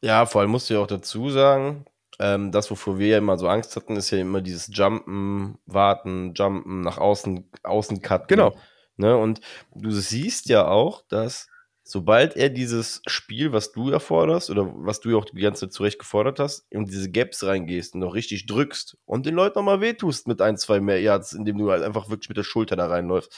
Ja, 0.02 0.26
vor 0.26 0.41
allem 0.41 0.52
musst 0.52 0.69
du 0.69 0.76
ja 0.76 0.80
auch 0.80 0.88
dazu 0.88 1.30
sagen, 1.30 1.86
ähm, 2.19 2.52
das, 2.52 2.69
wovor 2.71 2.99
wir 2.99 3.08
ja 3.08 3.17
immer 3.17 3.38
so 3.38 3.47
Angst 3.47 3.76
hatten, 3.76 3.95
ist 3.95 4.12
ja 4.12 4.19
immer 4.19 4.41
dieses 4.41 4.69
Jumpen, 4.71 5.58
Warten, 5.65 6.34
Jumpen, 6.36 6.82
nach 6.82 6.97
außen, 6.97 7.49
außen 7.63 8.02
cutten. 8.02 8.28
Genau. 8.28 8.56
Ne? 8.97 9.17
Und 9.17 9.41
du 9.73 9.91
siehst 9.91 10.49
ja 10.49 10.67
auch, 10.67 11.04
dass 11.08 11.47
sobald 11.84 12.38
er 12.38 12.49
dieses 12.49 13.02
Spiel, 13.08 13.52
was 13.52 13.71
du 13.71 13.89
erforderst 13.89 14.49
oder 14.49 14.71
was 14.76 15.02
du 15.02 15.10
ja 15.10 15.17
auch 15.17 15.26
die 15.26 15.41
ganze 15.41 15.65
Zeit 15.67 15.73
zurecht 15.73 15.99
gefordert 15.99 16.39
hast, 16.39 16.65
in 16.69 16.86
diese 16.86 17.12
Gaps 17.12 17.43
reingehst 17.43 17.93
und 17.93 17.99
noch 17.99 18.13
richtig 18.13 18.45
drückst 18.45 18.97
und 19.06 19.26
den 19.26 19.36
Leuten 19.36 19.60
nochmal 19.60 19.82
wehtust 19.82 20.28
mit 20.28 20.41
ein, 20.41 20.58
zwei 20.58 20.80
mehr 20.80 21.02
Yards, 21.02 21.34
indem 21.34 21.58
du 21.58 21.71
halt 21.71 21.84
einfach 21.84 22.10
wirklich 22.10 22.30
mit 22.30 22.38
der 22.38 22.43
Schulter 22.43 22.76
da 22.76 22.88
reinläufst, 22.88 23.36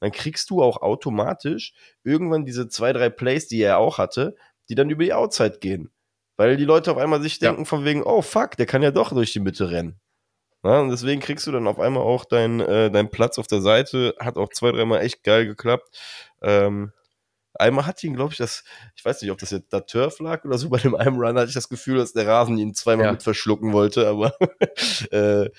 dann 0.00 0.12
kriegst 0.12 0.50
du 0.50 0.62
auch 0.62 0.80
automatisch 0.80 1.72
irgendwann 2.04 2.44
diese 2.44 2.68
zwei, 2.68 2.92
drei 2.92 3.10
Plays, 3.10 3.48
die 3.48 3.60
er 3.60 3.78
auch 3.78 3.98
hatte, 3.98 4.36
die 4.68 4.74
dann 4.74 4.90
über 4.90 5.02
die 5.02 5.14
Outside 5.14 5.58
gehen. 5.60 5.90
Weil 6.38 6.56
die 6.56 6.64
Leute 6.64 6.92
auf 6.92 6.98
einmal 6.98 7.20
sich 7.20 7.40
denken 7.40 7.62
ja. 7.62 7.64
von 7.66 7.84
wegen, 7.84 8.04
oh 8.04 8.22
fuck, 8.22 8.56
der 8.56 8.66
kann 8.66 8.80
ja 8.80 8.92
doch 8.92 9.10
durch 9.10 9.32
die 9.32 9.40
Mitte 9.40 9.70
rennen. 9.70 10.00
Ja, 10.64 10.80
und 10.80 10.88
deswegen 10.90 11.20
kriegst 11.20 11.46
du 11.46 11.52
dann 11.52 11.66
auf 11.66 11.80
einmal 11.80 12.04
auch 12.04 12.24
deinen 12.24 12.60
äh, 12.60 12.90
dein 12.90 13.10
Platz 13.10 13.38
auf 13.38 13.48
der 13.48 13.60
Seite. 13.60 14.14
Hat 14.20 14.36
auch 14.36 14.48
zwei, 14.50 14.70
dreimal 14.70 15.00
echt 15.00 15.24
geil 15.24 15.46
geklappt. 15.46 15.98
Ähm, 16.40 16.92
einmal 17.54 17.86
hat 17.86 18.04
ihn, 18.04 18.14
glaube 18.14 18.32
ich, 18.32 18.38
das, 18.38 18.62
ich 18.94 19.04
weiß 19.04 19.20
nicht, 19.20 19.32
ob 19.32 19.38
das 19.38 19.50
jetzt 19.50 19.72
da 19.72 19.80
Turf 19.80 20.20
lag 20.20 20.44
oder 20.44 20.58
so, 20.58 20.68
bei 20.68 20.78
dem 20.78 20.94
einen 20.94 21.16
Run 21.16 21.36
hatte 21.36 21.48
ich 21.48 21.54
das 21.54 21.68
Gefühl, 21.68 21.98
dass 21.98 22.12
der 22.12 22.26
Rasen 22.26 22.56
ihn 22.56 22.72
zweimal 22.72 23.06
ja. 23.06 23.12
mit 23.12 23.24
verschlucken 23.24 23.72
wollte, 23.72 24.06
aber 24.06 24.32
äh, 25.10 25.50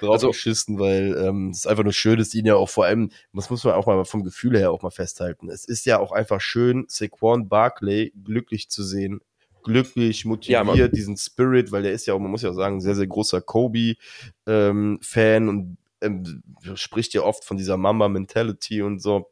drauf 0.00 0.12
also, 0.12 0.28
geschissen, 0.28 0.78
weil 0.78 1.16
ähm, 1.16 1.50
es 1.50 1.66
einfach 1.66 1.84
nur 1.84 1.94
schön 1.94 2.18
ist, 2.18 2.34
ihn 2.34 2.44
ja 2.44 2.56
auch 2.56 2.68
vor 2.68 2.84
allem, 2.84 3.10
das 3.32 3.48
muss 3.48 3.64
man 3.64 3.74
auch 3.74 3.86
mal 3.86 4.04
vom 4.04 4.22
Gefühl 4.22 4.58
her 4.58 4.70
auch 4.70 4.82
mal 4.82 4.90
festhalten. 4.90 5.48
Es 5.48 5.64
ist 5.64 5.86
ja 5.86 5.98
auch 5.98 6.12
einfach 6.12 6.42
schön, 6.42 6.84
Saquon 6.88 7.48
Barkley 7.48 8.12
glücklich 8.22 8.68
zu 8.68 8.82
sehen 8.82 9.22
glücklich, 9.66 10.24
motiviert, 10.24 10.76
ja, 10.76 10.88
diesen 10.88 11.16
Spirit, 11.16 11.72
weil 11.72 11.82
der 11.82 11.92
ist 11.92 12.06
ja 12.06 12.14
auch, 12.14 12.18
man 12.18 12.30
muss 12.30 12.42
ja 12.42 12.50
auch 12.50 12.54
sagen, 12.54 12.80
sehr, 12.80 12.94
sehr 12.94 13.06
großer 13.06 13.40
Kobe-Fan 13.40 14.98
ähm, 15.08 15.48
und 15.48 15.76
ähm, 16.00 16.42
spricht 16.74 17.12
ja 17.14 17.22
oft 17.22 17.44
von 17.44 17.56
dieser 17.56 17.76
Mamba-Mentality 17.76 18.82
und 18.82 19.00
so. 19.00 19.30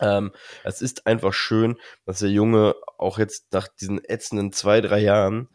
Ähm, 0.00 0.32
es 0.64 0.82
ist 0.82 1.06
einfach 1.06 1.32
schön, 1.32 1.76
dass 2.04 2.18
der 2.20 2.30
Junge 2.30 2.74
auch 2.98 3.18
jetzt 3.18 3.52
nach 3.52 3.68
diesen 3.68 4.04
ätzenden 4.04 4.52
zwei, 4.52 4.80
drei 4.80 5.00
Jahren 5.00 5.48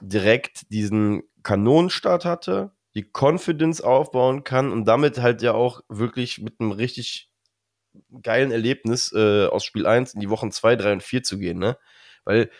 direkt 0.00 0.70
diesen 0.70 1.22
Kanonenstart 1.42 2.24
hatte, 2.24 2.72
die 2.94 3.10
Confidence 3.12 3.80
aufbauen 3.80 4.44
kann 4.44 4.72
und 4.72 4.84
damit 4.84 5.18
halt 5.18 5.42
ja 5.42 5.52
auch 5.52 5.80
wirklich 5.88 6.40
mit 6.40 6.60
einem 6.60 6.72
richtig 6.72 7.28
geilen 8.22 8.52
Erlebnis 8.52 9.12
äh, 9.12 9.46
aus 9.46 9.64
Spiel 9.64 9.86
1 9.86 10.14
in 10.14 10.20
die 10.20 10.30
Wochen 10.30 10.50
2, 10.52 10.76
3 10.76 10.92
und 10.92 11.02
4 11.02 11.22
zu 11.22 11.38
gehen, 11.38 11.58
ne? 11.58 11.78
Weil 12.24 12.50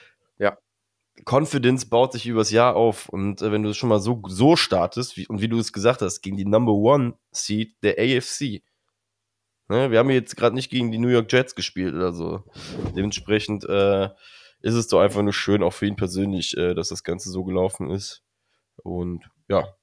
Confidence 1.24 1.88
baut 1.88 2.12
sich 2.12 2.26
übers 2.26 2.50
Jahr 2.50 2.76
auf. 2.76 3.08
Und 3.08 3.42
äh, 3.42 3.52
wenn 3.52 3.62
du 3.62 3.70
es 3.70 3.76
schon 3.76 3.88
mal 3.88 4.00
so, 4.00 4.22
so 4.26 4.56
startest, 4.56 5.16
wie, 5.16 5.26
und 5.26 5.40
wie 5.40 5.48
du 5.48 5.58
es 5.58 5.72
gesagt 5.72 6.02
hast, 6.02 6.20
gegen 6.20 6.36
die 6.36 6.44
Number 6.44 6.72
One 6.72 7.14
Seed 7.30 7.74
der 7.82 7.94
AFC. 7.98 8.62
Ne, 9.68 9.90
wir 9.90 9.98
haben 9.98 10.10
jetzt 10.10 10.36
gerade 10.36 10.54
nicht 10.54 10.70
gegen 10.70 10.92
die 10.92 10.98
New 10.98 11.08
York 11.08 11.32
Jets 11.32 11.54
gespielt 11.54 11.94
oder 11.94 12.12
so. 12.12 12.44
Dementsprechend 12.94 13.64
äh, 13.64 14.10
ist 14.60 14.74
es 14.74 14.86
doch 14.86 15.00
einfach 15.00 15.22
nur 15.22 15.32
schön, 15.32 15.62
auch 15.62 15.72
für 15.72 15.86
ihn 15.86 15.96
persönlich, 15.96 16.56
äh, 16.56 16.74
dass 16.74 16.88
das 16.88 17.02
Ganze 17.02 17.30
so 17.30 17.44
gelaufen 17.44 17.90
ist. 17.90 18.22
Und 18.82 19.24
ja. 19.48 19.74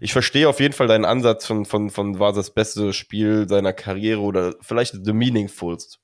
Ich 0.00 0.12
verstehe 0.12 0.48
auf 0.48 0.60
jeden 0.60 0.74
Fall 0.74 0.86
deinen 0.86 1.04
Ansatz 1.04 1.46
von, 1.46 1.66
von, 1.66 1.90
von 1.90 2.18
war 2.18 2.32
das 2.32 2.52
beste 2.52 2.94
Spiel 2.94 3.48
seiner 3.48 3.74
Karriere 3.74 4.20
oder 4.20 4.54
vielleicht 4.60 5.04
the 5.04 5.12
meaningfulst 5.12 6.00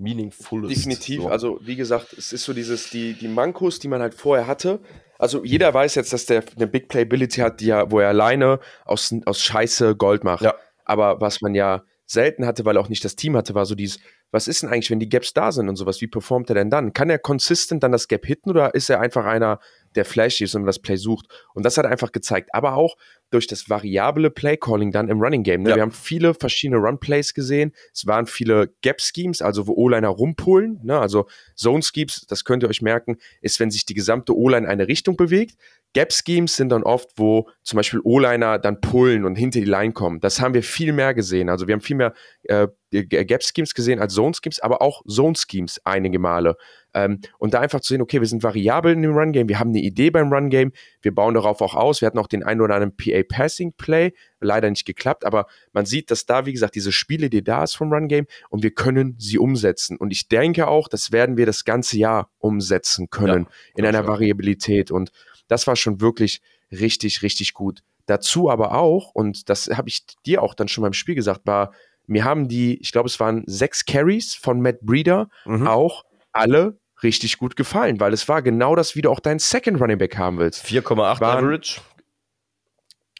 meaningful 0.00 0.68
Definitiv. 0.68 1.22
So. 1.22 1.28
Also, 1.28 1.58
wie 1.62 1.76
gesagt, 1.76 2.12
es 2.12 2.32
ist 2.32 2.44
so 2.44 2.52
dieses, 2.52 2.90
die, 2.90 3.14
die 3.14 3.28
Mankos, 3.28 3.78
die 3.78 3.88
man 3.88 4.00
halt 4.00 4.14
vorher 4.14 4.46
hatte. 4.46 4.80
Also, 5.18 5.44
jeder 5.44 5.72
weiß 5.72 5.94
jetzt, 5.94 6.12
dass 6.12 6.26
der 6.26 6.42
eine 6.56 6.66
Big 6.66 6.88
Playability 6.88 7.40
hat, 7.40 7.60
die 7.60 7.66
ja, 7.66 7.90
wo 7.90 8.00
er 8.00 8.08
alleine 8.08 8.58
aus, 8.84 9.14
aus 9.26 9.42
Scheiße 9.42 9.96
Gold 9.96 10.24
macht. 10.24 10.42
Ja. 10.42 10.54
Aber 10.84 11.20
was 11.20 11.40
man 11.40 11.54
ja 11.54 11.82
selten 12.06 12.44
hatte, 12.44 12.64
weil 12.64 12.76
er 12.76 12.80
auch 12.80 12.88
nicht 12.88 13.04
das 13.04 13.14
Team 13.14 13.36
hatte, 13.36 13.54
war 13.54 13.66
so 13.66 13.76
dieses, 13.76 14.00
was 14.32 14.48
ist 14.48 14.62
denn 14.62 14.70
eigentlich, 14.70 14.90
wenn 14.90 14.98
die 14.98 15.08
Gaps 15.08 15.32
da 15.32 15.52
sind 15.52 15.68
und 15.68 15.76
sowas, 15.76 16.00
wie 16.00 16.08
performt 16.08 16.48
er 16.50 16.54
denn 16.54 16.70
dann? 16.70 16.92
Kann 16.92 17.10
er 17.10 17.18
consistent 17.18 17.82
dann 17.82 17.92
das 17.92 18.08
Gap 18.08 18.26
hitten 18.26 18.50
oder 18.50 18.74
ist 18.74 18.90
er 18.90 19.00
einfach 19.00 19.24
einer, 19.24 19.60
der 19.96 20.04
flashy 20.04 20.44
ist 20.44 20.54
und 20.54 20.66
das 20.66 20.78
Play 20.78 20.96
sucht? 20.96 21.26
Und 21.54 21.64
das 21.64 21.76
hat 21.76 21.84
er 21.84 21.90
einfach 21.90 22.12
gezeigt. 22.12 22.50
Aber 22.52 22.74
auch 22.74 22.96
durch 23.30 23.46
das 23.46 23.70
variable 23.70 24.30
Play-Calling 24.30 24.90
dann 24.92 25.08
im 25.08 25.20
Running 25.20 25.42
Game. 25.42 25.62
Ne? 25.62 25.70
Ja. 25.70 25.76
Wir 25.76 25.82
haben 25.82 25.92
viele 25.92 26.34
verschiedene 26.34 26.80
Run-Plays 26.80 27.32
gesehen. 27.32 27.72
Es 27.94 28.06
waren 28.06 28.26
viele 28.26 28.72
Gap-Schemes, 28.82 29.40
also 29.40 29.66
wo 29.66 29.74
O-Liner 29.74 30.08
rumpullen. 30.08 30.80
Ne? 30.82 30.98
Also 30.98 31.26
Zone-Schemes, 31.56 32.26
das 32.28 32.44
könnt 32.44 32.62
ihr 32.64 32.68
euch 32.68 32.82
merken, 32.82 33.18
ist, 33.40 33.60
wenn 33.60 33.70
sich 33.70 33.86
die 33.86 33.94
gesamte 33.94 34.36
O-Line 34.36 34.66
in 34.66 34.70
eine 34.70 34.88
Richtung 34.88 35.16
bewegt. 35.16 35.56
Gap-Schemes 35.92 36.54
sind 36.54 36.70
dann 36.70 36.84
oft, 36.84 37.10
wo 37.16 37.48
zum 37.62 37.76
Beispiel 37.76 38.00
O-Liner 38.04 38.58
dann 38.58 38.80
pullen 38.80 39.24
und 39.24 39.34
hinter 39.34 39.58
die 39.58 39.66
Line 39.66 39.92
kommen. 39.92 40.20
Das 40.20 40.40
haben 40.40 40.54
wir 40.54 40.62
viel 40.62 40.92
mehr 40.92 41.14
gesehen. 41.14 41.48
Also 41.48 41.66
wir 41.66 41.74
haben 41.74 41.80
viel 41.80 41.96
mehr 41.96 42.14
äh, 42.44 42.68
Gap-Schemes 42.90 43.74
gesehen 43.74 43.98
als 43.98 44.14
Zone-Schemes, 44.14 44.60
aber 44.60 44.82
auch 44.82 45.02
Zone-Schemes 45.06 45.80
einige 45.84 46.18
Male. 46.18 46.56
Ähm, 46.94 47.20
und 47.38 47.54
da 47.54 47.60
einfach 47.60 47.80
zu 47.80 47.94
sehen, 47.94 48.02
okay, 48.02 48.20
wir 48.20 48.26
sind 48.26 48.42
variabel 48.42 48.92
in 48.92 49.02
dem 49.02 49.16
Run-Game, 49.16 49.48
wir 49.48 49.58
haben 49.58 49.70
eine 49.70 49.80
Idee 49.80 50.10
beim 50.10 50.32
Run-Game, 50.32 50.72
wir 51.02 51.14
bauen 51.14 51.34
darauf 51.34 51.60
auch 51.60 51.74
aus. 51.74 52.00
Wir 52.00 52.06
hatten 52.06 52.18
auch 52.18 52.26
den 52.26 52.42
einen 52.42 52.60
oder 52.60 52.74
anderen 52.74 52.96
PA-Passing-Play, 52.96 54.12
leider 54.40 54.70
nicht 54.70 54.84
geklappt, 54.84 55.24
aber 55.24 55.46
man 55.72 55.86
sieht, 55.86 56.10
dass 56.10 56.26
da, 56.26 56.46
wie 56.46 56.52
gesagt, 56.52 56.74
diese 56.74 56.92
Spielidee 56.92 57.42
da 57.42 57.64
ist 57.64 57.74
vom 57.74 57.92
Run-Game 57.92 58.26
und 58.48 58.62
wir 58.62 58.72
können 58.72 59.16
sie 59.18 59.38
umsetzen. 59.38 59.96
Und 59.96 60.12
ich 60.12 60.28
denke 60.28 60.66
auch, 60.68 60.88
das 60.88 61.12
werden 61.12 61.36
wir 61.36 61.46
das 61.46 61.64
ganze 61.64 61.98
Jahr 61.98 62.30
umsetzen 62.38 63.10
können 63.10 63.44
ja, 63.44 63.50
in 63.76 63.86
einer 63.86 64.06
Variabilität. 64.06 64.90
Und 64.90 65.12
das 65.48 65.66
war 65.66 65.76
schon 65.76 66.00
wirklich 66.00 66.40
richtig, 66.72 67.22
richtig 67.22 67.54
gut. 67.54 67.82
Dazu 68.06 68.50
aber 68.50 68.74
auch, 68.74 69.14
und 69.14 69.48
das 69.48 69.68
habe 69.68 69.88
ich 69.88 70.04
dir 70.26 70.42
auch 70.42 70.54
dann 70.54 70.68
schon 70.68 70.82
beim 70.82 70.92
Spiel 70.92 71.14
gesagt, 71.14 71.42
war, 71.44 71.72
mir 72.06 72.24
haben 72.24 72.48
die, 72.48 72.80
ich 72.80 72.90
glaube, 72.90 73.06
es 73.06 73.20
waren 73.20 73.44
sechs 73.46 73.84
Carries 73.84 74.34
von 74.34 74.60
Matt 74.60 74.80
Breeder 74.80 75.28
mhm. 75.44 75.68
auch 75.68 76.04
alle 76.32 76.79
richtig 77.02 77.38
gut 77.38 77.56
gefallen, 77.56 78.00
weil 78.00 78.12
es 78.12 78.28
war 78.28 78.42
genau 78.42 78.76
das, 78.76 78.96
wie 78.96 79.02
du 79.02 79.10
auch 79.10 79.20
deinen 79.20 79.38
Second 79.38 79.80
Running 79.80 79.98
Back 79.98 80.16
haben 80.18 80.38
willst. 80.38 80.64
4,8 80.64 81.22
Average. 81.22 81.80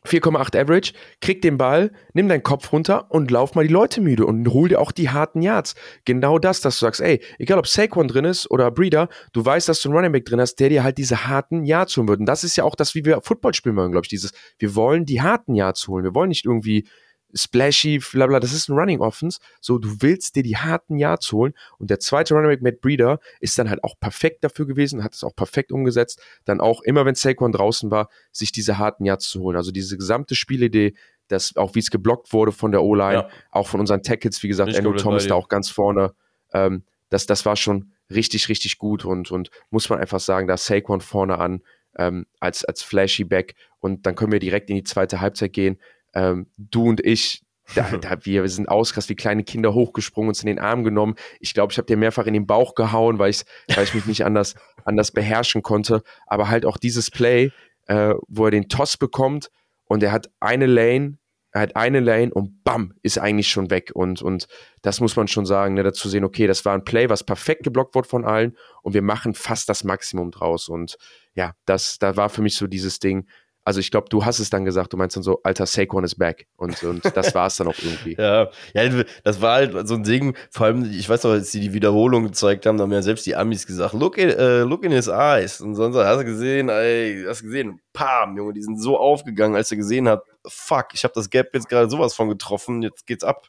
4,8 0.07 0.59
Average, 0.59 0.93
krieg 1.21 1.43
den 1.43 1.59
Ball, 1.59 1.93
nimm 2.14 2.29
deinen 2.29 2.43
Kopf 2.43 2.73
runter 2.73 3.11
und 3.11 3.31
lauf 3.31 3.55
mal 3.55 3.66
die 3.66 3.73
Leute 3.73 4.01
müde 4.01 4.25
und 4.25 4.49
hol 4.49 4.69
dir 4.71 4.81
auch 4.81 4.93
die 4.93 5.11
harten 5.11 5.43
Yards. 5.43 5.75
Genau 6.07 6.38
das, 6.38 6.62
dass 6.62 6.79
du 6.79 6.87
sagst, 6.87 7.03
ey, 7.03 7.23
egal 7.38 7.59
ob 7.59 7.66
Saquon 7.66 8.09
drin 8.09 8.25
ist 8.25 8.51
oder 8.51 8.71
Breeder, 8.71 9.09
du 9.33 9.45
weißt, 9.45 9.69
dass 9.69 9.83
du 9.83 9.88
einen 9.88 9.97
Running 9.97 10.12
Back 10.12 10.25
drin 10.25 10.40
hast, 10.40 10.57
der 10.57 10.71
dir 10.71 10.83
halt 10.83 10.97
diese 10.97 11.27
harten 11.27 11.64
Yards 11.64 11.97
holen 11.97 12.09
wird. 12.09 12.21
Und 12.21 12.27
das 12.27 12.45
ist 12.45 12.57
ja 12.57 12.64
auch 12.64 12.77
das, 12.77 12.95
wie 12.95 13.05
wir 13.05 13.21
Football 13.21 13.53
spielen 13.53 13.77
wollen, 13.77 13.93
glaube 13.93 14.07
ich, 14.07 14.11
dieses, 14.11 14.33
wir 14.59 14.75
wollen 14.75 15.05
die 15.05 15.21
harten 15.21 15.55
Yards 15.55 15.87
holen. 15.87 16.05
Wir 16.05 16.14
wollen 16.14 16.31
nicht 16.31 16.47
irgendwie 16.47 16.88
splashy, 17.35 18.01
bla 18.12 18.27
bla, 18.27 18.40
das 18.40 18.53
ist 18.53 18.69
ein 18.69 18.77
Running 18.77 19.01
Offense. 19.01 19.38
So, 19.61 19.79
du 19.79 19.97
willst 20.01 20.37
dir 20.37 20.43
die 20.43 20.57
harten 20.57 20.99
Yards 20.99 21.33
holen. 21.33 21.55
Und 21.79 21.90
der 21.90 22.01
zweite 22.01 22.35
Running 22.35 22.51
Back, 22.51 22.62
Matt 22.62 22.81
Breeder, 22.81 23.21
ist 23.40 23.59
dann 23.59 23.71
halt 23.71 23.85
auch 23.85 23.99
perfekt 23.99 24.45
dafür 24.45 24.66
gewesen, 24.66 25.05
hat 25.05 25.14
es 25.14 25.25
auch 25.25 25.35
perfekt 25.35 25.73
umgesetzt. 25.73 26.23
Dann 26.45 26.61
auch 26.61 26.83
immer, 26.83 27.05
wenn 27.05 27.14
Saquon 27.14 27.53
draußen 27.53 27.90
war, 27.90 28.09
sich 28.33 28.53
diese 28.53 28.78
harten 28.78 29.05
Yards 29.05 29.28
zu 29.28 29.41
holen. 29.41 29.57
Also 29.57 29.72
diese 29.72 29.97
gesamte 29.97 30.35
Spielidee, 30.35 30.95
das 31.28 31.57
auch 31.57 31.74
wie 31.74 31.81
es 31.81 31.91
geblockt 31.91 32.33
wurde 32.33 32.53
von 32.53 32.72
der 32.72 32.83
O-Line, 32.83 33.14
ja. 33.14 33.28
auch 33.51 33.68
von 33.68 33.81
unseren 33.81 34.03
Tackles, 34.03 34.43
wie 34.43 34.49
gesagt, 34.49 34.74
Andrew 34.74 34.95
Thomas 34.95 35.26
da 35.26 35.35
auch 35.35 35.49
ganz 35.49 35.70
vorne. 35.70 36.12
Ähm, 36.53 36.85
das, 37.09 37.26
das 37.26 37.47
war 37.47 37.57
schon 37.57 37.93
richtig, 38.11 38.49
richtig 38.49 38.78
gut 38.78 39.05
und, 39.05 39.31
und 39.31 39.51
muss 39.70 39.89
man 39.89 40.01
einfach 40.01 40.20
sagen, 40.20 40.49
da 40.49 40.57
Saquon 40.57 41.01
vorne 41.01 41.39
an 41.39 41.62
ähm, 41.97 42.26
als, 42.41 42.64
als 42.64 42.83
flashy 42.83 43.24
Back 43.24 43.55
und 43.78 44.07
dann 44.07 44.14
können 44.14 44.33
wir 44.33 44.39
direkt 44.39 44.70
in 44.70 44.76
die 44.76 44.85
zweite 44.85 45.20
Halbzeit 45.20 45.53
gehen 45.53 45.78
ähm, 46.15 46.47
du 46.57 46.89
und 46.89 47.05
ich, 47.05 47.43
da, 47.75 47.83
da 48.01 48.25
wir, 48.25 48.49
sind 48.49 48.69
ausgrast 48.69 49.09
wie 49.09 49.17
kleine 49.17 49.45
Kinder 49.45 49.75
hochgesprungen, 49.75 50.29
uns 50.29 50.43
in 50.43 50.47
den 50.47 50.59
Arm 50.59 50.85
genommen. 50.85 51.15
Ich 51.41 51.55
glaube, 51.55 51.73
ich 51.73 51.79
habe 51.79 51.87
dir 51.87 51.97
mehrfach 51.97 52.27
in 52.27 52.35
den 52.35 52.47
Bauch 52.47 52.75
gehauen, 52.75 53.19
weil 53.19 53.31
ich, 53.31 53.43
weil 53.75 53.85
ich 53.85 53.95
mich 53.95 54.07
nicht 54.07 54.25
anders, 54.25 54.55
anders 54.85 55.13
beherrschen 55.13 55.63
konnte. 55.63 56.03
Aber 56.27 56.49
halt 56.49 56.65
auch 56.65 56.77
dieses 56.77 57.11
Play, 57.11 57.51
äh, 57.87 58.15
wo 58.29 58.47
er 58.47 58.51
den 58.51 58.69
Toss 58.69 58.97
bekommt 58.97 59.51
und 59.87 60.03
er 60.03 60.13
hat 60.13 60.31
eine 60.41 60.67
Lane, 60.67 61.19
er 61.53 61.63
hat 61.63 61.75
eine 61.75 61.99
Lane 61.99 62.33
und 62.33 62.63
bam, 62.63 62.95
ist 63.03 63.19
eigentlich 63.19 63.49
schon 63.49 63.71
weg. 63.71 63.91
Und, 63.95 64.23
und 64.23 64.47
das 64.83 65.01
muss 65.01 65.17
man 65.17 65.27
schon 65.27 65.47
sagen, 65.47 65.75
ne, 65.75 65.83
dazu 65.83 66.09
sehen, 66.09 66.25
okay, 66.25 66.47
das 66.47 66.65
war 66.65 66.75
ein 66.75 66.85
Play, 66.85 67.09
was 67.09 67.25
perfekt 67.25 67.65
geblockt 67.65 67.95
wurde 67.97 68.09
von 68.09 68.25
allen 68.25 68.57
und 68.83 68.95
wir 68.95 69.03
machen 69.03 69.35
fast 69.35 69.69
das 69.69 69.83
Maximum 69.83 70.31
draus. 70.31 70.69
Und 70.69 70.97
ja, 71.35 71.55
das, 71.65 71.99
da 71.99 72.17
war 72.17 72.29
für 72.29 72.43
mich 72.43 72.55
so 72.55 72.69
dieses 72.69 73.01
Ding, 73.01 73.27
also 73.65 73.81
ich 73.81 73.91
glaube, 73.91 74.09
du 74.09 74.25
hast 74.25 74.39
es 74.39 74.51
dann 74.51 74.65
gesagt, 74.65 74.93
du 74.93 74.97
meinst 74.97 75.17
dann 75.17 75.23
so, 75.23 75.41
alter, 75.43 75.67
Saquon 75.67 76.05
is 76.05 76.15
back. 76.15 76.47
Und, 76.57 76.83
und 76.83 77.05
das 77.15 77.35
war 77.35 77.47
es 77.47 77.57
dann 77.57 77.69
auch 77.69 77.79
irgendwie. 77.79 78.17
ja, 78.19 78.49
ja, 78.75 79.05
das 79.23 79.41
war 79.41 79.57
halt 79.57 79.87
so 79.89 79.95
ein 79.95 80.03
Ding, 80.03 80.37
vor 80.51 80.67
allem, 80.67 80.91
ich 80.91 81.09
weiß 81.09 81.25
noch, 81.25 81.33
als 81.33 81.53
sie 81.53 81.61
die 81.61 81.73
Wiederholung 81.73 82.25
gezeigt 82.25 82.67
haben, 82.67 82.79
da 82.79 82.85
haben 82.85 82.93
ja 82.93 83.03
selbst 83.03 83.27
die 83.27 83.37
Amis 83.37 83.67
gesagt, 83.67 83.95
look 83.95 84.19
in, 84.19 84.31
uh, 84.31 84.67
look 84.67 84.85
in 84.85 84.93
his 84.93 85.09
eyes. 85.09 85.61
Und 85.61 85.75
sonst 85.75 85.97
hast 85.97 86.21
du 86.21 86.25
gesehen, 86.25 86.69
ey, 86.69 87.25
hast 87.27 87.43
du 87.43 87.47
gesehen, 87.47 87.81
pam, 87.93 88.37
Junge, 88.37 88.55
die 88.55 88.63
sind 88.63 88.81
so 88.81 88.99
aufgegangen, 88.99 89.57
als 89.57 89.71
er 89.71 89.77
gesehen 89.77 90.09
hat, 90.09 90.23
fuck, 90.47 90.89
ich 90.95 91.05
habe 91.05 91.15
das 91.15 91.29
Gap 91.29 91.51
jetzt 91.55 91.69
gerade 91.69 91.91
sowas 91.91 92.15
von 92.15 92.29
getroffen, 92.29 92.83
jetzt 92.83 93.07
geht's 93.07 93.25
ab. 93.25 93.49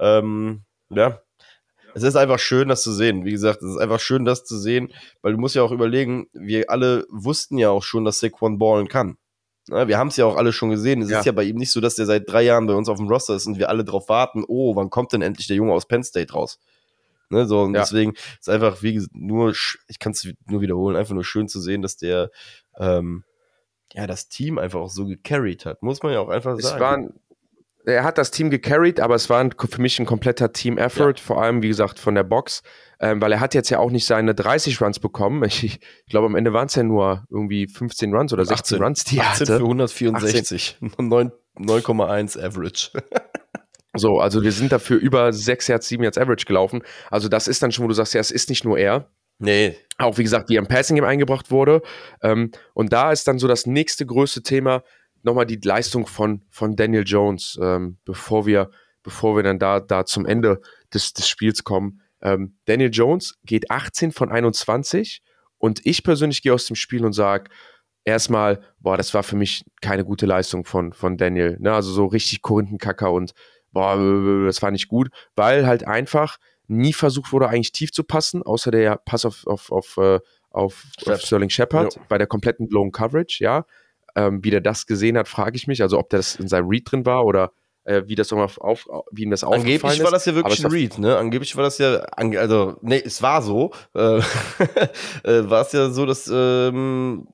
Ähm, 0.00 0.62
ja, 0.88 1.20
es 1.94 2.02
ist 2.02 2.16
einfach 2.16 2.40
schön, 2.40 2.68
das 2.68 2.82
zu 2.82 2.92
sehen. 2.92 3.24
Wie 3.24 3.30
gesagt, 3.30 3.62
es 3.62 3.70
ist 3.70 3.78
einfach 3.78 4.00
schön, 4.00 4.24
das 4.24 4.44
zu 4.44 4.58
sehen, 4.58 4.92
weil 5.22 5.32
du 5.32 5.38
musst 5.38 5.54
ja 5.54 5.62
auch 5.62 5.70
überlegen, 5.70 6.26
wir 6.32 6.70
alle 6.70 7.06
wussten 7.08 7.56
ja 7.56 7.70
auch 7.70 7.84
schon, 7.84 8.04
dass 8.04 8.18
Saquon 8.18 8.58
ballen 8.58 8.88
kann. 8.88 9.16
Ja, 9.68 9.88
wir 9.88 9.98
haben 9.98 10.08
es 10.08 10.16
ja 10.16 10.26
auch 10.26 10.36
alle 10.36 10.52
schon 10.52 10.70
gesehen. 10.70 11.02
Es 11.02 11.10
ja. 11.10 11.20
ist 11.20 11.24
ja 11.24 11.32
bei 11.32 11.44
ihm 11.44 11.56
nicht 11.56 11.70
so, 11.70 11.80
dass 11.80 11.94
der 11.94 12.06
seit 12.06 12.30
drei 12.30 12.42
Jahren 12.42 12.66
bei 12.66 12.74
uns 12.74 12.88
auf 12.88 12.98
dem 12.98 13.08
Roster 13.08 13.34
ist 13.34 13.46
und 13.46 13.58
wir 13.58 13.68
alle 13.68 13.84
drauf 13.84 14.08
warten, 14.08 14.44
oh, 14.46 14.76
wann 14.76 14.90
kommt 14.90 15.12
denn 15.12 15.22
endlich 15.22 15.46
der 15.46 15.56
Junge 15.56 15.72
aus 15.72 15.86
Penn 15.86 16.04
State 16.04 16.32
raus? 16.32 16.58
Ne, 17.30 17.46
so, 17.46 17.62
und 17.62 17.74
ja. 17.74 17.80
deswegen 17.80 18.12
ist 18.38 18.48
einfach, 18.50 18.82
wie 18.82 18.94
gesagt, 18.94 19.14
nur, 19.14 19.50
ich 19.88 19.98
kann 19.98 20.12
es 20.12 20.28
nur 20.46 20.60
wiederholen, 20.60 20.96
einfach 20.96 21.14
nur 21.14 21.24
schön 21.24 21.48
zu 21.48 21.60
sehen, 21.60 21.80
dass 21.80 21.96
der 21.96 22.30
ähm, 22.78 23.24
ja 23.94 24.06
das 24.06 24.28
Team 24.28 24.58
einfach 24.58 24.80
auch 24.80 24.90
so 24.90 25.06
gecarried 25.06 25.64
hat. 25.64 25.82
Muss 25.82 26.02
man 26.02 26.12
ja 26.12 26.20
auch 26.20 26.28
einfach 26.28 26.58
es 26.58 26.64
sagen. 26.64 26.80
Waren, 26.80 27.20
er 27.84 28.04
hat 28.04 28.18
das 28.18 28.30
Team 28.30 28.50
gecarried, 28.50 29.00
aber 29.00 29.14
es 29.14 29.28
war 29.30 29.40
ein, 29.40 29.52
für 29.52 29.80
mich 29.80 29.98
ein 29.98 30.06
kompletter 30.06 30.52
Team-Effort, 30.52 31.14
vor 31.20 31.42
allem, 31.42 31.62
wie 31.62 31.68
gesagt, 31.68 31.98
von 31.98 32.14
der 32.14 32.24
Box 32.24 32.62
ähm, 33.04 33.20
weil 33.20 33.32
er 33.32 33.40
hat 33.40 33.54
jetzt 33.54 33.68
ja 33.68 33.78
auch 33.78 33.90
nicht 33.90 34.06
seine 34.06 34.34
30 34.34 34.80
Runs 34.80 34.98
bekommen. 34.98 35.44
Ich, 35.44 35.64
ich 35.64 35.80
glaube, 36.08 36.26
am 36.26 36.34
Ende 36.34 36.52
waren 36.52 36.66
es 36.66 36.74
ja 36.74 36.82
nur 36.82 37.24
irgendwie 37.30 37.66
15 37.66 38.14
Runs 38.14 38.32
oder 38.32 38.44
16 38.46 38.76
18, 38.76 38.82
Runs, 38.82 39.04
die 39.04 39.18
er 39.18 39.26
18 39.26 39.46
hatte. 39.46 39.56
für 39.58 39.64
164, 39.64 40.78
9,1 40.80 42.40
Average. 42.42 42.90
so, 43.94 44.20
also 44.20 44.42
wir 44.42 44.52
sind 44.52 44.72
dafür 44.72 44.98
über 44.98 45.32
6 45.32 45.68
Yards, 45.68 45.88
7 45.88 46.02
Yards 46.02 46.18
Average 46.18 46.46
gelaufen. 46.46 46.82
Also 47.10 47.28
das 47.28 47.46
ist 47.46 47.62
dann 47.62 47.72
schon, 47.72 47.84
wo 47.84 47.88
du 47.88 47.94
sagst, 47.94 48.14
ja, 48.14 48.20
es 48.20 48.30
ist 48.30 48.48
nicht 48.48 48.64
nur 48.64 48.78
er. 48.78 49.10
Nee. 49.38 49.76
Auch 49.98 50.16
wie 50.16 50.22
gesagt, 50.22 50.48
wie 50.48 50.56
er 50.56 50.62
im 50.62 50.68
Passing 50.68 50.96
Game 50.96 51.04
eingebracht 51.04 51.50
wurde. 51.50 51.82
Ähm, 52.22 52.52
und 52.72 52.92
da 52.92 53.12
ist 53.12 53.26
dann 53.26 53.38
so 53.38 53.48
das 53.48 53.66
nächste 53.66 54.06
größte 54.06 54.42
Thema 54.42 54.82
nochmal 55.24 55.46
die 55.46 55.60
Leistung 55.62 56.06
von, 56.06 56.42
von 56.50 56.76
Daniel 56.76 57.04
Jones, 57.04 57.58
ähm, 57.60 57.98
bevor 58.04 58.46
wir, 58.46 58.70
bevor 59.02 59.36
wir 59.36 59.42
dann 59.42 59.58
da, 59.58 59.80
da 59.80 60.04
zum 60.04 60.26
Ende 60.26 60.60
des, 60.92 61.12
des 61.12 61.28
Spiels 61.28 61.64
kommen. 61.64 62.02
Ähm, 62.22 62.56
Daniel 62.64 62.90
Jones 62.92 63.34
geht 63.44 63.70
18 63.70 64.12
von 64.12 64.30
21 64.30 65.22
und 65.58 65.84
ich 65.84 66.04
persönlich 66.04 66.42
gehe 66.42 66.54
aus 66.54 66.66
dem 66.66 66.76
Spiel 66.76 67.04
und 67.04 67.12
sage, 67.12 67.50
erstmal, 68.04 68.60
boah, 68.78 68.96
das 68.96 69.14
war 69.14 69.22
für 69.22 69.36
mich 69.36 69.64
keine 69.80 70.04
gute 70.04 70.26
Leistung 70.26 70.64
von, 70.64 70.92
von 70.92 71.16
Daniel. 71.16 71.56
Ne? 71.58 71.72
Also 71.72 71.92
so 71.92 72.06
richtig 72.06 72.42
Korinthenkacker 72.42 73.10
und 73.10 73.32
boah, 73.72 73.96
das 74.46 74.62
war 74.62 74.70
nicht 74.70 74.88
gut, 74.88 75.08
weil 75.36 75.66
halt 75.66 75.86
einfach 75.86 76.38
nie 76.66 76.92
versucht 76.92 77.32
wurde, 77.32 77.48
eigentlich 77.48 77.72
tief 77.72 77.92
zu 77.92 78.04
passen, 78.04 78.42
außer 78.42 78.70
der 78.70 78.96
Pass 78.96 79.24
auf, 79.24 79.46
auf, 79.46 79.70
auf, 79.70 79.96
äh, 79.98 80.20
auf, 80.50 80.84
auf 81.06 81.20
Sterling 81.20 81.50
Shepard 81.50 81.96
ja. 81.96 82.02
bei 82.08 82.16
der 82.16 82.26
kompletten 82.26 82.68
Blown 82.68 82.92
Coverage, 82.92 83.42
ja. 83.42 83.66
Ähm, 84.16 84.44
wie 84.44 84.50
der 84.50 84.60
das 84.60 84.86
gesehen 84.86 85.18
hat, 85.18 85.28
frage 85.28 85.56
ich 85.56 85.66
mich. 85.66 85.82
Also 85.82 85.98
ob 85.98 86.10
das 86.10 86.36
in 86.36 86.48
seinem 86.48 86.68
Read 86.68 86.90
drin 86.90 87.04
war 87.04 87.24
oder 87.24 87.52
äh, 87.84 88.02
wie 88.06 88.14
das 88.14 88.32
auf, 88.32 88.58
auf, 88.58 88.86
wie 89.10 89.22
ihm 89.22 89.30
das 89.30 89.44
aufgefallen 89.44 89.74
Angeblich 89.74 90.04
war 90.04 90.10
das 90.10 90.24
ja 90.24 90.34
wirklich 90.34 90.64
ein 90.64 90.70
Read, 90.70 90.98
ne? 90.98 91.16
Angeblich 91.16 91.54
war 91.56 91.64
das 91.64 91.78
ja, 91.78 91.96
also, 91.96 92.76
nee, 92.80 93.02
es 93.04 93.22
war 93.22 93.42
so, 93.42 93.72
äh, 93.94 94.18
äh, 95.24 95.50
war 95.50 95.62
es 95.62 95.72
ja 95.72 95.90
so, 95.90 96.06
dass, 96.06 96.30
ähm, 96.32 97.28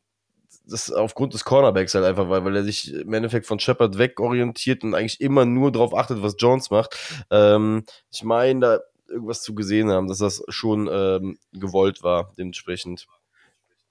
das 0.66 0.90
aufgrund 0.92 1.34
des 1.34 1.44
Cornerbacks 1.44 1.94
halt 1.94 2.04
einfach 2.04 2.28
war, 2.28 2.44
weil 2.44 2.56
er 2.56 2.64
sich 2.64 2.92
im 2.92 3.12
Endeffekt 3.12 3.46
von 3.46 3.58
Shepard 3.58 3.98
wegorientiert 3.98 4.84
und 4.84 4.94
eigentlich 4.94 5.20
immer 5.20 5.44
nur 5.44 5.72
darauf 5.72 5.94
achtet, 5.94 6.22
was 6.22 6.36
Jones 6.38 6.70
macht. 6.70 6.96
Ähm, 7.30 7.84
ich 8.12 8.22
meine, 8.22 8.60
da 8.60 8.78
irgendwas 9.08 9.42
zu 9.42 9.54
gesehen 9.54 9.90
haben, 9.90 10.06
dass 10.06 10.18
das 10.18 10.42
schon 10.48 10.88
ähm, 10.90 11.38
gewollt 11.52 12.02
war, 12.02 12.32
dementsprechend. 12.38 13.06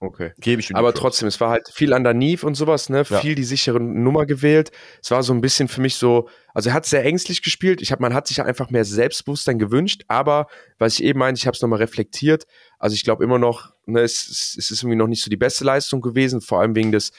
Okay. 0.01 0.31
Gebe 0.39 0.61
ich 0.61 0.73
Aber 0.73 0.93
trotzdem, 0.93 1.27
es 1.27 1.41
war 1.41 1.49
halt 1.49 1.67
viel 1.73 1.93
underneath 1.93 2.45
und 2.45 2.55
sowas, 2.55 2.87
ne? 2.87 3.03
Ja. 3.09 3.19
Viel 3.19 3.35
die 3.35 3.43
sichere 3.43 3.81
Nummer 3.81 4.25
gewählt. 4.25 4.71
Es 5.01 5.11
war 5.11 5.23
so 5.23 5.33
ein 5.33 5.41
bisschen 5.41 5.67
für 5.67 5.81
mich 5.81 5.95
so, 5.95 6.29
also 6.53 6.69
er 6.69 6.73
hat 6.73 6.85
sehr 6.85 7.03
ängstlich 7.03 7.41
gespielt. 7.41 7.81
Ich 7.81 7.91
habe, 7.91 8.01
man 8.01 8.13
hat 8.13 8.25
sich 8.25 8.41
einfach 8.41 8.69
mehr 8.69 8.85
Selbstbewusstsein 8.85 9.59
gewünscht, 9.59 10.03
aber 10.07 10.47
was 10.77 10.93
ich 10.93 11.03
eben 11.03 11.19
meinte, 11.19 11.39
ich 11.39 11.47
habe 11.47 11.55
es 11.55 11.61
nochmal 11.61 11.79
reflektiert. 11.79 12.45
Also 12.77 12.93
ich 12.93 13.03
glaube 13.03 13.25
immer 13.25 13.39
noch, 13.39 13.73
ne, 13.87 13.99
es, 13.99 14.55
es 14.57 14.71
ist 14.71 14.83
irgendwie 14.83 14.95
noch 14.95 15.07
nicht 15.07 15.21
so 15.21 15.29
die 15.29 15.35
beste 15.35 15.65
Leistung 15.65 15.99
gewesen, 15.99 16.39
vor 16.39 16.61
allem 16.61 16.75
wegen 16.75 16.93
des 16.93 17.11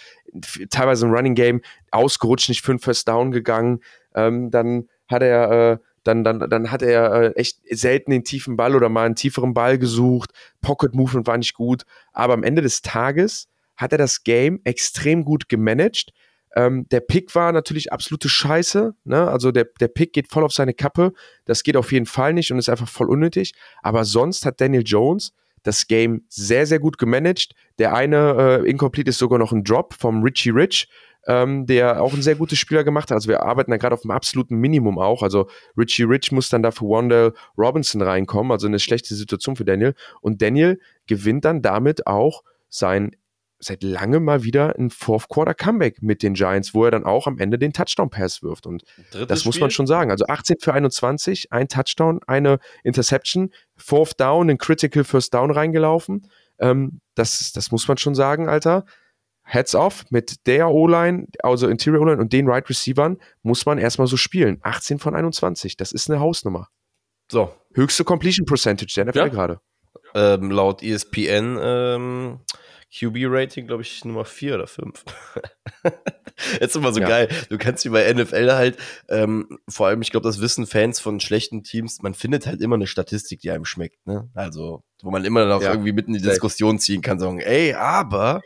teilweise 0.70 1.04
im 1.04 1.12
Running 1.12 1.34
Game 1.34 1.60
ausgerutscht, 1.90 2.48
nicht 2.48 2.62
fünf 2.62 2.82
First 2.82 3.08
Down 3.08 3.30
gegangen. 3.30 3.80
Ähm, 4.14 4.50
dann 4.50 4.88
hat 5.06 5.22
er 5.22 5.72
äh, 5.72 5.78
dann, 6.04 6.24
dann, 6.24 6.40
dann 6.40 6.70
hat 6.70 6.82
er 6.82 7.12
äh, 7.12 7.32
echt 7.32 7.58
selten 7.70 8.10
den 8.10 8.24
tiefen 8.24 8.56
Ball 8.56 8.74
oder 8.74 8.88
mal 8.88 9.06
einen 9.06 9.16
tieferen 9.16 9.54
Ball 9.54 9.78
gesucht. 9.78 10.32
Pocket 10.62 10.94
Movement 10.94 11.26
war 11.26 11.38
nicht 11.38 11.54
gut. 11.54 11.82
Aber 12.12 12.34
am 12.34 12.42
Ende 12.42 12.62
des 12.62 12.82
Tages 12.82 13.48
hat 13.76 13.92
er 13.92 13.98
das 13.98 14.24
Game 14.24 14.60
extrem 14.64 15.24
gut 15.24 15.48
gemanagt. 15.48 16.12
Ähm, 16.56 16.88
der 16.90 17.00
Pick 17.00 17.34
war 17.34 17.52
natürlich 17.52 17.92
absolute 17.92 18.28
Scheiße. 18.28 18.94
Ne? 19.04 19.28
Also 19.28 19.52
der, 19.52 19.66
der 19.78 19.88
Pick 19.88 20.12
geht 20.12 20.28
voll 20.28 20.44
auf 20.44 20.52
seine 20.52 20.74
Kappe. 20.74 21.12
Das 21.44 21.62
geht 21.62 21.76
auf 21.76 21.92
jeden 21.92 22.06
Fall 22.06 22.32
nicht 22.32 22.50
und 22.50 22.58
ist 22.58 22.68
einfach 22.68 22.88
voll 22.88 23.08
unnötig. 23.08 23.52
Aber 23.82 24.04
sonst 24.04 24.46
hat 24.46 24.60
Daniel 24.60 24.82
Jones 24.84 25.32
das 25.62 25.86
Game 25.86 26.24
sehr, 26.28 26.66
sehr 26.66 26.78
gut 26.78 26.98
gemanagt. 26.98 27.54
Der 27.78 27.94
eine 27.94 28.62
äh, 28.64 28.70
Incomplete 28.70 29.10
ist 29.10 29.18
sogar 29.18 29.38
noch 29.38 29.52
ein 29.52 29.64
Drop 29.64 29.94
vom 29.94 30.22
Richie 30.22 30.50
Rich 30.50 30.88
ähm, 31.26 31.66
der 31.66 32.02
auch 32.02 32.14
ein 32.14 32.22
sehr 32.22 32.34
gutes 32.34 32.58
Spieler 32.58 32.84
gemacht 32.84 33.10
hat. 33.10 33.16
Also 33.16 33.28
wir 33.28 33.42
arbeiten 33.42 33.70
da 33.70 33.76
gerade 33.76 33.94
auf 33.94 34.02
dem 34.02 34.10
absoluten 34.10 34.56
Minimum 34.56 34.98
auch. 34.98 35.22
Also 35.22 35.48
Richie 35.76 36.04
Rich 36.04 36.32
muss 36.32 36.48
dann 36.48 36.62
dafür 36.62 36.88
Wandell 36.88 37.32
Robinson 37.58 38.02
reinkommen, 38.02 38.52
also 38.52 38.66
eine 38.66 38.78
schlechte 38.78 39.14
Situation 39.14 39.56
für 39.56 39.64
Daniel. 39.64 39.94
Und 40.20 40.42
Daniel 40.42 40.80
gewinnt 41.06 41.44
dann 41.44 41.62
damit 41.62 42.06
auch 42.06 42.42
sein 42.68 43.12
seit 43.62 43.82
langem 43.82 44.24
mal 44.24 44.42
wieder 44.42 44.74
ein 44.78 44.88
Fourth 44.88 45.28
Quarter 45.28 45.54
Comeback 45.54 46.02
mit 46.02 46.22
den 46.22 46.32
Giants, 46.32 46.72
wo 46.72 46.86
er 46.86 46.90
dann 46.90 47.04
auch 47.04 47.26
am 47.26 47.38
Ende 47.38 47.58
den 47.58 47.74
Touchdown 47.74 48.08
Pass 48.08 48.42
wirft. 48.42 48.66
Und 48.66 48.84
Drittes 49.10 49.28
das 49.28 49.44
muss 49.44 49.60
man 49.60 49.70
schon 49.70 49.86
sagen. 49.86 50.10
Also 50.10 50.24
18 50.26 50.56
für 50.60 50.72
21, 50.72 51.52
ein 51.52 51.68
Touchdown, 51.68 52.20
eine 52.26 52.58
Interception, 52.82 53.50
Fourth 53.76 54.18
Down, 54.18 54.48
ein 54.48 54.58
Critical 54.58 55.04
First 55.04 55.34
Down 55.34 55.50
reingelaufen. 55.50 56.26
Ähm, 56.58 57.00
das, 57.14 57.52
das 57.52 57.70
muss 57.70 57.86
man 57.86 57.98
schon 57.98 58.14
sagen, 58.14 58.48
Alter. 58.48 58.86
Heads 59.50 59.74
off 59.74 60.04
mit 60.10 60.46
der 60.46 60.70
O-Line, 60.70 61.26
also 61.42 61.66
Interior 61.66 62.02
O-Line 62.02 62.20
und 62.20 62.32
den 62.32 62.48
Right 62.48 62.68
Receivern 62.70 63.18
muss 63.42 63.66
man 63.66 63.78
erstmal 63.78 64.06
so 64.06 64.16
spielen. 64.16 64.58
18 64.62 65.00
von 65.00 65.16
21, 65.16 65.76
das 65.76 65.90
ist 65.90 66.08
eine 66.08 66.20
Hausnummer. 66.20 66.68
So. 67.30 67.52
Höchste 67.74 68.04
Completion 68.04 68.46
Percentage 68.46 68.92
der 68.94 69.06
NFL 69.06 69.18
ja. 69.18 69.28
gerade. 69.28 69.60
Ähm, 70.14 70.52
laut 70.52 70.82
ESPN 70.82 71.58
ähm, 71.60 72.40
QB-Rating, 72.96 73.66
glaube 73.66 73.82
ich, 73.82 74.04
Nummer 74.04 74.24
4 74.24 74.54
oder 74.54 74.66
5. 74.68 75.04
Jetzt 76.52 76.60
ist 76.60 76.76
immer 76.76 76.92
so 76.92 77.00
ja. 77.00 77.08
geil. 77.08 77.28
Du 77.48 77.58
kannst 77.58 77.84
wie 77.84 77.88
bei 77.88 78.12
NFL 78.12 78.52
halt, 78.52 78.76
ähm, 79.08 79.58
vor 79.68 79.88
allem, 79.88 80.02
ich 80.02 80.10
glaube, 80.12 80.28
das 80.28 80.40
wissen 80.40 80.66
Fans 80.66 81.00
von 81.00 81.18
schlechten 81.18 81.64
Teams, 81.64 82.02
man 82.02 82.14
findet 82.14 82.46
halt 82.46 82.60
immer 82.60 82.76
eine 82.76 82.86
Statistik, 82.86 83.40
die 83.40 83.50
einem 83.50 83.64
schmeckt. 83.64 84.06
Ne? 84.06 84.28
Also, 84.34 84.84
wo 85.02 85.10
man 85.10 85.24
immer 85.24 85.44
noch 85.46 85.62
ja. 85.62 85.70
irgendwie 85.70 85.92
mitten 85.92 86.14
in 86.14 86.22
die 86.22 86.28
Diskussion 86.28 86.78
ziehen 86.78 87.02
kann, 87.02 87.18
sagen, 87.18 87.40
ey, 87.40 87.74
aber 87.74 88.40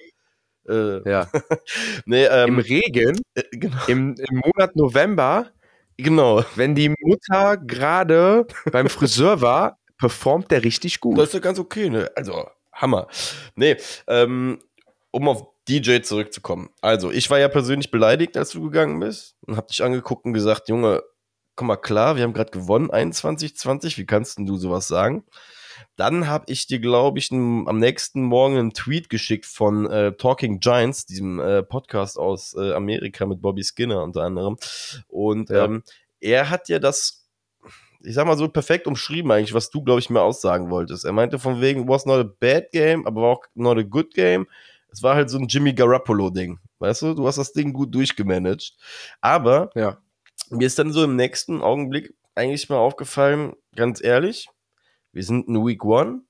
äh, 0.68 1.08
ja. 1.08 1.28
nee, 2.06 2.24
ähm, 2.24 2.48
Im 2.48 2.58
Regen, 2.58 3.20
äh, 3.34 3.42
genau. 3.52 3.76
im, 3.86 4.14
im 4.16 4.42
Monat 4.44 4.76
November, 4.76 5.50
genau. 5.96 6.44
wenn 6.56 6.74
die 6.74 6.94
Mutter 7.00 7.56
gerade 7.56 8.46
beim 8.70 8.88
Friseur 8.88 9.40
war, 9.40 9.78
performt 9.98 10.50
der 10.50 10.64
richtig 10.64 11.00
gut. 11.00 11.18
Das 11.18 11.28
ist 11.28 11.34
ja 11.34 11.40
ganz 11.40 11.58
okay, 11.58 11.90
ne? 11.90 12.10
Also, 12.16 12.48
Hammer. 12.72 13.06
Nee, 13.54 13.76
ähm, 14.06 14.60
um 15.10 15.28
auf 15.28 15.46
DJ 15.68 16.00
zurückzukommen. 16.00 16.70
Also, 16.80 17.10
ich 17.10 17.30
war 17.30 17.38
ja 17.38 17.48
persönlich 17.48 17.90
beleidigt, 17.90 18.36
als 18.36 18.50
du 18.50 18.62
gegangen 18.62 19.00
bist 19.00 19.36
und 19.46 19.56
hab 19.56 19.68
dich 19.68 19.82
angeguckt 19.82 20.24
und 20.24 20.32
gesagt, 20.32 20.68
Junge, 20.68 21.02
komm 21.56 21.68
mal 21.68 21.76
klar, 21.76 22.16
wir 22.16 22.24
haben 22.24 22.32
gerade 22.32 22.50
gewonnen, 22.50 22.90
21, 22.90 23.56
20, 23.56 23.98
wie 23.98 24.06
kannst 24.06 24.38
denn 24.38 24.46
du 24.46 24.56
sowas 24.56 24.88
sagen? 24.88 25.24
Dann 25.96 26.26
habe 26.26 26.44
ich 26.48 26.66
dir, 26.66 26.78
glaube 26.78 27.18
ich, 27.18 27.30
am 27.32 27.78
nächsten 27.78 28.22
Morgen 28.22 28.58
einen 28.58 28.72
Tweet 28.72 29.08
geschickt 29.08 29.46
von 29.46 29.90
äh, 29.90 30.12
Talking 30.12 30.60
Giants, 30.60 31.06
diesem 31.06 31.38
äh, 31.40 31.62
Podcast 31.62 32.18
aus 32.18 32.54
äh, 32.54 32.72
Amerika 32.72 33.26
mit 33.26 33.40
Bobby 33.40 33.62
Skinner 33.62 34.02
unter 34.02 34.22
anderem. 34.22 34.56
Und 35.08 35.50
ja. 35.50 35.64
ähm, 35.64 35.82
er 36.20 36.50
hat 36.50 36.68
ja 36.68 36.78
das, 36.78 37.26
ich 38.02 38.14
sag 38.14 38.26
mal 38.26 38.36
so 38.36 38.48
perfekt 38.48 38.86
umschrieben 38.86 39.30
eigentlich, 39.30 39.54
was 39.54 39.70
du, 39.70 39.82
glaube 39.82 40.00
ich, 40.00 40.10
mir 40.10 40.22
aussagen 40.22 40.70
wolltest. 40.70 41.04
Er 41.04 41.12
meinte 41.12 41.38
von 41.38 41.60
wegen, 41.60 41.88
was 41.88 42.06
not 42.06 42.20
a 42.20 42.30
bad 42.40 42.70
game, 42.72 43.06
aber 43.06 43.22
auch 43.22 43.44
not 43.54 43.78
a 43.78 43.82
good 43.82 44.14
game. 44.14 44.46
Es 44.90 45.02
war 45.02 45.16
halt 45.16 45.28
so 45.28 45.38
ein 45.38 45.48
Jimmy 45.48 45.72
Garoppolo-Ding. 45.72 46.58
Weißt 46.78 47.02
du, 47.02 47.14
du 47.14 47.26
hast 47.26 47.36
das 47.36 47.52
Ding 47.52 47.72
gut 47.72 47.94
durchgemanagt. 47.94 48.76
Aber 49.20 49.70
ja. 49.74 49.98
mir 50.50 50.66
ist 50.66 50.78
dann 50.78 50.92
so 50.92 51.02
im 51.02 51.16
nächsten 51.16 51.62
Augenblick 51.62 52.14
eigentlich 52.34 52.68
mal 52.68 52.78
aufgefallen, 52.78 53.54
ganz 53.74 54.02
ehrlich, 54.02 54.48
wir 55.14 55.22
sind 55.22 55.48
in 55.48 55.64
Week 55.64 55.84
One. 55.84 56.22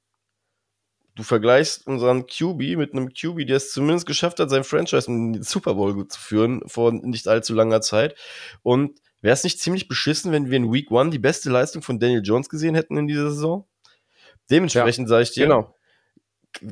Du 1.16 1.22
vergleichst 1.22 1.86
unseren 1.86 2.26
QB 2.26 2.76
mit 2.76 2.92
einem 2.92 3.12
QB, 3.12 3.46
der 3.46 3.56
es 3.56 3.72
zumindest 3.72 4.06
geschafft 4.06 4.40
hat, 4.40 4.50
sein 4.50 4.64
Franchise 4.64 5.06
in 5.06 5.32
den 5.32 5.42
Super 5.42 5.74
Bowl 5.74 5.94
gut 5.94 6.12
zu 6.12 6.20
führen, 6.20 6.62
vor 6.66 6.92
nicht 6.92 7.28
allzu 7.28 7.54
langer 7.54 7.80
Zeit. 7.80 8.16
Und 8.62 9.00
wäre 9.22 9.32
es 9.32 9.44
nicht 9.44 9.60
ziemlich 9.60 9.88
beschissen, 9.88 10.32
wenn 10.32 10.50
wir 10.50 10.56
in 10.56 10.72
Week 10.72 10.90
One 10.90 11.10
die 11.10 11.18
beste 11.18 11.50
Leistung 11.50 11.82
von 11.82 11.98
Daniel 11.98 12.22
Jones 12.22 12.48
gesehen 12.48 12.74
hätten 12.74 12.96
in 12.96 13.06
dieser 13.06 13.30
Saison? 13.30 13.66
Dementsprechend 14.50 15.06
ja, 15.06 15.08
sage 15.08 15.22
ich 15.22 15.32
dir, 15.32 15.46
genau. 15.46 15.74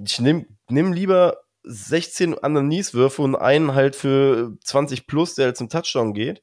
ich 0.04 0.20
nehme 0.20 0.46
nehm 0.68 0.92
lieber 0.92 1.38
16 1.62 2.34
Underneath-Würfe 2.34 3.22
und 3.22 3.36
einen 3.36 3.74
halt 3.74 3.96
für 3.96 4.56
20 4.64 5.06
plus, 5.06 5.36
der 5.36 5.46
halt 5.46 5.56
zum 5.56 5.68
Touchdown 5.68 6.12
geht. 6.12 6.42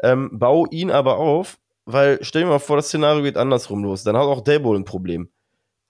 Ähm, 0.00 0.30
bau 0.32 0.66
ihn 0.70 0.90
aber 0.90 1.18
auf, 1.18 1.58
weil 1.86 2.18
stell 2.22 2.42
dir 2.42 2.48
mal 2.48 2.58
vor, 2.58 2.76
das 2.76 2.88
Szenario 2.88 3.22
geht 3.22 3.36
andersrum 3.36 3.82
los. 3.82 4.04
Dann 4.04 4.16
hat 4.16 4.24
auch 4.24 4.42
Dable 4.42 4.76
ein 4.76 4.84
Problem. 4.84 5.30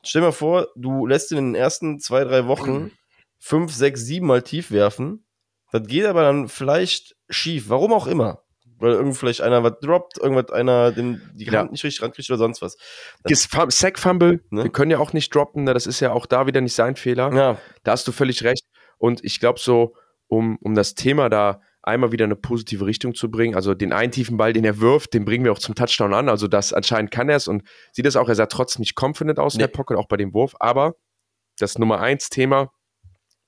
Stell 0.02 0.20
dir 0.20 0.28
mal 0.28 0.32
vor, 0.32 0.68
du 0.76 1.06
lässt 1.06 1.30
ihn 1.32 1.38
in 1.38 1.52
den 1.52 1.54
ersten 1.54 2.00
zwei, 2.00 2.24
drei 2.24 2.46
Wochen 2.46 2.90
5, 3.38 3.72
6, 3.72 4.00
7 4.00 4.26
mal 4.26 4.42
tief 4.42 4.70
werfen. 4.70 5.24
Das 5.72 5.86
geht 5.86 6.04
aber 6.04 6.22
dann 6.22 6.48
vielleicht 6.48 7.16
schief. 7.28 7.68
Warum 7.68 7.92
auch 7.92 8.06
immer. 8.06 8.42
Weil 8.78 8.92
irgend 8.92 9.16
vielleicht 9.16 9.40
einer 9.40 9.62
was 9.62 9.78
droppt, 9.80 10.18
irgendwas 10.18 10.50
einer 10.50 10.92
den, 10.92 11.22
die 11.34 11.46
Hand 11.46 11.52
ja. 11.54 11.64
nicht 11.64 11.84
richtig 11.84 12.02
rankriegt 12.02 12.28
oder 12.28 12.38
sonst 12.38 12.60
was. 12.60 12.76
Sack 13.68 13.98
Fumble, 13.98 14.42
ne? 14.50 14.64
wir 14.64 14.70
können 14.70 14.90
ja 14.90 14.98
auch 14.98 15.12
nicht 15.12 15.34
droppen, 15.34 15.64
ne? 15.64 15.74
das 15.74 15.86
ist 15.86 16.00
ja 16.00 16.12
auch 16.12 16.26
da 16.26 16.46
wieder 16.46 16.60
nicht 16.60 16.74
sein 16.74 16.96
Fehler. 16.96 17.32
Ja. 17.32 17.58
Da 17.82 17.92
hast 17.92 18.06
du 18.08 18.12
völlig 18.12 18.42
recht. 18.44 18.66
Und 18.98 19.24
ich 19.24 19.40
glaube 19.40 19.60
so, 19.60 19.94
um, 20.26 20.58
um 20.60 20.74
das 20.74 20.94
Thema 20.94 21.28
da 21.28 21.60
einmal 21.84 22.12
wieder 22.12 22.24
eine 22.24 22.36
positive 22.36 22.86
Richtung 22.86 23.14
zu 23.14 23.30
bringen. 23.30 23.54
Also 23.54 23.74
den 23.74 23.92
einen 23.92 24.10
tiefen 24.10 24.36
Ball, 24.36 24.52
den 24.52 24.64
er 24.64 24.80
wirft, 24.80 25.14
den 25.14 25.24
bringen 25.24 25.44
wir 25.44 25.52
auch 25.52 25.58
zum 25.58 25.74
Touchdown 25.74 26.14
an. 26.14 26.28
Also 26.28 26.48
das 26.48 26.72
anscheinend 26.72 27.10
kann 27.10 27.28
er 27.28 27.36
es 27.36 27.48
und 27.48 27.62
sieht 27.92 28.06
es 28.06 28.16
auch. 28.16 28.28
Er 28.28 28.34
sah 28.34 28.46
trotzdem 28.46 28.80
nicht 28.80 29.00
confident 29.00 29.38
aus 29.38 29.54
nee. 29.54 29.62
in 29.62 29.68
der 29.68 29.76
Pocket, 29.76 29.96
auch 29.96 30.08
bei 30.08 30.16
dem 30.16 30.32
Wurf. 30.32 30.54
Aber 30.60 30.94
das 31.58 31.78
Nummer 31.78 32.00
eins 32.00 32.30
Thema, 32.30 32.72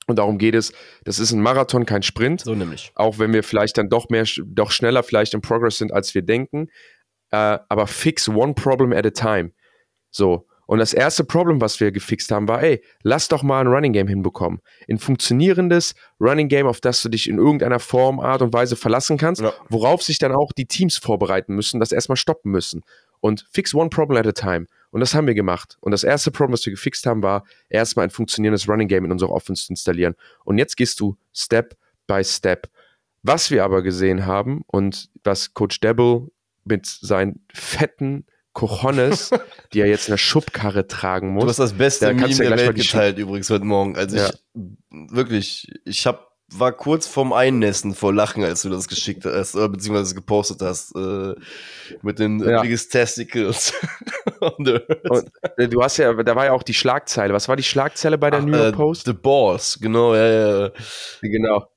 und 0.07 0.19
darum 0.19 0.37
geht 0.37 0.55
es, 0.55 0.71
das 1.03 1.19
ist 1.19 1.33
ein 1.33 1.41
Marathon, 1.41 1.85
kein 1.85 2.01
Sprint. 2.01 2.41
So 2.41 2.55
nämlich. 2.55 2.91
Auch 2.95 3.19
wenn 3.19 3.33
wir 3.33 3.43
vielleicht 3.43 3.77
dann 3.77 3.89
doch 3.89 4.09
mehr, 4.09 4.25
doch 4.45 4.71
schneller 4.71 5.03
vielleicht 5.03 5.33
im 5.33 5.41
Progress 5.41 5.77
sind, 5.77 5.91
als 5.91 6.15
wir 6.15 6.21
denken. 6.21 6.69
Äh, 7.31 7.59
aber 7.67 7.87
fix 7.87 8.29
one 8.29 8.53
problem 8.53 8.93
at 8.93 9.05
a 9.05 9.09
time. 9.09 9.51
So. 10.11 10.47
Und 10.67 10.79
das 10.79 10.93
erste 10.93 11.23
Problem, 11.23 11.61
was 11.61 11.79
wir 11.79 11.91
gefixt 11.91 12.29
haben, 12.31 12.47
war, 12.47 12.61
ey, 12.61 12.83
lass 13.01 13.29
doch 13.29 13.41
mal 13.41 13.61
ein 13.61 13.67
Running 13.67 13.93
Game 13.93 14.07
hinbekommen. 14.07 14.59
Ein 14.87 14.99
funktionierendes 14.99 15.95
Running 16.19 16.49
Game, 16.49 16.67
auf 16.67 16.81
das 16.81 17.01
du 17.01 17.09
dich 17.09 17.27
in 17.27 17.37
irgendeiner 17.37 17.79
Form, 17.79 18.19
Art 18.19 18.41
und 18.41 18.53
Weise 18.53 18.75
verlassen 18.75 19.17
kannst, 19.17 19.41
ja. 19.41 19.53
worauf 19.69 20.03
sich 20.03 20.19
dann 20.19 20.33
auch 20.33 20.51
die 20.51 20.65
Teams 20.65 20.97
vorbereiten 20.97 21.55
müssen, 21.55 21.79
das 21.79 21.91
erstmal 21.91 22.17
stoppen 22.17 22.51
müssen. 22.51 22.83
Und 23.21 23.47
fix 23.49 23.73
one 23.73 23.89
problem 23.89 24.19
at 24.19 24.27
a 24.27 24.33
time. 24.33 24.67
Und 24.91 24.99
das 24.99 25.15
haben 25.15 25.25
wir 25.25 25.33
gemacht. 25.33 25.77
Und 25.79 25.91
das 25.91 26.03
erste 26.03 26.31
Problem, 26.31 26.53
was 26.53 26.65
wir 26.65 26.71
gefixt 26.71 27.05
haben, 27.07 27.23
war, 27.23 27.45
erstmal 27.69 28.05
ein 28.05 28.09
funktionierendes 28.11 28.67
Running 28.67 28.89
Game 28.89 29.05
in 29.05 29.11
unserer 29.11 29.31
Offense 29.31 29.65
zu 29.65 29.73
installieren. 29.73 30.15
Und 30.43 30.57
jetzt 30.57 30.75
gehst 30.77 30.99
du 30.99 31.17
Step 31.33 31.75
by 32.07 32.23
Step. 32.23 32.69
Was 33.23 33.51
wir 33.51 33.63
aber 33.63 33.81
gesehen 33.81 34.25
haben 34.25 34.61
und 34.67 35.09
was 35.23 35.53
Coach 35.53 35.79
Debble 35.79 36.27
mit 36.65 36.85
seinen 36.85 37.45
fetten 37.53 38.25
Cojones, 38.57 39.29
die 39.71 39.81
er 39.81 39.87
jetzt 39.87 40.07
in 40.07 40.13
der 40.13 40.17
Schubkarre 40.17 40.87
tragen 40.87 41.29
muss. 41.29 41.43
Du 41.43 41.49
hast 41.49 41.59
das 41.59 41.73
beste 41.73 42.11
Meme 42.11 42.27
der 42.33 42.57
Welt 42.57 42.75
geteilt 42.75 43.19
übrigens 43.19 43.51
heute 43.51 43.65
Morgen. 43.65 43.95
Also 43.95 44.17
ja. 44.17 44.29
ich, 44.29 45.11
wirklich, 45.11 45.71
ich 45.85 46.07
hab, 46.07 46.31
war 46.51 46.71
kurz 46.71 47.05
vorm 47.05 47.33
Einnässen 47.33 47.93
vor 47.93 48.11
Lachen, 48.11 48.43
als 48.43 48.63
du 48.63 48.69
das 48.69 48.87
geschickt 48.87 49.25
hast, 49.25 49.55
oder 49.55 49.69
beziehungsweise 49.69 50.15
gepostet 50.15 50.63
hast, 50.63 50.95
äh, 50.95 51.35
mit 52.01 52.17
den 52.17 52.39
ja. 52.39 52.61
biggest 52.61 52.91
testicles 52.91 53.73
Und, 54.39 54.67
äh, 54.67 55.67
du 55.67 55.83
hast 55.83 55.97
ja, 55.97 56.11
da 56.13 56.35
war 56.35 56.45
ja 56.45 56.53
auch 56.53 56.63
die 56.63 56.73
Schlagzeile. 56.73 57.35
Was 57.35 57.47
war 57.47 57.57
die 57.57 57.63
Schlagzeile 57.63 58.17
bei 58.17 58.31
der 58.31 58.39
Ach, 58.39 58.43
New 58.45 58.57
York 58.57 58.73
äh, 58.73 58.75
Post? 58.75 59.05
The 59.05 59.13
Balls, 59.13 59.77
genau, 59.79 60.15
ja, 60.15 60.61
ja. 60.61 60.71
Genau. 61.21 61.67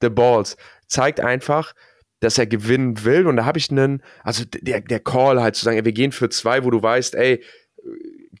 The 0.00 0.08
Balls. 0.08 0.56
Zeigt 0.86 1.20
einfach, 1.20 1.74
dass 2.22 2.38
er 2.38 2.46
gewinnen 2.46 3.04
will. 3.04 3.26
Und 3.26 3.36
da 3.36 3.44
habe 3.44 3.58
ich 3.58 3.70
einen, 3.70 4.02
also 4.22 4.44
der, 4.44 4.80
der 4.80 5.00
Call 5.00 5.42
halt 5.42 5.56
zu 5.56 5.64
sagen, 5.64 5.76
ey, 5.76 5.84
wir 5.84 5.92
gehen 5.92 6.12
für 6.12 6.28
zwei, 6.28 6.64
wo 6.64 6.70
du 6.70 6.80
weißt, 6.80 7.16
ey, 7.16 7.42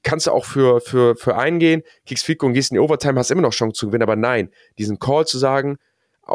kannst 0.04 0.28
du 0.28 0.30
auch 0.30 0.44
für, 0.44 0.80
für, 0.80 1.16
für 1.16 1.36
einen 1.36 1.58
gehen, 1.58 1.82
kriegst 2.06 2.24
Fico 2.24 2.46
und 2.46 2.52
gehst 2.52 2.70
in 2.70 2.76
die 2.76 2.80
Overtime, 2.80 3.18
hast 3.18 3.32
immer 3.32 3.42
noch 3.42 3.52
Chance 3.52 3.78
zu 3.78 3.86
gewinnen. 3.86 4.04
Aber 4.04 4.14
nein, 4.14 4.50
diesen 4.78 5.00
Call 5.00 5.26
zu 5.26 5.36
sagen, 5.36 5.78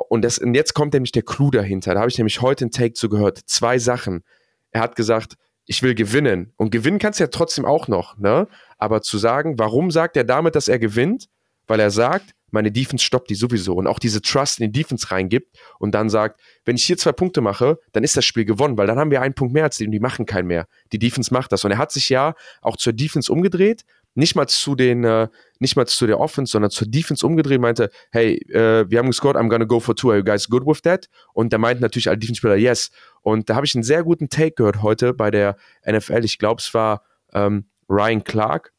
und, 0.09 0.23
das, 0.23 0.37
und 0.39 0.53
jetzt 0.55 0.73
kommt 0.73 0.93
nämlich 0.93 1.13
der 1.13 1.23
Clou 1.23 1.49
dahinter. 1.49 1.93
Da 1.93 2.01
habe 2.01 2.09
ich 2.09 2.17
nämlich 2.17 2.41
heute 2.41 2.65
einen 2.65 2.71
Take 2.71 2.93
zugehört. 2.93 3.39
Zwei 3.45 3.79
Sachen. 3.79 4.23
Er 4.71 4.81
hat 4.81 4.97
gesagt, 4.97 5.35
ich 5.65 5.81
will 5.81 5.95
gewinnen. 5.95 6.53
Und 6.57 6.71
gewinnen 6.71 6.99
kannst 6.99 7.19
du 7.19 7.23
ja 7.23 7.29
trotzdem 7.29 7.63
auch 7.63 7.87
noch, 7.87 8.17
ne? 8.17 8.47
Aber 8.77 9.01
zu 9.01 9.17
sagen, 9.17 9.57
warum 9.57 9.89
sagt 9.89 10.17
er 10.17 10.25
damit, 10.25 10.55
dass 10.55 10.67
er 10.67 10.79
gewinnt? 10.79 11.29
Weil 11.65 11.79
er 11.79 11.91
sagt, 11.91 12.33
meine 12.51 12.71
Defense 12.71 13.03
stoppt 13.03 13.29
die 13.29 13.35
sowieso 13.35 13.75
und 13.75 13.87
auch 13.87 13.99
diese 13.99 14.21
Trust 14.21 14.59
in 14.59 14.71
die 14.71 14.79
Defense 14.79 15.11
reingibt 15.11 15.57
und 15.79 15.93
dann 15.93 16.09
sagt, 16.09 16.39
wenn 16.65 16.75
ich 16.75 16.85
hier 16.85 16.97
zwei 16.97 17.11
Punkte 17.11 17.41
mache, 17.41 17.79
dann 17.91 18.03
ist 18.03 18.15
das 18.17 18.25
Spiel 18.25 18.45
gewonnen, 18.45 18.77
weil 18.77 18.87
dann 18.87 18.97
haben 18.97 19.11
wir 19.11 19.21
einen 19.21 19.33
Punkt 19.33 19.53
mehr 19.53 19.63
als 19.63 19.77
die 19.77 19.85
und 19.85 19.91
die 19.91 19.99
machen 19.99 20.25
keinen 20.25 20.47
mehr. 20.47 20.67
Die 20.91 20.99
Defense 20.99 21.33
macht 21.33 21.51
das 21.51 21.65
und 21.65 21.71
er 21.71 21.77
hat 21.77 21.91
sich 21.91 22.09
ja 22.09 22.35
auch 22.61 22.77
zur 22.77 22.93
Defense 22.93 23.31
umgedreht, 23.31 23.83
nicht 24.17 24.35
mal 24.35 24.47
zu 24.47 24.75
den, 24.75 25.03
äh, 25.03 25.27
nicht 25.59 25.75
mal 25.75 25.85
zu 25.85 26.07
der 26.07 26.19
Offense, 26.19 26.51
sondern 26.51 26.71
zur 26.71 26.87
Defense 26.87 27.25
umgedreht, 27.25 27.61
meinte, 27.61 27.91
hey, 28.11 28.37
äh, 28.51 28.89
wir 28.89 28.97
haben 28.97 29.07
gescored, 29.07 29.37
I'm 29.37 29.47
gonna 29.47 29.65
go 29.65 29.79
for 29.79 29.95
two, 29.95 30.09
are 30.09 30.17
you 30.17 30.23
guys 30.23 30.49
good 30.49 30.65
with 30.65 30.81
that? 30.81 31.07
Und 31.33 31.53
da 31.53 31.59
meinten 31.59 31.83
natürlich 31.83 32.09
alle 32.09 32.17
Defense-Spieler, 32.17 32.55
yes. 32.55 32.89
Und 33.21 33.47
da 33.47 33.55
habe 33.55 33.67
ich 33.67 33.75
einen 33.75 33.83
sehr 33.83 34.03
guten 34.03 34.27
Take 34.27 34.53
gehört 34.53 34.81
heute 34.81 35.13
bei 35.13 35.29
der 35.29 35.55
NFL, 35.85 36.25
ich 36.25 36.39
glaube, 36.39 36.61
es 36.61 36.73
war 36.73 37.03
ähm, 37.33 37.65
Ryan 37.87 38.23
Clark, 38.23 38.73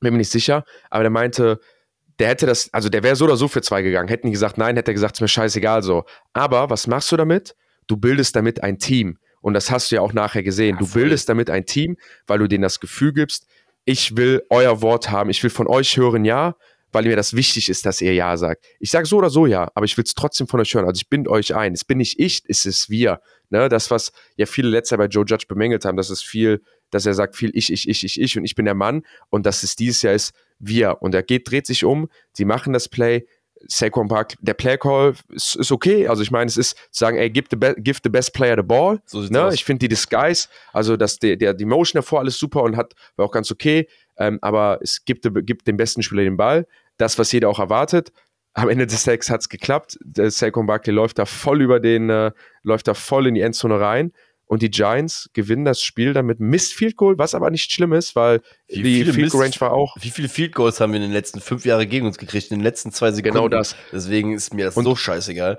bin 0.00 0.14
mir 0.14 0.18
nicht 0.18 0.30
sicher, 0.30 0.64
aber 0.88 1.02
der 1.02 1.10
meinte, 1.10 1.60
der 2.22 2.28
hätte 2.28 2.46
das, 2.46 2.72
also 2.72 2.88
der 2.88 3.02
wäre 3.02 3.16
so 3.16 3.24
oder 3.24 3.36
so 3.36 3.48
für 3.48 3.62
zwei 3.62 3.82
gegangen. 3.82 4.06
Hätten 4.06 4.28
die 4.28 4.32
gesagt, 4.32 4.56
nein, 4.56 4.76
hätte 4.76 4.92
er 4.92 4.94
gesagt, 4.94 5.16
ist 5.16 5.20
mir 5.20 5.26
scheißegal 5.26 5.82
so. 5.82 6.04
Aber 6.32 6.70
was 6.70 6.86
machst 6.86 7.10
du 7.10 7.16
damit? 7.16 7.56
Du 7.88 7.96
bildest 7.96 8.36
damit 8.36 8.62
ein 8.62 8.78
Team. 8.78 9.18
Und 9.40 9.54
das 9.54 9.72
hast 9.72 9.90
du 9.90 9.96
ja 9.96 10.02
auch 10.02 10.12
nachher 10.12 10.44
gesehen. 10.44 10.76
Ja, 10.76 10.86
du 10.86 10.92
bildest 10.92 11.28
damit 11.28 11.50
ein 11.50 11.66
Team, 11.66 11.96
weil 12.28 12.38
du 12.38 12.46
denen 12.46 12.62
das 12.62 12.78
Gefühl 12.78 13.12
gibst, 13.12 13.48
ich 13.84 14.16
will 14.16 14.40
euer 14.50 14.82
Wort 14.82 15.10
haben, 15.10 15.30
ich 15.30 15.42
will 15.42 15.50
von 15.50 15.66
euch 15.66 15.96
hören 15.96 16.24
Ja, 16.24 16.54
weil 16.92 17.02
mir 17.02 17.16
das 17.16 17.34
wichtig 17.34 17.68
ist, 17.68 17.86
dass 17.86 18.00
ihr 18.00 18.14
Ja 18.14 18.36
sagt. 18.36 18.64
Ich 18.78 18.92
sage 18.92 19.06
so 19.06 19.16
oder 19.16 19.28
so 19.28 19.46
Ja, 19.46 19.68
aber 19.74 19.84
ich 19.84 19.96
will 19.96 20.04
es 20.04 20.14
trotzdem 20.14 20.46
von 20.46 20.60
euch 20.60 20.72
hören. 20.72 20.86
Also 20.86 21.00
ich 21.00 21.08
binde 21.08 21.28
euch 21.28 21.56
ein. 21.56 21.72
Es 21.72 21.84
bin 21.84 21.98
nicht 21.98 22.20
ich, 22.20 22.44
es 22.46 22.66
ist 22.66 22.88
wir. 22.88 23.20
Ne? 23.50 23.68
Das, 23.68 23.90
was 23.90 24.12
ja 24.36 24.46
viele 24.46 24.68
letzter 24.68 24.96
bei 24.96 25.06
Joe 25.06 25.24
Judge 25.26 25.46
bemängelt 25.48 25.84
haben, 25.84 25.96
das 25.96 26.08
ist 26.08 26.22
viel, 26.22 26.62
dass 26.92 27.06
er 27.06 27.14
sagt 27.14 27.34
viel 27.34 27.50
ich, 27.54 27.72
ich, 27.72 27.88
ich, 27.88 28.04
ich, 28.04 28.20
ich 28.20 28.38
und 28.38 28.44
ich 28.44 28.54
bin 28.54 28.64
der 28.64 28.74
Mann. 28.74 29.02
Und 29.30 29.44
dass 29.46 29.64
es 29.64 29.74
dieses 29.74 30.02
Jahr 30.02 30.14
ist, 30.14 30.32
wir. 30.60 30.98
Und 31.00 31.14
er 31.14 31.24
geht, 31.24 31.50
dreht 31.50 31.66
sich 31.66 31.84
um, 31.84 32.08
sie 32.32 32.44
machen 32.44 32.72
das 32.72 32.88
Play. 32.88 33.26
Saquon 33.68 34.08
Park, 34.08 34.34
der 34.40 34.54
Play 34.54 34.76
Call 34.76 35.14
ist, 35.28 35.54
ist, 35.54 35.70
okay. 35.70 36.08
Also 36.08 36.22
ich 36.22 36.30
meine, 36.30 36.48
es 36.48 36.56
ist 36.56 36.76
zu 36.90 36.98
sagen, 36.98 37.16
ey, 37.16 37.30
give 37.30 37.46
the, 37.50 37.56
be 37.56 37.74
give 37.78 38.00
the 38.02 38.08
best 38.08 38.34
player 38.34 38.56
the 38.56 38.62
ball. 38.62 39.00
So 39.06 39.20
ne? 39.20 39.50
Ich 39.52 39.64
finde 39.64 39.80
die 39.80 39.88
Disguise, 39.88 40.48
also 40.72 40.96
dass 40.96 41.18
der, 41.18 41.36
der, 41.36 41.54
die 41.54 41.64
Motion 41.64 42.00
davor 42.00 42.20
alles 42.20 42.38
super 42.38 42.62
und 42.62 42.76
hat, 42.76 42.94
war 43.16 43.26
auch 43.26 43.30
ganz 43.30 43.50
okay. 43.52 43.88
Ähm, 44.16 44.38
aber 44.42 44.80
es 44.82 45.04
gibt, 45.04 45.28
gibt 45.46 45.66
dem 45.66 45.76
besten 45.76 46.02
Spieler 46.02 46.24
den 46.24 46.36
Ball. 46.36 46.66
Das, 46.96 47.18
was 47.18 47.30
jeder 47.32 47.48
auch 47.48 47.58
erwartet. 47.58 48.12
Am 48.54 48.68
Ende 48.68 48.86
des 48.86 49.04
Tags 49.04 49.30
hat 49.30 49.40
es 49.40 49.48
geklappt. 49.48 49.98
Der 50.02 50.30
Saquon 50.30 50.66
Barkley 50.66 50.94
läuft 50.94 51.18
da 51.18 51.24
voll 51.24 51.62
über 51.62 51.80
den, 51.80 52.10
äh, 52.10 52.32
läuft 52.62 52.88
da 52.88 52.94
voll 52.94 53.26
in 53.26 53.34
die 53.34 53.40
Endzone 53.40 53.80
rein. 53.80 54.12
Und 54.52 54.60
die 54.60 54.70
Giants 54.70 55.30
gewinnen 55.32 55.64
das 55.64 55.80
Spiel 55.80 56.12
dann 56.12 56.26
mit 56.26 56.38
Mist 56.38 56.74
Field 56.74 56.98
Goal, 56.98 57.16
was 57.16 57.34
aber 57.34 57.50
nicht 57.50 57.72
schlimm 57.72 57.94
ist, 57.94 58.14
weil 58.14 58.42
wie 58.68 59.02
die 59.02 59.10
Field 59.10 59.32
Goal 59.32 59.44
Range 59.44 59.54
war 59.60 59.72
auch. 59.72 59.96
Wie 59.98 60.10
viele 60.10 60.28
Field 60.28 60.54
Goals 60.54 60.78
haben 60.78 60.92
wir 60.92 60.98
in 60.98 61.04
den 61.04 61.12
letzten 61.12 61.40
fünf 61.40 61.64
Jahren 61.64 61.88
gegen 61.88 62.04
uns 62.04 62.18
gekriegt? 62.18 62.50
In 62.50 62.58
den 62.58 62.62
letzten 62.62 62.92
zwei 62.92 63.12
Sekunden. 63.12 63.34
Genau 63.34 63.48
das. 63.48 63.76
Deswegen 63.92 64.34
ist 64.34 64.52
mir 64.52 64.66
das 64.66 64.76
und, 64.76 64.84
so 64.84 64.94
scheißegal. 64.94 65.56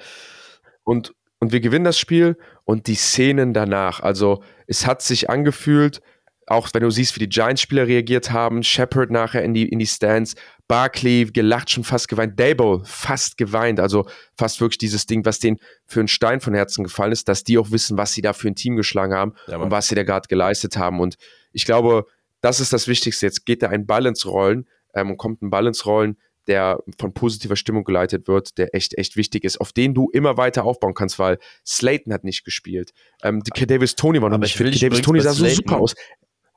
Und, 0.84 1.16
und 1.40 1.52
wir 1.52 1.60
gewinnen 1.60 1.86
das 1.86 1.98
Spiel 1.98 2.38
und 2.66 2.86
die 2.86 2.94
Szenen 2.94 3.52
danach. 3.56 4.00
Also, 4.02 4.44
es 4.68 4.86
hat 4.86 5.02
sich 5.02 5.28
angefühlt, 5.28 6.00
auch 6.46 6.70
wenn 6.74 6.84
du 6.84 6.92
siehst, 6.92 7.16
wie 7.16 7.22
die 7.22 7.30
Giants-Spieler 7.30 7.88
reagiert 7.88 8.30
haben, 8.30 8.62
Shepard 8.62 9.10
nachher 9.10 9.44
in 9.44 9.56
die, 9.56 9.68
in 9.70 9.80
die 9.80 9.88
Stands, 9.88 10.36
Barkley 10.68 11.26
gelacht, 11.26 11.70
schon 11.70 11.84
fast 11.84 12.08
geweint, 12.08 12.40
Dable 12.40 12.82
fast 12.86 13.38
geweint, 13.38 13.80
also 13.80 14.06
fast 14.38 14.62
wirklich 14.62 14.78
dieses 14.78 15.06
Ding, 15.06 15.26
was 15.26 15.40
denen 15.40 15.58
für 15.86 16.00
einen 16.00 16.08
Stein 16.08 16.40
von 16.40 16.54
Herzen 16.54 16.84
gefallen 16.84 17.12
ist, 17.12 17.28
dass 17.28 17.44
die 17.44 17.58
auch 17.58 17.72
wissen, 17.72 17.98
was 17.98 18.14
sie 18.14 18.22
da 18.22 18.34
für 18.34 18.48
ein 18.48 18.56
Team 18.56 18.76
geschlagen 18.76 19.14
haben 19.14 19.34
ja, 19.48 19.58
und 19.58 19.72
was 19.72 19.88
sie 19.88 19.96
da 19.96 20.04
gerade 20.04 20.28
geleistet 20.28 20.78
haben. 20.78 21.00
Und 21.00 21.18
ich 21.52 21.66
glaube, 21.66 22.06
das 22.42 22.60
ist 22.60 22.74
das 22.74 22.88
Wichtigste. 22.88 23.26
Jetzt 23.26 23.46
geht 23.46 23.62
da 23.62 23.70
ein 23.70 23.86
Ball 23.86 24.06
ins 24.06 24.26
Rollen 24.26 24.68
ähm, 24.94 25.12
und 25.12 25.18
kommt 25.18 25.42
ein 25.42 25.50
Ball 25.50 25.68
ins 25.68 25.86
Rollen, 25.86 26.18
der 26.48 26.80
von 27.00 27.14
positiver 27.14 27.56
Stimmung 27.56 27.84
geleitet 27.84 28.28
wird, 28.28 28.58
der 28.58 28.76
echt, 28.76 28.98
echt 28.98 29.16
wichtig 29.16 29.44
ist, 29.44 29.62
auf 29.62 29.72
den 29.72 29.94
du 29.94 30.10
immer 30.12 30.38
weiter 30.38 30.66
aufbauen 30.66 30.94
kannst, 30.94 31.20
weil 31.20 31.40
Slayton 31.66 32.14
hat 32.14 32.24
nicht 32.24 32.44
gespielt. 32.44 32.94
Ähm, 33.22 33.42
Davis 33.44 33.96
Tony 33.96 34.22
war 34.22 34.30
noch 34.30 34.36
Aber 34.36 34.44
nicht 34.44 34.58
fit. 34.58 34.82
Davis 34.82 35.02
Tony 35.02 35.22
sah 35.22 35.34
so 35.34 35.48
super 35.48 35.80
aus. 35.80 35.96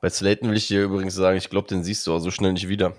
Bei 0.01 0.09
Slayton 0.09 0.49
will 0.49 0.57
ich 0.57 0.67
dir 0.67 0.83
übrigens 0.83 1.15
sagen, 1.15 1.37
ich 1.37 1.49
glaube, 1.49 1.67
den 1.67 1.83
siehst 1.83 2.05
du 2.05 2.13
auch 2.13 2.19
so 2.19 2.31
schnell 2.31 2.53
nicht 2.53 2.67
wieder. 2.67 2.95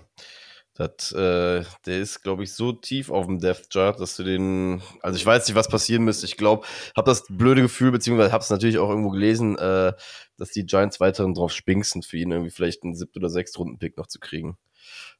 Das, 0.79 1.11
äh, 1.11 1.65
der 1.85 1.99
ist, 1.99 2.23
glaube 2.23 2.43
ich, 2.43 2.53
so 2.53 2.71
tief 2.71 3.11
auf 3.11 3.25
dem 3.25 3.39
Death 3.39 3.69
Chart, 3.69 3.99
dass 3.99 4.15
du 4.15 4.23
den. 4.23 4.81
Also 5.01 5.17
ich 5.17 5.25
weiß 5.25 5.45
nicht, 5.45 5.55
was 5.57 5.67
passieren 5.67 6.05
müsste. 6.05 6.25
Ich 6.25 6.37
glaube, 6.37 6.65
habe 6.95 7.05
das 7.05 7.25
blöde 7.27 7.61
Gefühl, 7.61 7.91
beziehungsweise 7.91 8.31
habe 8.31 8.43
es 8.43 8.49
natürlich 8.49 8.77
auch 8.77 8.87
irgendwo 8.87 9.09
gelesen, 9.09 9.57
äh, 9.57 9.91
dass 10.37 10.51
die 10.51 10.65
Giants 10.65 11.01
weiterhin 11.01 11.33
drauf 11.33 11.51
spinksen, 11.51 12.01
für 12.01 12.15
ihn 12.15 12.31
irgendwie 12.31 12.51
vielleicht 12.51 12.83
einen 12.83 12.95
siebten 12.95 13.19
oder 13.19 13.27
sechsten 13.29 13.57
Runden-Pick 13.57 13.97
noch 13.97 14.07
zu 14.07 14.19
kriegen. 14.21 14.57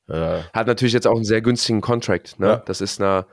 Äh, 0.07 0.43
Hat 0.53 0.67
natürlich 0.67 0.93
jetzt 0.93 1.07
auch 1.07 1.17
einen 1.17 1.25
sehr 1.25 1.41
günstigen 1.41 1.81
Contract. 1.81 2.39
Ne? 2.39 2.47
Ja. 2.47 2.55
Das 2.59 2.79
ist 2.79 3.01
eine, 3.01 3.25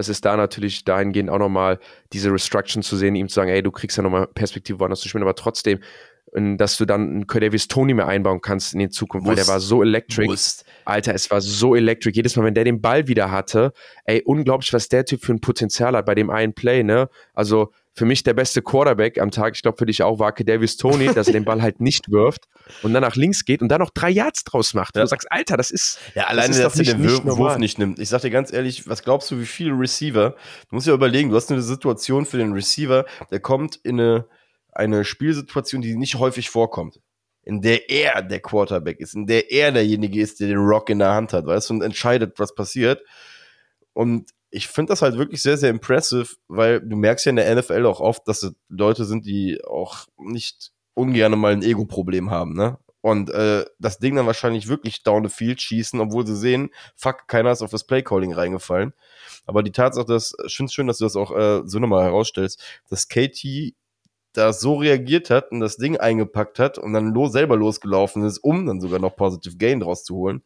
das 0.00 0.08
ist 0.08 0.24
da 0.24 0.34
natürlich 0.34 0.84
dahingehend 0.86 1.28
auch 1.28 1.38
nochmal 1.38 1.78
diese 2.14 2.32
Restruction 2.32 2.82
zu 2.82 2.96
sehen, 2.96 3.14
ihm 3.14 3.28
zu 3.28 3.34
sagen, 3.34 3.50
ey, 3.50 3.62
du 3.62 3.70
kriegst 3.70 3.98
ja 3.98 4.02
nochmal 4.02 4.28
Perspektive 4.28 4.80
woanders 4.80 5.00
zu 5.00 5.10
spielen, 5.10 5.22
aber 5.22 5.34
trotzdem, 5.34 5.80
ähm, 6.34 6.56
dass 6.56 6.78
du 6.78 6.86
dann 6.86 7.02
einen 7.02 7.26
Davis 7.26 7.68
Tony 7.68 7.92
mehr 7.92 8.08
einbauen 8.08 8.40
kannst 8.40 8.72
in 8.72 8.78
die 8.78 8.88
Zukunft, 8.88 9.26
weil 9.26 9.36
der 9.36 9.46
war 9.46 9.60
so 9.60 9.82
electric. 9.82 10.26
musst. 10.26 10.64
Alter, 10.86 11.14
es 11.14 11.30
war 11.30 11.42
so 11.42 11.74
electric. 11.74 12.16
Jedes 12.16 12.34
Mal, 12.34 12.46
wenn 12.46 12.54
der 12.54 12.64
den 12.64 12.80
Ball 12.80 13.08
wieder 13.08 13.30
hatte, 13.30 13.74
ey, 14.06 14.22
unglaublich, 14.24 14.72
was 14.72 14.88
der 14.88 15.04
Typ 15.04 15.22
für 15.22 15.34
ein 15.34 15.42
Potenzial 15.42 15.94
hat 15.94 16.06
bei 16.06 16.14
dem 16.14 16.30
einen 16.30 16.54
Play, 16.54 16.82
ne? 16.82 17.10
Also 17.34 17.70
für 17.92 18.04
mich 18.04 18.22
der 18.22 18.34
beste 18.34 18.62
Quarterback 18.62 19.20
am 19.20 19.30
Tag, 19.30 19.56
ich 19.56 19.62
glaube 19.62 19.76
für 19.78 19.86
dich 19.86 20.02
auch, 20.02 20.18
war 20.18 20.32
Davis 20.32 20.76
Tony, 20.76 21.12
dass 21.12 21.26
er 21.26 21.32
den 21.32 21.44
Ball 21.44 21.60
halt 21.60 21.80
nicht 21.80 22.10
wirft 22.10 22.46
und 22.82 22.94
dann 22.94 23.02
nach 23.02 23.16
links 23.16 23.44
geht 23.44 23.62
und 23.62 23.68
dann 23.68 23.80
noch 23.80 23.90
drei 23.90 24.10
Yards 24.10 24.44
draus 24.44 24.74
macht. 24.74 24.96
Ja. 24.96 25.02
Du 25.02 25.08
sagst, 25.08 25.30
Alter, 25.30 25.56
das 25.56 25.70
ist. 25.70 25.98
Ja, 26.14 26.24
alleine, 26.24 26.50
ist 26.50 26.62
dass 26.62 26.78
er 26.78 26.84
den 26.84 27.00
nicht 27.00 27.12
Wurf, 27.12 27.24
normal. 27.24 27.58
Nicht 27.58 27.78
nimmt. 27.78 27.98
Ich 27.98 28.08
sag 28.08 28.22
dir 28.22 28.30
ganz 28.30 28.52
ehrlich, 28.52 28.88
was 28.88 29.02
glaubst 29.02 29.30
du, 29.30 29.40
wie 29.40 29.46
viele 29.46 29.72
Receiver? 29.72 30.30
Du 30.68 30.76
musst 30.76 30.86
ja 30.86 30.94
überlegen, 30.94 31.30
du 31.30 31.36
hast 31.36 31.50
eine 31.50 31.62
Situation 31.62 32.26
für 32.26 32.38
den 32.38 32.52
Receiver, 32.52 33.04
der 33.30 33.40
kommt 33.40 33.76
in 33.82 34.00
eine, 34.00 34.26
eine 34.72 35.04
Spielsituation, 35.04 35.82
die 35.82 35.96
nicht 35.96 36.14
häufig 36.14 36.48
vorkommt. 36.48 37.00
In 37.42 37.60
der 37.62 37.90
er 37.90 38.22
der 38.22 38.40
Quarterback 38.40 39.00
ist, 39.00 39.14
in 39.14 39.26
der 39.26 39.50
er 39.50 39.72
derjenige 39.72 40.20
ist, 40.20 40.40
der 40.40 40.48
den 40.48 40.58
Rock 40.58 40.90
in 40.90 41.00
der 41.00 41.12
Hand 41.12 41.32
hat, 41.32 41.46
weißt 41.46 41.70
du, 41.70 41.74
und 41.74 41.82
entscheidet, 41.82 42.38
was 42.38 42.54
passiert. 42.54 43.02
Und 43.92 44.30
ich 44.50 44.68
finde 44.68 44.90
das 44.90 45.02
halt 45.02 45.16
wirklich 45.16 45.42
sehr, 45.42 45.56
sehr 45.56 45.70
impressive, 45.70 46.28
weil 46.48 46.80
du 46.80 46.96
merkst 46.96 47.26
ja 47.26 47.30
in 47.30 47.36
der 47.36 47.54
NFL 47.54 47.86
auch 47.86 48.00
oft, 48.00 48.26
dass 48.26 48.42
es 48.42 48.54
Leute 48.68 49.04
sind, 49.04 49.26
die 49.26 49.62
auch 49.64 50.06
nicht 50.18 50.72
ungern 50.94 51.38
mal 51.38 51.52
ein 51.52 51.62
Ego-Problem 51.62 52.30
haben, 52.30 52.54
ne? 52.54 52.78
Und 53.02 53.30
äh, 53.30 53.64
das 53.78 53.98
Ding 53.98 54.16
dann 54.16 54.26
wahrscheinlich 54.26 54.68
wirklich 54.68 55.02
down 55.02 55.24
the 55.24 55.34
field 55.34 55.62
schießen, 55.62 55.98
obwohl 56.00 56.26
sie 56.26 56.36
sehen, 56.36 56.68
fuck, 56.96 57.28
keiner 57.28 57.50
ist 57.50 57.62
auf 57.62 57.70
das 57.70 57.84
Playcalling 57.84 58.34
reingefallen. 58.34 58.92
Aber 59.46 59.62
die 59.62 59.72
Tatsache, 59.72 60.04
dass, 60.04 60.34
ich 60.46 60.54
finde 60.54 60.68
es 60.68 60.74
schön, 60.74 60.86
dass 60.86 60.98
du 60.98 61.04
das 61.04 61.16
auch 61.16 61.34
äh, 61.34 61.62
so 61.64 61.78
nochmal 61.78 62.04
herausstellst, 62.04 62.62
dass 62.90 63.08
KT 63.08 63.72
da 64.34 64.52
so 64.52 64.76
reagiert 64.76 65.30
hat 65.30 65.50
und 65.50 65.60
das 65.60 65.76
Ding 65.76 65.96
eingepackt 65.96 66.58
hat 66.58 66.78
und 66.78 66.92
dann 66.92 67.14
los, 67.14 67.32
selber 67.32 67.56
losgelaufen 67.56 68.22
ist, 68.22 68.38
um 68.38 68.66
dann 68.66 68.80
sogar 68.80 69.00
noch 69.00 69.16
Positive 69.16 69.56
Gain 69.56 69.80
draus 69.80 70.04
zu 70.04 70.16
holen. 70.16 70.42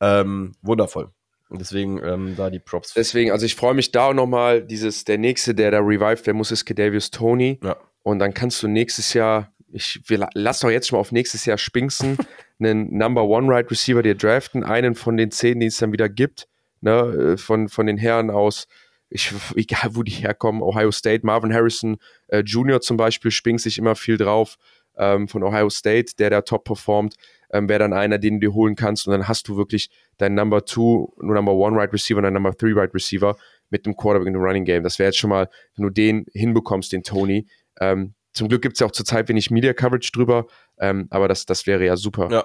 Ähm, 0.00 0.52
wundervoll. 0.60 1.10
Deswegen 1.50 2.02
ähm, 2.02 2.34
da 2.36 2.50
die 2.50 2.58
Props. 2.60 2.94
Deswegen, 2.94 3.32
also 3.32 3.44
ich 3.44 3.54
freue 3.54 3.74
mich 3.74 3.90
da 3.90 4.08
auch 4.08 4.14
nochmal, 4.14 4.62
dieses, 4.62 5.04
der 5.04 5.18
nächste, 5.18 5.54
der 5.54 5.70
da 5.70 5.78
revived 5.80 6.26
werden 6.26 6.36
muss, 6.36 6.50
ist 6.50 6.66
Davis 6.78 7.10
Tony. 7.10 7.58
Ja. 7.62 7.76
Und 8.02 8.18
dann 8.20 8.32
kannst 8.34 8.62
du 8.62 8.68
nächstes 8.68 9.12
Jahr, 9.14 9.52
ich 9.72 10.00
wir, 10.06 10.18
la- 10.18 10.30
lass 10.34 10.60
doch 10.60 10.70
jetzt 10.70 10.88
schon 10.88 10.96
mal 10.96 11.00
auf 11.00 11.12
nächstes 11.12 11.44
Jahr 11.46 11.58
spinksen, 11.58 12.16
einen 12.60 12.96
Number 12.96 13.24
One 13.24 13.48
Right 13.52 13.70
Receiver 13.70 14.02
dir 14.02 14.14
draften, 14.14 14.64
einen 14.64 14.94
von 14.94 15.16
den 15.16 15.30
zehn, 15.30 15.58
die 15.60 15.66
es 15.66 15.78
dann 15.78 15.92
wieder 15.92 16.08
gibt, 16.08 16.46
ne, 16.80 17.32
äh, 17.32 17.36
von, 17.36 17.68
von 17.68 17.86
den 17.86 17.98
Herren 17.98 18.30
aus, 18.30 18.66
ich, 19.08 19.32
egal 19.56 19.90
wo 19.96 20.04
die 20.04 20.12
herkommen, 20.12 20.62
Ohio 20.62 20.92
State, 20.92 21.26
Marvin 21.26 21.52
Harrison 21.52 21.96
äh, 22.28 22.40
Jr. 22.40 22.80
zum 22.80 22.96
Beispiel, 22.96 23.32
spinkt 23.32 23.60
sich 23.60 23.76
immer 23.76 23.96
viel 23.96 24.16
drauf 24.16 24.56
ähm, 24.96 25.26
von 25.26 25.42
Ohio 25.42 25.68
State, 25.68 26.12
der 26.18 26.30
da 26.30 26.42
top 26.42 26.64
performt, 26.64 27.16
ähm, 27.52 27.68
wäre 27.68 27.80
dann 27.80 27.92
einer, 27.92 28.18
den 28.18 28.40
du 28.40 28.48
dir 28.48 28.54
holen 28.54 28.76
kannst 28.76 29.06
und 29.06 29.12
dann 29.12 29.28
hast 29.28 29.48
du 29.48 29.56
wirklich 29.56 29.90
deinen 30.18 30.34
Number 30.34 30.64
Two, 30.64 31.12
Number 31.20 31.52
One 31.52 31.76
Right 31.76 31.92
Receiver 31.92 32.18
und 32.18 32.24
deinen 32.24 32.34
Number 32.34 32.56
Three 32.56 32.72
Right 32.72 32.94
Receiver 32.94 33.36
mit 33.70 33.86
dem 33.86 33.96
Quarterback 33.96 34.26
in 34.28 34.34
dem 34.34 34.42
Running 34.42 34.64
Game. 34.64 34.82
Das 34.82 34.98
wäre 34.98 35.08
jetzt 35.08 35.18
schon 35.18 35.30
mal, 35.30 35.48
wenn 35.76 35.84
du 35.84 35.90
den 35.90 36.26
hinbekommst, 36.32 36.92
den 36.92 37.02
Tony. 37.02 37.46
Ähm, 37.80 38.14
zum 38.32 38.48
Glück 38.48 38.62
gibt 38.62 38.74
es 38.74 38.80
ja 38.80 38.86
auch 38.86 38.92
zurzeit 38.92 39.28
wenig 39.28 39.50
Media 39.50 39.72
Coverage 39.72 40.10
drüber, 40.12 40.46
ähm, 40.78 41.06
aber 41.10 41.28
das, 41.28 41.46
das 41.46 41.66
wäre 41.66 41.84
ja 41.84 41.96
super. 41.96 42.28
Ja. 42.30 42.44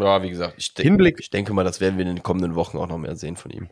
Ja, 0.00 0.22
wie 0.22 0.30
gesagt, 0.30 0.54
ich, 0.58 0.72
denk, 0.74 0.86
Hinblick- 0.86 1.18
ich 1.18 1.30
denke 1.30 1.52
mal, 1.52 1.64
das 1.64 1.80
werden 1.80 1.98
wir 1.98 2.06
in 2.06 2.14
den 2.14 2.22
kommenden 2.22 2.54
Wochen 2.54 2.78
auch 2.78 2.86
noch 2.86 2.98
mehr 2.98 3.16
sehen 3.16 3.34
von 3.34 3.50
ihm. 3.50 3.68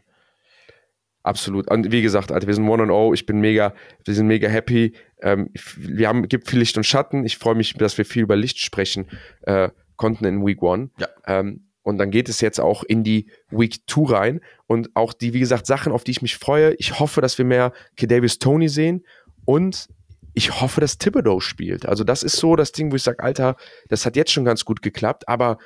Absolut. 1.23 1.69
Und 1.71 1.91
wie 1.91 2.03
gesagt, 2.03 2.31
Alter, 2.31 2.47
wir 2.47 2.55
sind 2.55 2.69
1 2.71 2.87
0. 2.87 3.15
Ich 3.15 3.27
bin 3.27 3.41
mega, 3.41 3.75
wir 4.05 4.15
sind 4.15 4.27
mega 4.29 4.49
happy. 4.49 4.93
Ähm, 5.21 5.51
wir 5.77 6.09
haben, 6.09 6.29
gibt 6.29 6.49
viel 6.49 6.61
Licht 6.61 6.77
und 6.77 6.85
Schatten. 6.85 7.25
Ich 7.25 7.37
freue 7.37 7.57
mich, 7.57 7.75
dass 7.75 7.99
wir 7.99 8.05
viel 8.05 8.23
über 8.23 8.37
Licht 8.37 8.59
sprechen 8.59 9.07
äh, 9.43 9.71
konnten 9.97 10.25
in 10.25 10.45
Week 10.45 10.63
1. 10.63 10.91
Ja. 10.99 11.09
Ähm, 11.27 11.67
und 11.83 11.99
dann 11.99 12.11
geht 12.11 12.29
es 12.29 12.41
jetzt 12.41 12.61
auch 12.61 12.83
in 12.83 13.05
die 13.05 13.31
Week 13.51 13.77
2 13.87 14.13
rein. 14.13 14.41
Und 14.67 14.91
auch 14.95 15.13
die, 15.13 15.35
wie 15.35 15.41
gesagt, 15.41 15.67
Sachen, 15.67 15.93
auf 15.93 16.03
die 16.03 16.11
ich 16.11 16.23
mich 16.23 16.37
freue. 16.37 16.75
Ich 16.75 16.99
hoffe, 16.99 17.21
dass 17.21 17.39
wir 17.39 17.45
mehr 17.45 17.73
Kedavius 17.97 18.39
Tony 18.39 18.69
sehen. 18.69 19.05
Und 19.45 19.89
ich 20.35 20.61
hoffe, 20.61 20.81
dass 20.81 20.99
Thibodeau 20.99 21.41
spielt. 21.41 21.87
Also, 21.87 22.03
das 22.03 22.23
ist 22.23 22.37
so 22.37 22.57
das 22.57 22.73
Ding, 22.73 22.91
wo 22.91 22.97
ich 22.97 23.03
sage, 23.05 23.23
Alter, 23.23 23.57
das 23.89 24.05
hat 24.05 24.17
jetzt 24.17 24.33
schon 24.33 24.45
ganz 24.45 24.65
gut 24.65 24.83
geklappt. 24.83 25.29
Aber 25.29 25.59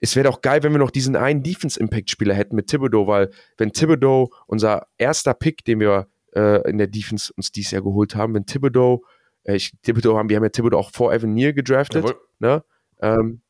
es 0.00 0.16
wäre 0.16 0.28
doch 0.28 0.42
geil, 0.42 0.62
wenn 0.62 0.72
wir 0.72 0.78
noch 0.78 0.90
diesen 0.90 1.16
einen 1.16 1.42
Defense-Impact-Spieler 1.42 2.34
hätten 2.34 2.56
mit 2.56 2.66
Thibodeau, 2.66 3.06
weil 3.06 3.30
wenn 3.56 3.72
Thibodeau, 3.72 4.32
unser 4.46 4.86
erster 4.96 5.34
Pick, 5.34 5.64
den 5.64 5.80
wir 5.80 6.08
äh, 6.34 6.68
in 6.68 6.78
der 6.78 6.86
Defense 6.86 7.32
uns 7.36 7.52
dieses 7.52 7.72
Jahr 7.72 7.82
geholt 7.82 8.14
haben, 8.14 8.34
wenn 8.34 8.46
Thibodeau, 8.46 9.04
äh, 9.44 9.56
ich, 9.56 9.72
Thibodeau 9.82 10.16
haben, 10.16 10.28
wir 10.28 10.36
haben 10.36 10.44
ja 10.44 10.50
Thibodeau 10.50 10.78
auch 10.78 10.90
vor 10.92 11.12
Evan 11.12 11.34
Neal 11.34 11.52
gedraftet, 11.52 12.04
Jawohl. 12.04 12.20
ne? 12.38 12.64
ähm, 13.00 13.42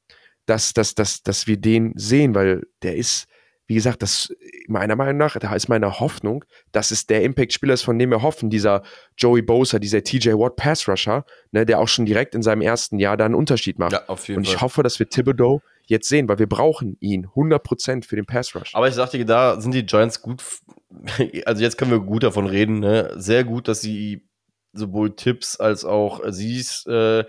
dass, 0.48 0.72
dass, 0.72 0.94
dass, 0.94 1.22
dass 1.22 1.46
wir 1.46 1.58
den 1.58 1.92
sehen, 1.96 2.34
weil 2.34 2.66
der 2.82 2.96
ist, 2.96 3.26
wie 3.66 3.74
gesagt, 3.74 4.02
das 4.02 4.32
meiner 4.66 4.96
Meinung 4.96 5.18
nach, 5.18 5.38
da 5.38 5.54
ist 5.54 5.68
meine 5.68 6.00
Hoffnung, 6.00 6.44
dass 6.72 6.90
es 6.90 7.06
der 7.06 7.22
Impact-Spieler 7.22 7.74
ist, 7.74 7.82
von 7.82 7.98
dem 7.98 8.10
wir 8.10 8.22
hoffen, 8.22 8.48
dieser 8.48 8.82
Joey 9.18 9.42
Bosa, 9.42 9.78
dieser 9.78 10.02
TJ 10.02 10.30
Watt 10.30 10.56
Pass-Rusher, 10.56 11.26
ne, 11.52 11.66
der 11.66 11.78
auch 11.80 11.88
schon 11.88 12.06
direkt 12.06 12.34
in 12.34 12.42
seinem 12.42 12.62
ersten 12.62 12.98
Jahr 12.98 13.18
da 13.18 13.26
einen 13.26 13.34
Unterschied 13.34 13.78
macht. 13.78 13.92
Ja, 13.92 14.08
auf 14.08 14.26
jeden 14.26 14.38
Und 14.38 14.44
ich 14.44 14.54
Fall. 14.54 14.62
hoffe, 14.62 14.82
dass 14.82 14.98
wir 14.98 15.08
Thibodeau 15.08 15.60
jetzt 15.84 16.08
sehen, 16.08 16.28
weil 16.28 16.38
wir 16.38 16.48
brauchen 16.48 16.96
ihn 17.00 17.26
100% 17.26 18.06
für 18.06 18.16
den 18.16 18.24
Pass 18.24 18.54
Rush. 18.54 18.74
Aber 18.74 18.88
ich 18.88 18.94
sagte, 18.94 19.22
da 19.26 19.60
sind 19.60 19.72
die 19.72 19.84
Giants 19.84 20.22
gut. 20.22 20.42
Also 21.44 21.62
jetzt 21.62 21.76
können 21.76 21.90
wir 21.90 22.00
gut 22.00 22.22
davon 22.22 22.46
reden. 22.46 22.80
Ne? 22.80 23.12
Sehr 23.16 23.44
gut, 23.44 23.68
dass 23.68 23.82
sie 23.82 24.26
sowohl 24.72 25.14
Tipps 25.14 25.60
als 25.60 25.84
auch 25.84 26.24
Aziz 26.24 26.86
äh, 26.86 27.24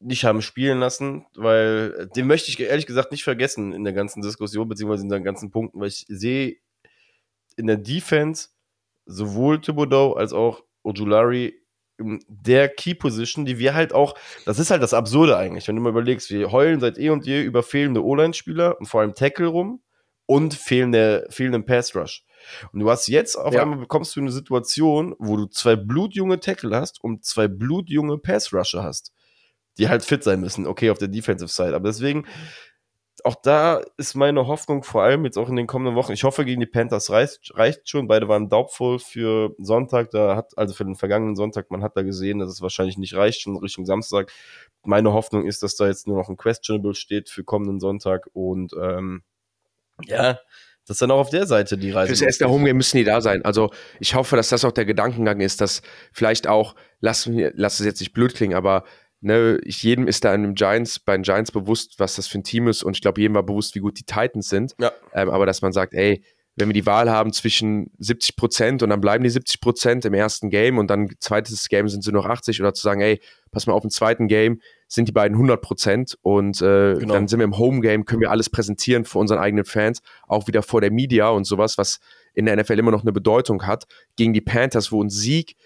nicht 0.00 0.24
haben 0.24 0.42
spielen 0.42 0.80
lassen, 0.80 1.26
weil 1.34 2.08
den 2.16 2.26
möchte 2.26 2.50
ich 2.50 2.58
ehrlich 2.58 2.86
gesagt 2.86 3.12
nicht 3.12 3.24
vergessen 3.24 3.72
in 3.72 3.84
der 3.84 3.92
ganzen 3.92 4.22
Diskussion, 4.22 4.68
beziehungsweise 4.68 5.04
in 5.04 5.10
den 5.10 5.24
ganzen 5.24 5.50
Punkten, 5.50 5.80
weil 5.80 5.88
ich 5.88 6.06
sehe 6.08 6.56
in 7.56 7.66
der 7.66 7.76
Defense 7.76 8.48
sowohl 9.06 9.60
Thibodeau 9.60 10.14
als 10.14 10.32
auch 10.32 10.64
Ojulari 10.82 11.60
in 11.98 12.24
der 12.28 12.70
Key 12.70 12.94
Position, 12.94 13.44
die 13.44 13.58
wir 13.58 13.74
halt 13.74 13.92
auch, 13.92 14.14
das 14.46 14.58
ist 14.58 14.70
halt 14.70 14.82
das 14.82 14.94
Absurde 14.94 15.36
eigentlich, 15.36 15.68
wenn 15.68 15.76
du 15.76 15.82
mal 15.82 15.90
überlegst, 15.90 16.30
wir 16.30 16.50
heulen 16.50 16.80
seit 16.80 16.96
eh 16.96 17.10
und 17.10 17.26
je 17.26 17.42
über 17.42 17.62
fehlende 17.62 18.02
O-Line-Spieler 18.02 18.80
und 18.80 18.86
vor 18.86 19.02
allem 19.02 19.14
Tackle 19.14 19.48
rum 19.48 19.82
und 20.24 20.54
fehlende, 20.54 21.26
fehlenden 21.28 21.66
Pass 21.66 21.94
Rush. 21.94 22.24
Und 22.72 22.80
du 22.80 22.88
hast 22.90 23.06
jetzt 23.08 23.36
auf 23.36 23.52
Ja. 23.52 23.62
einmal 23.62 23.78
bekommst 23.80 24.16
du 24.16 24.20
eine 24.20 24.32
Situation, 24.32 25.14
wo 25.18 25.36
du 25.36 25.44
zwei 25.46 25.76
blutjunge 25.76 26.40
Tackle 26.40 26.74
hast 26.74 27.04
und 27.04 27.22
zwei 27.24 27.48
blutjunge 27.48 28.16
Pass 28.16 28.50
Rusher 28.54 28.82
hast, 28.82 29.12
die 29.78 29.88
halt 29.88 30.04
fit 30.04 30.22
sein 30.24 30.40
müssen, 30.40 30.66
okay, 30.66 30.90
auf 30.90 30.98
der 30.98 31.08
Defensive 31.08 31.48
Side. 31.48 31.74
Aber 31.74 31.88
deswegen, 31.88 32.26
auch 33.24 33.34
da 33.34 33.82
ist 33.96 34.14
meine 34.14 34.46
Hoffnung, 34.46 34.82
vor 34.82 35.02
allem 35.02 35.24
jetzt 35.24 35.36
auch 35.36 35.48
in 35.48 35.56
den 35.56 35.66
kommenden 35.66 35.94
Wochen. 35.94 36.12
Ich 36.12 36.24
hoffe, 36.24 36.44
gegen 36.44 36.60
die 36.60 36.66
Panthers 36.66 37.10
reicht, 37.10 37.52
reicht 37.54 37.88
schon. 37.88 38.08
Beide 38.08 38.28
waren 38.28 38.48
doubtful 38.48 38.98
für 38.98 39.54
Sonntag. 39.58 40.10
Da 40.10 40.36
hat, 40.36 40.56
also 40.56 40.74
für 40.74 40.84
den 40.84 40.96
vergangenen 40.96 41.36
Sonntag, 41.36 41.70
man 41.70 41.82
hat 41.82 41.96
da 41.96 42.02
gesehen, 42.02 42.38
dass 42.38 42.50
es 42.50 42.62
wahrscheinlich 42.62 42.98
nicht 42.98 43.14
reicht, 43.14 43.42
schon 43.42 43.56
Richtung 43.56 43.84
Samstag. 43.84 44.32
Meine 44.82 45.12
Hoffnung 45.12 45.46
ist, 45.46 45.62
dass 45.62 45.76
da 45.76 45.86
jetzt 45.86 46.06
nur 46.06 46.16
noch 46.16 46.28
ein 46.28 46.36
Questionable 46.36 46.94
steht 46.94 47.28
für 47.28 47.44
kommenden 47.44 47.80
Sonntag 47.80 48.28
und 48.32 48.72
ähm, 48.80 49.22
ja, 50.04 50.38
dass 50.86 50.98
dann 50.98 51.10
auch 51.10 51.18
auf 51.18 51.30
der 51.30 51.46
Seite 51.46 51.76
die 51.76 51.90
Reise. 51.90 52.08
Fürs 52.08 52.22
erste. 52.22 52.48
Homegame 52.48 52.74
müssen 52.74 52.96
die 52.96 53.04
da 53.04 53.20
sein. 53.20 53.44
Also 53.44 53.70
ich 54.00 54.14
hoffe, 54.14 54.36
dass 54.36 54.48
das 54.48 54.64
auch 54.64 54.72
der 54.72 54.86
Gedankengang 54.86 55.40
ist, 55.40 55.60
dass 55.60 55.82
vielleicht 56.12 56.46
auch, 56.46 56.74
lass, 57.00 57.28
lass 57.30 57.80
es 57.80 57.86
jetzt 57.86 58.00
nicht 58.00 58.12
blöd 58.12 58.34
klingen, 58.34 58.54
aber 58.54 58.84
ne, 59.20 59.58
ich, 59.64 59.82
jedem 59.82 60.08
ist 60.08 60.24
da 60.24 60.34
in 60.34 60.42
dem 60.42 60.54
Giants, 60.54 60.98
bei 60.98 61.16
den 61.16 61.22
Giants 61.22 61.52
bewusst, 61.52 61.94
was 61.98 62.16
das 62.16 62.26
für 62.26 62.38
ein 62.38 62.44
Team 62.44 62.68
ist 62.68 62.82
und 62.82 62.96
ich 62.96 63.02
glaube, 63.02 63.20
jedem 63.20 63.34
war 63.34 63.42
bewusst, 63.42 63.74
wie 63.74 63.80
gut 63.80 63.98
die 63.98 64.04
Titans 64.04 64.48
sind. 64.48 64.74
Ja. 64.78 64.92
Ähm, 65.14 65.30
aber 65.30 65.46
dass 65.46 65.62
man 65.62 65.72
sagt, 65.72 65.94
ey, 65.94 66.22
wenn 66.56 66.68
wir 66.68 66.74
die 66.74 66.86
Wahl 66.86 67.10
haben 67.10 67.32
zwischen 67.32 67.90
70 67.98 68.36
Prozent 68.36 68.82
und 68.82 68.90
dann 68.90 69.00
bleiben 69.00 69.24
die 69.24 69.30
70 69.30 69.60
Prozent 69.60 70.04
im 70.04 70.14
ersten 70.14 70.50
Game 70.50 70.78
und 70.78 70.88
dann 70.88 71.10
zweites 71.18 71.68
Game 71.68 71.88
sind 71.88 72.04
sie 72.04 72.12
noch 72.12 72.26
80% 72.26 72.60
oder 72.60 72.74
zu 72.74 72.82
sagen, 72.82 73.00
ey, 73.00 73.20
pass 73.50 73.66
mal 73.66 73.72
auf, 73.72 73.84
im 73.84 73.90
zweiten 73.90 74.28
Game 74.28 74.60
sind 74.86 75.08
die 75.08 75.12
beiden 75.12 75.36
100 75.36 75.60
Prozent 75.62 76.18
und 76.22 76.60
äh, 76.60 76.94
genau. 76.94 77.14
dann 77.14 77.28
sind 77.28 77.38
wir 77.38 77.44
im 77.44 77.56
Home-Game, 77.56 78.04
können 78.04 78.20
wir 78.20 78.30
alles 78.30 78.50
präsentieren 78.50 79.04
für 79.04 79.18
unseren 79.18 79.38
eigenen 79.38 79.64
Fans, 79.64 80.02
auch 80.26 80.48
wieder 80.48 80.62
vor 80.62 80.80
der 80.80 80.90
Media 80.90 81.28
und 81.30 81.44
sowas, 81.44 81.78
was 81.78 82.00
in 82.34 82.46
der 82.46 82.56
NFL 82.56 82.78
immer 82.78 82.90
noch 82.90 83.02
eine 83.02 83.12
Bedeutung 83.12 83.66
hat, 83.66 83.86
gegen 84.16 84.32
die 84.32 84.40
Panthers, 84.40 84.92
wo 84.92 85.02
ein 85.02 85.10
Sieg 85.10 85.56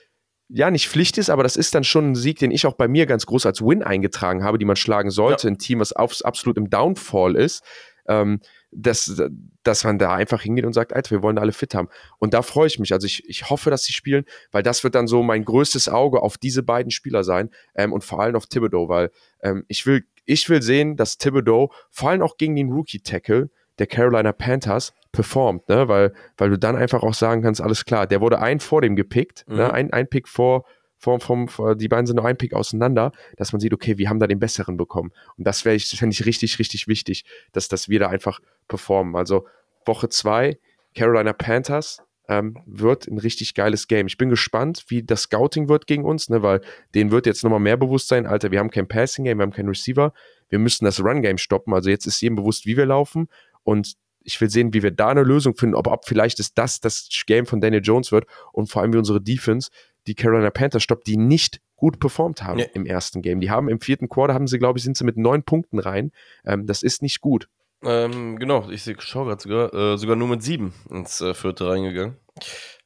ja 0.54 0.70
nicht 0.70 0.88
Pflicht 0.88 1.18
ist, 1.18 1.30
aber 1.30 1.42
das 1.42 1.56
ist 1.56 1.74
dann 1.74 1.84
schon 1.84 2.12
ein 2.12 2.14
Sieg, 2.14 2.38
den 2.38 2.52
ich 2.52 2.64
auch 2.66 2.74
bei 2.74 2.86
mir 2.86 3.06
ganz 3.06 3.26
groß 3.26 3.44
als 3.44 3.60
Win 3.60 3.82
eingetragen 3.82 4.44
habe, 4.44 4.56
die 4.56 4.64
man 4.64 4.76
schlagen 4.76 5.10
sollte. 5.10 5.48
Ja. 5.48 5.52
Ein 5.52 5.58
Team, 5.58 5.80
was 5.80 5.92
auf, 5.92 6.24
absolut 6.24 6.56
im 6.56 6.70
Downfall 6.70 7.36
ist. 7.36 7.62
Ähm, 8.06 8.40
dass, 8.76 9.22
dass 9.62 9.84
man 9.84 9.98
da 9.98 10.14
einfach 10.14 10.42
hingeht 10.42 10.64
und 10.64 10.72
sagt, 10.72 10.92
Alter, 10.92 11.12
wir 11.12 11.22
wollen 11.22 11.38
alle 11.38 11.52
fit 11.52 11.74
haben. 11.74 11.88
Und 12.18 12.34
da 12.34 12.42
freue 12.42 12.66
ich 12.66 12.78
mich. 12.80 12.92
Also 12.92 13.06
ich, 13.06 13.28
ich 13.28 13.48
hoffe, 13.48 13.70
dass 13.70 13.84
sie 13.84 13.92
spielen, 13.92 14.24
weil 14.50 14.64
das 14.64 14.82
wird 14.82 14.96
dann 14.96 15.06
so 15.06 15.22
mein 15.22 15.44
größtes 15.44 15.88
Auge 15.88 16.20
auf 16.20 16.36
diese 16.36 16.64
beiden 16.64 16.90
Spieler 16.90 17.22
sein 17.22 17.50
ähm, 17.76 17.92
und 17.92 18.02
vor 18.02 18.20
allem 18.20 18.34
auf 18.34 18.46
Thibodeau, 18.46 18.88
weil 18.88 19.10
ähm, 19.42 19.64
ich 19.68 19.86
will, 19.86 20.04
ich 20.24 20.48
will 20.50 20.60
sehen, 20.60 20.96
dass 20.96 21.18
Thibodeau 21.18 21.72
vor 21.90 22.10
allem 22.10 22.22
auch 22.22 22.36
gegen 22.36 22.56
den 22.56 22.72
Rookie-Tackle 22.72 23.48
der 23.78 23.86
Carolina 23.86 24.32
Panthers 24.32 24.92
performt, 25.12 25.68
ne? 25.68 25.88
weil, 25.88 26.12
weil 26.36 26.50
du 26.50 26.58
dann 26.58 26.76
einfach 26.76 27.02
auch 27.02 27.14
sagen 27.14 27.42
kannst, 27.42 27.60
alles 27.60 27.84
klar, 27.84 28.06
der 28.06 28.20
wurde 28.20 28.40
ein 28.40 28.60
vor 28.60 28.82
dem 28.82 28.96
gepickt, 28.96 29.44
ne? 29.48 29.54
mhm. 29.54 29.60
ne? 29.60 29.72
ein, 29.72 29.92
ein 29.92 30.08
Pick 30.08 30.28
vor, 30.28 30.64
vom, 30.98 31.20
vom, 31.20 31.48
die 31.76 31.88
beiden 31.88 32.06
sind 32.06 32.16
nur 32.16 32.24
ein 32.24 32.36
Pick 32.36 32.54
auseinander, 32.54 33.12
dass 33.36 33.52
man 33.52 33.60
sieht, 33.60 33.74
okay, 33.74 33.98
wir 33.98 34.08
haben 34.08 34.20
da 34.20 34.26
den 34.26 34.38
besseren 34.38 34.76
bekommen. 34.76 35.12
Und 35.36 35.46
das 35.46 35.64
wäre 35.64 35.76
ich, 35.76 35.88
fände 35.90 36.14
ich 36.14 36.24
richtig, 36.24 36.58
richtig 36.58 36.88
wichtig, 36.88 37.24
dass, 37.52 37.68
dass 37.68 37.88
wir 37.88 38.00
da 38.00 38.08
einfach 38.08 38.40
performen. 38.68 39.14
Also 39.16 39.46
Woche 39.84 40.08
zwei, 40.08 40.58
Carolina 40.94 41.32
Panthers, 41.32 42.02
ähm, 42.28 42.56
wird 42.66 43.06
ein 43.06 43.18
richtig 43.18 43.54
geiles 43.54 43.86
Game. 43.86 44.06
Ich 44.06 44.16
bin 44.16 44.30
gespannt, 44.30 44.84
wie 44.88 45.02
das 45.02 45.22
Scouting 45.22 45.68
wird 45.68 45.86
gegen 45.86 46.04
uns, 46.04 46.30
ne, 46.30 46.42
weil 46.42 46.62
denen 46.94 47.10
wird 47.10 47.26
jetzt 47.26 47.44
nochmal 47.44 47.60
mehr 47.60 47.76
bewusst 47.76 48.08
sein, 48.08 48.26
Alter, 48.26 48.50
wir 48.50 48.60
haben 48.60 48.70
kein 48.70 48.88
Passing 48.88 49.26
Game, 49.26 49.38
wir 49.38 49.42
haben 49.42 49.52
keinen 49.52 49.68
Receiver, 49.68 50.12
wir 50.48 50.58
müssen 50.58 50.84
das 50.84 51.00
Run 51.00 51.20
Game 51.20 51.38
stoppen. 51.38 51.74
Also 51.74 51.90
jetzt 51.90 52.06
ist 52.06 52.20
jedem 52.20 52.36
bewusst, 52.36 52.64
wie 52.64 52.76
wir 52.76 52.86
laufen 52.86 53.28
und 53.64 53.94
ich 54.24 54.40
will 54.40 54.48
sehen, 54.48 54.72
wie 54.72 54.82
wir 54.82 54.90
da 54.90 55.08
eine 55.08 55.22
Lösung 55.22 55.54
finden, 55.54 55.74
ob, 55.74 55.86
ob 55.86 56.06
vielleicht 56.06 56.40
ist 56.40 56.56
das 56.56 56.80
das 56.80 57.08
Game 57.26 57.46
von 57.46 57.60
Daniel 57.60 57.82
Jones 57.82 58.10
wird 58.10 58.26
und 58.52 58.70
vor 58.70 58.82
allem 58.82 58.92
wie 58.92 58.98
unsere 58.98 59.20
Defense 59.20 59.70
die 60.06 60.14
Carolina 60.14 60.50
Panthers 60.50 60.82
stoppt, 60.82 61.06
die 61.06 61.16
nicht 61.16 61.60
gut 61.76 61.98
performt 61.98 62.42
haben 62.42 62.58
ja. 62.58 62.66
im 62.74 62.86
ersten 62.86 63.22
Game. 63.22 63.40
Die 63.40 63.50
haben 63.50 63.68
im 63.68 63.80
vierten 63.80 64.08
Quarter, 64.08 64.34
haben 64.34 64.46
sie, 64.46 64.58
glaube 64.58 64.78
ich, 64.78 64.84
sind 64.84 64.96
sie 64.96 65.04
mit 65.04 65.16
neun 65.16 65.42
Punkten 65.42 65.78
rein. 65.78 66.12
Ähm, 66.44 66.66
das 66.66 66.82
ist 66.82 67.02
nicht 67.02 67.20
gut. 67.20 67.48
Ähm, 67.82 68.38
genau, 68.38 68.70
ich 68.70 68.90
schaue 69.00 69.26
gerade 69.26 69.42
sogar, 69.42 69.74
äh, 69.74 69.98
sogar 69.98 70.16
nur 70.16 70.28
mit 70.28 70.42
sieben 70.42 70.72
ins 70.90 71.20
äh, 71.20 71.34
vierte 71.34 71.68
reingegangen. 71.68 72.16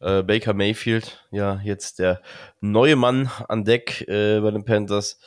Äh, 0.01 0.23
Baker 0.23 0.55
Mayfield, 0.55 1.25
ja, 1.31 1.61
jetzt 1.63 1.99
der 1.99 2.21
neue 2.61 2.97
Mann 2.97 3.31
an 3.49 3.65
Deck 3.65 4.03
äh, 4.09 4.41
bei 4.41 4.51
den 4.51 4.65
Panthers. 4.65 5.21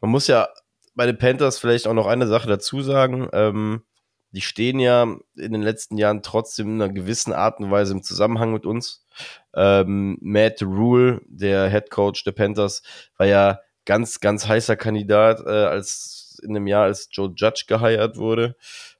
Man 0.00 0.10
muss 0.10 0.28
ja 0.28 0.48
bei 0.94 1.06
den 1.06 1.18
Panthers 1.18 1.58
vielleicht 1.58 1.86
auch 1.86 1.94
noch 1.94 2.06
eine 2.06 2.26
Sache 2.26 2.48
dazu 2.48 2.80
sagen. 2.82 3.28
Ähm, 3.32 3.82
die 4.36 4.42
stehen 4.42 4.78
ja 4.78 5.04
in 5.34 5.52
den 5.52 5.62
letzten 5.62 5.96
Jahren 5.96 6.22
trotzdem 6.22 6.74
in 6.74 6.82
einer 6.82 6.92
gewissen 6.92 7.32
Art 7.32 7.58
und 7.58 7.70
Weise 7.70 7.94
im 7.94 8.02
Zusammenhang 8.02 8.52
mit 8.52 8.66
uns. 8.66 9.06
Ähm, 9.54 10.18
Matt 10.20 10.62
Rule, 10.62 11.22
der 11.26 11.70
Head 11.70 11.90
Coach 11.90 12.22
der 12.22 12.32
Panthers, 12.32 12.82
war 13.16 13.26
ja 13.26 13.60
ganz, 13.86 14.20
ganz 14.20 14.46
heißer 14.46 14.76
Kandidat, 14.76 15.40
äh, 15.40 15.48
als 15.48 16.38
in 16.42 16.52
dem 16.52 16.66
Jahr, 16.66 16.84
als 16.84 17.08
Joe 17.10 17.32
Judge 17.34 17.64
geheiert 17.66 18.18
wurde. 18.18 18.56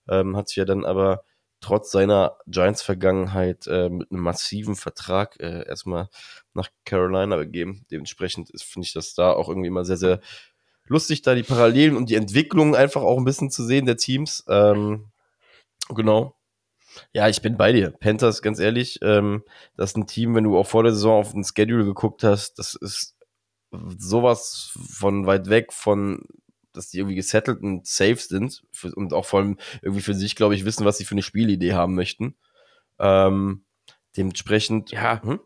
Ähm, 0.08 0.38
hat 0.38 0.48
sich 0.48 0.56
ja 0.56 0.64
dann 0.64 0.86
aber 0.86 1.22
trotz 1.60 1.90
seiner 1.90 2.38
Giants-Vergangenheit 2.46 3.66
äh, 3.66 3.90
mit 3.90 4.10
einem 4.10 4.22
massiven 4.22 4.74
Vertrag 4.74 5.38
äh, 5.38 5.66
erstmal 5.68 6.08
nach 6.54 6.70
Carolina 6.86 7.36
begeben. 7.36 7.84
Dementsprechend 7.90 8.48
finde 8.58 8.86
ich 8.86 8.94
das 8.94 9.12
da 9.12 9.32
auch 9.32 9.50
irgendwie 9.50 9.68
immer 9.68 9.84
sehr, 9.84 9.98
sehr 9.98 10.20
lustig, 10.86 11.20
da 11.20 11.34
die 11.34 11.42
Parallelen 11.42 11.94
und 11.94 12.08
die 12.08 12.14
Entwicklung 12.14 12.74
einfach 12.74 13.02
auch 13.02 13.18
ein 13.18 13.24
bisschen 13.26 13.50
zu 13.50 13.64
sehen 13.64 13.84
der 13.84 13.98
Teams. 13.98 14.42
Ähm, 14.48 15.10
genau. 15.94 16.36
Ja, 17.12 17.28
ich 17.28 17.42
bin 17.42 17.56
bei 17.56 17.72
dir. 17.72 17.90
Panthers, 17.90 18.42
ganz 18.42 18.58
ehrlich, 18.58 18.98
ähm, 19.02 19.42
das 19.76 19.90
ist 19.90 19.96
ein 19.96 20.06
Team, 20.06 20.34
wenn 20.34 20.44
du 20.44 20.56
auch 20.56 20.66
vor 20.66 20.82
der 20.82 20.92
Saison 20.92 21.20
auf 21.20 21.32
den 21.32 21.44
Schedule 21.44 21.84
geguckt 21.84 22.22
hast, 22.24 22.58
das 22.58 22.74
ist 22.74 23.16
sowas 23.98 24.72
von 24.74 25.26
weit 25.26 25.48
weg 25.48 25.72
von, 25.72 26.22
dass 26.72 26.90
die 26.90 26.98
irgendwie 26.98 27.16
gesettelt 27.16 27.62
und 27.62 27.86
safe 27.86 28.16
sind 28.16 28.62
für, 28.72 28.94
und 28.94 29.12
auch 29.12 29.24
vor 29.24 29.40
allem 29.40 29.58
irgendwie 29.82 30.02
für 30.02 30.14
sich, 30.14 30.36
glaube 30.36 30.54
ich, 30.54 30.64
wissen, 30.64 30.84
was 30.84 30.98
sie 30.98 31.04
für 31.04 31.14
eine 31.14 31.22
Spielidee 31.22 31.74
haben 31.74 31.94
möchten. 31.94 32.36
Ähm, 32.98 33.64
dementsprechend, 34.16 34.92
ja, 34.92 35.22
hm? 35.22 35.40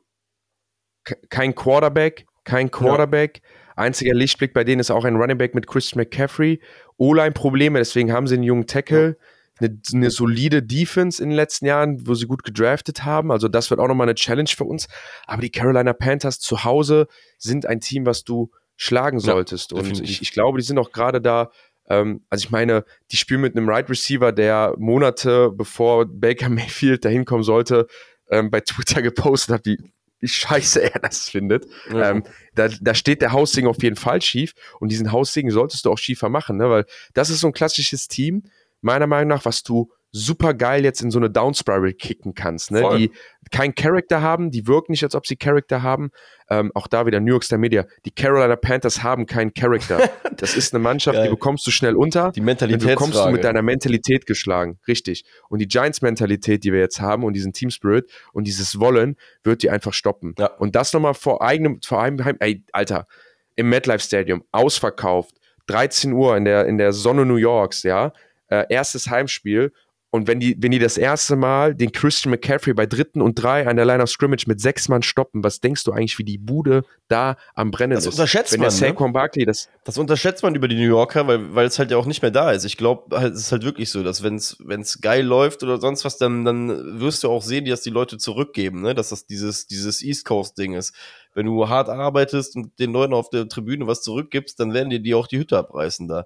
kein 1.30 1.54
Quarterback, 1.54 2.26
kein 2.44 2.70
Quarterback. 2.70 3.40
Ja. 3.42 3.74
Einziger 3.76 4.14
Lichtblick 4.14 4.52
bei 4.52 4.62
denen 4.62 4.80
ist 4.80 4.90
auch 4.90 5.04
ein 5.04 5.16
Running 5.16 5.38
Back 5.38 5.54
mit 5.54 5.66
Christian 5.66 6.00
McCaffrey. 6.00 6.60
O-Line-Probleme, 6.98 7.78
deswegen 7.78 8.12
haben 8.12 8.26
sie 8.26 8.34
einen 8.34 8.44
jungen 8.44 8.66
Tackle. 8.66 9.16
Ja 9.18 9.26
eine, 9.60 9.78
eine, 9.92 10.10
solide 10.10 10.62
Defense 10.62 11.22
in 11.22 11.30
den 11.30 11.36
letzten 11.36 11.66
Jahren, 11.66 12.06
wo 12.06 12.14
sie 12.14 12.26
gut 12.26 12.42
gedraftet 12.42 13.04
haben. 13.04 13.30
Also 13.30 13.48
das 13.48 13.70
wird 13.70 13.80
auch 13.80 13.88
nochmal 13.88 14.06
eine 14.06 14.14
Challenge 14.14 14.48
für 14.48 14.64
uns. 14.64 14.88
Aber 15.26 15.42
die 15.42 15.50
Carolina 15.50 15.92
Panthers 15.92 16.40
zu 16.40 16.64
Hause 16.64 17.06
sind 17.38 17.66
ein 17.66 17.80
Team, 17.80 18.06
was 18.06 18.24
du 18.24 18.50
schlagen 18.76 19.20
solltest. 19.20 19.72
Ja, 19.72 19.78
und 19.78 20.00
ich, 20.00 20.22
ich, 20.22 20.32
glaube, 20.32 20.58
die 20.58 20.64
sind 20.64 20.78
auch 20.78 20.90
gerade 20.90 21.20
da. 21.20 21.50
Ähm, 21.88 22.24
also 22.30 22.44
ich 22.44 22.50
meine, 22.50 22.84
die 23.10 23.16
spielen 23.16 23.42
mit 23.42 23.54
einem 23.54 23.68
Right 23.68 23.90
Receiver, 23.90 24.32
der 24.32 24.74
Monate 24.78 25.50
bevor 25.52 26.06
Baker 26.06 26.48
Mayfield 26.48 27.04
dahin 27.04 27.26
kommen 27.26 27.42
sollte, 27.42 27.86
ähm, 28.30 28.50
bei 28.50 28.60
Twitter 28.60 29.02
gepostet 29.02 29.54
hat, 29.54 29.66
wie, 29.66 29.76
wie 30.20 30.28
scheiße 30.28 30.82
er 30.82 30.98
das 31.00 31.28
findet. 31.28 31.66
Ja. 31.92 32.10
Ähm, 32.10 32.24
da, 32.54 32.68
da 32.68 32.94
steht 32.94 33.20
der 33.20 33.32
Haussing 33.32 33.66
auf 33.66 33.82
jeden 33.82 33.96
Fall 33.96 34.22
schief 34.22 34.54
und 34.78 34.90
diesen 34.90 35.12
Haussing 35.12 35.50
solltest 35.50 35.84
du 35.84 35.92
auch 35.92 35.98
schiefer 35.98 36.30
machen, 36.30 36.56
ne? 36.56 36.70
weil 36.70 36.86
das 37.12 37.28
ist 37.28 37.40
so 37.40 37.48
ein 37.48 37.52
klassisches 37.52 38.08
Team, 38.08 38.44
meiner 38.80 39.06
Meinung 39.06 39.28
nach, 39.28 39.44
was 39.44 39.62
du 39.62 39.90
super 40.12 40.54
geil 40.54 40.84
jetzt 40.84 41.02
in 41.02 41.10
so 41.10 41.18
eine 41.18 41.30
Down 41.30 41.54
Spiral 41.54 41.92
kicken 41.92 42.34
kannst, 42.34 42.72
ne? 42.72 42.82
die 42.96 43.12
keinen 43.50 43.74
Charakter 43.74 44.22
haben, 44.22 44.50
die 44.50 44.66
wirken 44.66 44.92
nicht, 44.92 45.04
als 45.04 45.14
ob 45.14 45.26
sie 45.26 45.36
Charakter 45.36 45.82
haben. 45.82 46.10
Ähm, 46.48 46.72
auch 46.74 46.88
da 46.88 47.06
wieder 47.06 47.20
New 47.20 47.30
York 47.30 47.44
Star 47.44 47.58
Media. 47.58 47.84
Die 48.04 48.10
Carolina 48.10 48.56
Panthers 48.56 49.02
haben 49.02 49.26
keinen 49.26 49.54
Charakter. 49.54 50.10
Das 50.36 50.56
ist 50.56 50.72
eine 50.72 50.82
Mannschaft, 50.82 51.22
die 51.22 51.28
bekommst 51.28 51.66
du 51.66 51.70
schnell 51.70 51.94
unter. 51.94 52.32
Die 52.32 52.40
Mentalität. 52.40 52.82
Die 52.82 52.86
bekommst 52.86 53.18
du 53.18 53.30
mit 53.30 53.44
deiner 53.44 53.60
Mentalität 53.60 54.24
geschlagen. 54.24 54.78
Richtig. 54.88 55.24
Und 55.50 55.58
die 55.58 55.68
Giants-Mentalität, 55.68 56.64
die 56.64 56.72
wir 56.72 56.80
jetzt 56.80 56.98
haben 56.98 57.24
und 57.24 57.34
diesen 57.34 57.52
Team 57.52 57.68
Spirit 57.68 58.10
und 58.32 58.46
dieses 58.46 58.80
Wollen, 58.80 59.16
wird 59.44 59.62
die 59.62 59.68
einfach 59.68 59.92
stoppen. 59.92 60.34
Ja. 60.38 60.46
Und 60.46 60.76
das 60.76 60.94
nochmal 60.94 61.12
vor 61.12 61.42
eigenem, 61.42 61.80
vor 61.84 62.00
einem 62.00 62.24
Heim, 62.24 62.36
ey, 62.40 62.64
Alter, 62.72 63.06
im 63.54 63.68
MetLife 63.68 64.02
Stadium, 64.02 64.42
ausverkauft, 64.50 65.34
13 65.66 66.14
Uhr 66.14 66.38
in 66.38 66.46
der, 66.46 66.64
in 66.64 66.78
der 66.78 66.94
Sonne 66.94 67.26
New 67.26 67.36
Yorks, 67.36 67.82
ja 67.82 68.14
äh, 68.50 68.66
erstes 68.68 69.08
Heimspiel. 69.08 69.72
Und 70.12 70.26
wenn 70.26 70.40
die, 70.40 70.56
wenn 70.58 70.72
die 70.72 70.80
das 70.80 70.98
erste 70.98 71.36
Mal 71.36 71.72
den 71.72 71.92
Christian 71.92 72.32
McCaffrey 72.32 72.74
bei 72.74 72.84
dritten 72.84 73.22
und 73.22 73.36
drei 73.36 73.68
an 73.68 73.76
der 73.76 73.84
Line 73.84 74.02
of 74.02 74.10
Scrimmage 74.10 74.46
mit 74.48 74.60
sechs 74.60 74.88
Mann 74.88 75.04
stoppen, 75.04 75.44
was 75.44 75.60
denkst 75.60 75.84
du 75.84 75.92
eigentlich, 75.92 76.18
wie 76.18 76.24
die 76.24 76.36
Bude 76.36 76.82
da 77.06 77.36
am 77.54 77.70
Brennen 77.70 77.94
das 77.94 78.00
ist? 78.00 78.06
Das 78.06 78.14
unterschätzt 78.14 78.52
wenn 78.52 78.60
man. 78.60 78.70
Der 78.70 78.72
Saquon 78.72 79.08
ne? 79.08 79.12
Barkley 79.12 79.46
das, 79.46 79.68
das 79.84 79.98
unterschätzt 79.98 80.42
man 80.42 80.56
über 80.56 80.66
die 80.66 80.74
New 80.74 80.88
Yorker, 80.88 81.28
weil, 81.28 81.54
weil 81.54 81.66
es 81.66 81.78
halt 81.78 81.92
ja 81.92 81.96
auch 81.96 82.06
nicht 82.06 82.22
mehr 82.22 82.32
da 82.32 82.50
ist. 82.50 82.64
Ich 82.64 82.76
glaube, 82.76 83.16
halt, 83.16 83.34
es 83.34 83.42
ist 83.42 83.52
halt 83.52 83.62
wirklich 83.62 83.88
so, 83.90 84.02
dass 84.02 84.24
wenn 84.24 84.34
es 84.34 85.00
geil 85.00 85.24
läuft 85.24 85.62
oder 85.62 85.78
sonst 85.78 86.04
was, 86.04 86.18
dann, 86.18 86.44
dann 86.44 86.98
wirst 87.00 87.22
du 87.22 87.30
auch 87.30 87.42
sehen, 87.42 87.64
dass 87.66 87.82
die 87.82 87.90
Leute 87.90 88.18
zurückgeben, 88.18 88.82
ne? 88.82 88.96
dass 88.96 89.10
das 89.10 89.26
dieses, 89.26 89.68
dieses 89.68 90.02
East 90.02 90.24
Coast-Ding 90.24 90.74
ist. 90.74 90.92
Wenn 91.34 91.46
du 91.46 91.68
hart 91.68 91.88
arbeitest 91.88 92.56
und 92.56 92.76
den 92.80 92.90
Leuten 92.90 93.14
auf 93.14 93.30
der 93.30 93.48
Tribüne 93.48 93.86
was 93.86 94.02
zurückgibst, 94.02 94.58
dann 94.58 94.74
werden 94.74 94.90
dir 94.90 94.98
die 94.98 95.14
auch 95.14 95.28
die 95.28 95.38
Hütte 95.38 95.56
abreißen 95.56 96.08
da. 96.08 96.24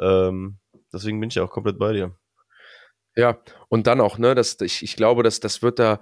Ähm, 0.00 0.56
Deswegen 0.94 1.20
bin 1.20 1.30
ich 1.30 1.40
auch 1.40 1.50
komplett 1.50 1.78
bei 1.78 1.92
dir. 1.92 2.14
Ja, 3.16 3.38
und 3.68 3.86
dann 3.86 4.00
auch, 4.00 4.18
ne, 4.18 4.34
das, 4.34 4.60
ich, 4.60 4.82
ich 4.82 4.96
glaube, 4.96 5.22
dass 5.22 5.38
das 5.40 5.62
wird 5.62 5.78
da 5.78 6.00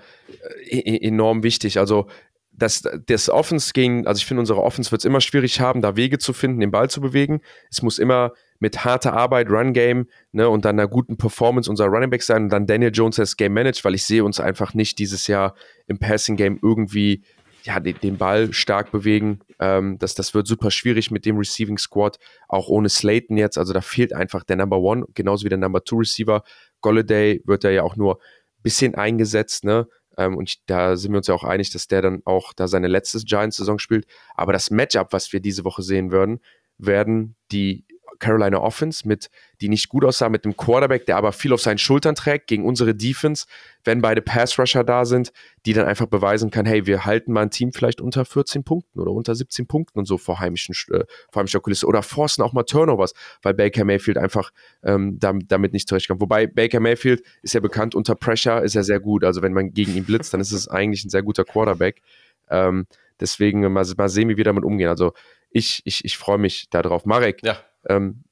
äh, 0.70 0.78
e, 0.78 0.97
e, 0.97 1.09
enorm 1.09 1.43
wichtig. 1.43 1.78
Also 1.78 2.07
das, 2.53 2.82
das 3.07 3.28
Offense 3.28 3.72
gegen, 3.72 4.07
also 4.07 4.18
ich 4.18 4.26
finde, 4.26 4.40
unsere 4.40 4.62
Offense 4.62 4.90
wird 4.90 5.01
es 5.01 5.05
immer 5.05 5.20
schwierig 5.20 5.61
haben, 5.61 5.80
da 5.80 5.97
Wege 5.97 6.18
zu 6.18 6.32
finden, 6.32 6.61
den 6.61 6.70
Ball 6.70 6.88
zu 6.88 7.01
bewegen. 7.01 7.40
Es 7.70 7.82
muss 7.82 7.99
immer 7.99 8.32
mit 8.61 8.84
harter 8.84 9.14
Arbeit, 9.14 9.51
Run 9.51 9.72
Game, 9.72 10.07
ne, 10.32 10.49
und 10.49 10.64
dann 10.64 10.78
einer 10.78 10.88
guten 10.88 11.16
Performance 11.16 11.68
unser 11.68 11.86
Running 11.86 12.11
Back 12.11 12.22
sein 12.22 12.45
und 12.45 12.49
dann 12.51 12.66
Daniel 12.66 12.93
Jones 12.93 13.18
als 13.18 13.36
Game 13.36 13.53
Managed, 13.53 13.84
weil 13.84 13.95
ich 13.95 14.05
sehe 14.05 14.24
uns 14.24 14.38
einfach 14.38 14.74
nicht 14.74 14.99
dieses 14.99 15.26
Jahr 15.26 15.55
im 15.86 15.99
Passing 15.99 16.36
Game 16.36 16.59
irgendwie 16.62 17.22
ja, 17.63 17.81
den, 17.81 17.99
den 18.01 18.19
Ball 18.19 18.53
stark 18.53 18.91
bewegen. 18.91 19.41
Ähm, 19.59 19.99
das, 19.99 20.15
das 20.15 20.35
wird 20.35 20.47
super 20.47 20.71
schwierig 20.71 21.11
mit 21.11 21.25
dem 21.25 21.39
Receiving 21.39 21.79
Squad, 21.79 22.19
auch 22.49 22.69
ohne 22.69 22.89
Slayton 22.89 23.37
jetzt. 23.37 23.59
Also 23.59 23.73
da 23.73 23.81
fehlt 23.81 24.13
einfach 24.13 24.45
der 24.45 24.57
Number 24.57 24.79
One, 24.79 25.07
genauso 25.15 25.45
wie 25.45 25.49
der 25.49 25.59
Number 25.59 25.85
Two 25.85 25.99
Receiver. 25.99 26.43
Golladay 26.81 27.43
wird 27.45 27.65
da 27.65 27.71
ja 27.71 27.83
auch 27.83 27.97
nur 27.97 28.17
ein 28.17 28.63
bisschen 28.63 28.95
eingesetzt, 28.95 29.65
ne? 29.65 29.87
Ähm, 30.19 30.37
und 30.37 30.69
da 30.69 30.97
sind 30.97 31.13
wir 31.13 31.19
uns 31.19 31.27
ja 31.27 31.35
auch 31.35 31.45
einig, 31.45 31.71
dass 31.71 31.87
der 31.87 32.03
dann 32.03 32.23
auch 32.25 32.53
da 32.53 32.69
seine 32.69 32.89
letzte 32.89 33.19
Giants-Saison 33.19 33.79
spielt. 33.79 34.07
Aber 34.35 34.53
das 34.53 34.71
Matchup, 34.71 35.13
was 35.13 35.33
wir 35.33 35.41
diese 35.41 35.65
Woche 35.65 35.83
sehen 35.83 36.11
würden, 36.11 36.41
werden 36.79 37.37
die 37.51 37.87
Carolina 38.19 38.59
Offense, 38.59 39.07
mit, 39.07 39.31
die 39.61 39.69
nicht 39.69 39.89
gut 39.89 40.05
aussah, 40.05 40.29
mit 40.29 40.45
einem 40.45 40.57
Quarterback, 40.57 41.07
der 41.07 41.17
aber 41.17 41.33
viel 41.33 41.53
auf 41.53 41.61
seinen 41.61 41.79
Schultern 41.79 42.15
trägt, 42.15 42.47
gegen 42.47 42.65
unsere 42.65 42.95
Defense, 42.95 43.47
wenn 43.85 44.01
beide 44.01 44.23
Pass-Rusher 44.23 44.85
da 44.85 45.05
sind, 45.05 45.33
die 45.67 45.73
dann 45.73 45.87
einfach 45.87 46.07
beweisen 46.07 46.51
kann, 46.51 46.67
hey, 46.67 46.87
wir 46.87 47.05
halten 47.05 47.33
mal 47.33 47.43
ein 47.43 47.51
Team 47.51 47.73
vielleicht 47.73 48.01
unter 48.01 48.25
14 48.25 48.65
Punkten 48.65 49.01
oder 49.01 49.11
unter 49.11 49.35
17 49.35 49.67
Punkten 49.67 49.99
und 49.99 50.07
so 50.07 50.19
vor, 50.19 50.41
heimischen, 50.41 50.75
äh, 50.93 51.05
vor 51.31 51.41
heimischer 51.41 51.61
Kulisse 51.61 51.87
oder 51.87 52.03
forcen 52.03 52.43
auch 52.43 52.53
mal 52.53 52.65
Turnovers, 52.65 53.15
weil 53.43 53.55
Baker 53.55 53.85
Mayfield 53.85 54.19
einfach 54.19 54.51
ähm, 54.83 55.19
damit, 55.19 55.51
damit 55.51 55.73
nicht 55.73 55.89
zurechtkommt. 55.89 56.21
Wobei 56.21 56.47
Baker 56.47 56.81
Mayfield 56.81 57.23
ist 57.43 57.55
ja 57.55 57.61
bekannt, 57.61 57.95
unter 57.95 58.15
Pressure 58.15 58.63
ist 58.63 58.77
er 58.77 58.85
sehr 58.85 59.01
gut. 59.01 59.25
Also 59.25 59.43
wenn 59.43 59.53
man 59.53 59.73
gegen 59.73 59.95
ihn 59.95 60.05
blitzt, 60.05 60.33
dann 60.35 60.41
ist 60.41 60.53
es 60.53 60.69
eigentlich 60.69 61.05
ein 61.05 61.11
sehr 61.11 61.23
guter 61.23 61.45
Quarterback. 61.45 62.03
Ähm, 62.51 62.87
deswegen 63.21 63.61
mal, 63.73 63.85
mal 63.97 64.09
sehen, 64.09 64.29
wie 64.29 64.37
wir 64.37 64.45
damit 64.45 64.65
umgehen. 64.65 64.89
Also 64.89 65.13
ich, 65.51 65.83
ich, 65.85 66.05
ich 66.05 66.17
freue 66.17 66.39
mich 66.39 66.69
darauf. 66.71 67.05
Marek, 67.05 67.43
Ja. 67.43 67.59
Ähm, 67.89 68.24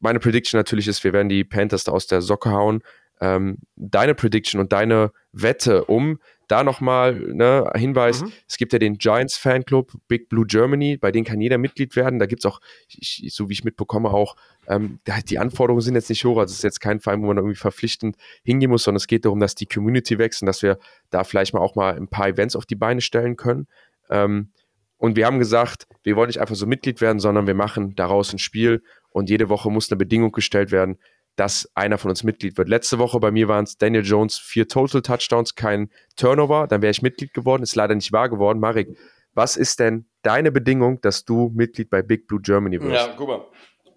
meine 0.00 0.20
Prediction 0.20 0.58
natürlich 0.58 0.88
ist, 0.88 1.04
wir 1.04 1.12
werden 1.12 1.28
die 1.28 1.44
Panthers 1.44 1.84
da 1.84 1.92
aus 1.92 2.06
der 2.06 2.22
Socke 2.22 2.50
hauen. 2.50 2.82
Ähm, 3.20 3.58
deine 3.76 4.14
Prediction 4.14 4.60
und 4.60 4.72
deine 4.72 5.10
Wette 5.32 5.84
um 5.84 6.18
da 6.48 6.62
nochmal 6.62 7.14
ne, 7.14 7.70
Hinweis, 7.74 8.22
Mhm. 8.22 8.32
es 8.46 8.56
gibt 8.56 8.72
ja 8.72 8.78
den 8.78 8.98
Giants 8.98 9.36
Fanclub 9.36 9.92
Big 10.06 10.28
Blue 10.28 10.46
Germany, 10.46 10.96
bei 10.96 11.10
denen 11.10 11.24
kann 11.24 11.40
jeder 11.40 11.58
Mitglied 11.58 11.96
werden. 11.96 12.18
Da 12.18 12.26
gibt 12.26 12.44
es 12.44 12.46
auch, 12.46 12.60
ich, 12.88 13.26
so 13.32 13.48
wie 13.48 13.52
ich 13.54 13.64
mitbekomme, 13.64 14.10
auch, 14.10 14.36
ähm, 14.68 15.00
die 15.28 15.38
Anforderungen 15.38 15.80
sind 15.80 15.94
jetzt 15.94 16.08
nicht 16.08 16.24
hoch, 16.24 16.38
also 16.38 16.52
es 16.52 16.58
ist 16.58 16.62
jetzt 16.62 16.80
kein 16.80 17.00
Verein, 17.00 17.22
wo 17.22 17.26
man 17.26 17.36
irgendwie 17.36 17.56
verpflichtend 17.56 18.16
hingehen 18.44 18.70
muss, 18.70 18.84
sondern 18.84 18.98
es 18.98 19.06
geht 19.06 19.24
darum, 19.24 19.40
dass 19.40 19.54
die 19.54 19.66
Community 19.66 20.18
wächst 20.18 20.42
und 20.42 20.46
dass 20.46 20.62
wir 20.62 20.78
da 21.10 21.24
vielleicht 21.24 21.52
mal 21.52 21.60
auch 21.60 21.74
mal 21.74 21.96
ein 21.96 22.08
paar 22.08 22.28
Events 22.28 22.54
auf 22.54 22.66
die 22.66 22.76
Beine 22.76 23.00
stellen 23.00 23.36
können. 23.36 23.66
Ähm, 24.08 24.50
und 24.98 25.16
wir 25.16 25.26
haben 25.26 25.38
gesagt, 25.38 25.86
wir 26.02 26.16
wollen 26.16 26.28
nicht 26.28 26.40
einfach 26.40 26.54
so 26.54 26.66
Mitglied 26.66 27.00
werden, 27.00 27.20
sondern 27.20 27.46
wir 27.46 27.54
machen 27.54 27.94
daraus 27.94 28.32
ein 28.32 28.38
Spiel 28.38 28.82
und 29.10 29.30
jede 29.30 29.48
Woche 29.48 29.70
muss 29.70 29.90
eine 29.90 29.96
Bedingung 29.96 30.32
gestellt 30.32 30.70
werden, 30.70 30.98
dass 31.36 31.70
einer 31.74 31.98
von 31.98 32.10
uns 32.10 32.24
Mitglied 32.24 32.56
wird. 32.56 32.68
Letzte 32.68 32.98
Woche 32.98 33.20
bei 33.20 33.30
mir 33.30 33.46
waren 33.46 33.64
es 33.64 33.76
Daniel 33.76 34.04
Jones, 34.04 34.38
vier 34.38 34.68
Total 34.68 35.02
Touchdowns, 35.02 35.54
kein 35.54 35.90
Turnover. 36.16 36.66
Dann 36.66 36.80
wäre 36.80 36.90
ich 36.90 37.02
Mitglied 37.02 37.34
geworden, 37.34 37.62
ist 37.62 37.76
leider 37.76 37.94
nicht 37.94 38.10
wahr 38.12 38.30
geworden. 38.30 38.58
Marek, 38.58 38.96
was 39.34 39.56
ist 39.56 39.80
denn 39.80 40.06
deine 40.22 40.50
Bedingung, 40.50 41.00
dass 41.02 41.26
du 41.26 41.52
Mitglied 41.54 41.90
bei 41.90 42.00
Big 42.00 42.26
Blue 42.26 42.40
Germany 42.40 42.80
wirst? 42.80 43.06
Ja, 43.06 43.14
guck 43.14 43.28
mal. 43.28 43.44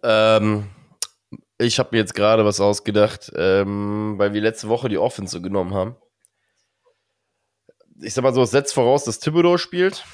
Ähm, 0.03 0.65
ich 1.57 1.79
habe 1.79 1.89
mir 1.93 1.99
jetzt 1.99 2.13
gerade 2.13 2.43
was 2.43 2.59
ausgedacht, 2.59 3.31
ähm, 3.35 4.15
weil 4.17 4.33
wir 4.33 4.41
letzte 4.41 4.67
Woche 4.67 4.89
die 4.89 4.97
Offense 4.97 5.37
so 5.37 5.41
genommen 5.41 5.73
haben. 5.73 5.95
Ich 8.01 8.13
sag 8.13 8.23
mal 8.23 8.33
so, 8.33 8.41
es 8.41 8.51
setzt 8.51 8.73
voraus, 8.73 9.05
dass 9.05 9.19
Thibodeau 9.19 9.57
spielt. 9.57 10.05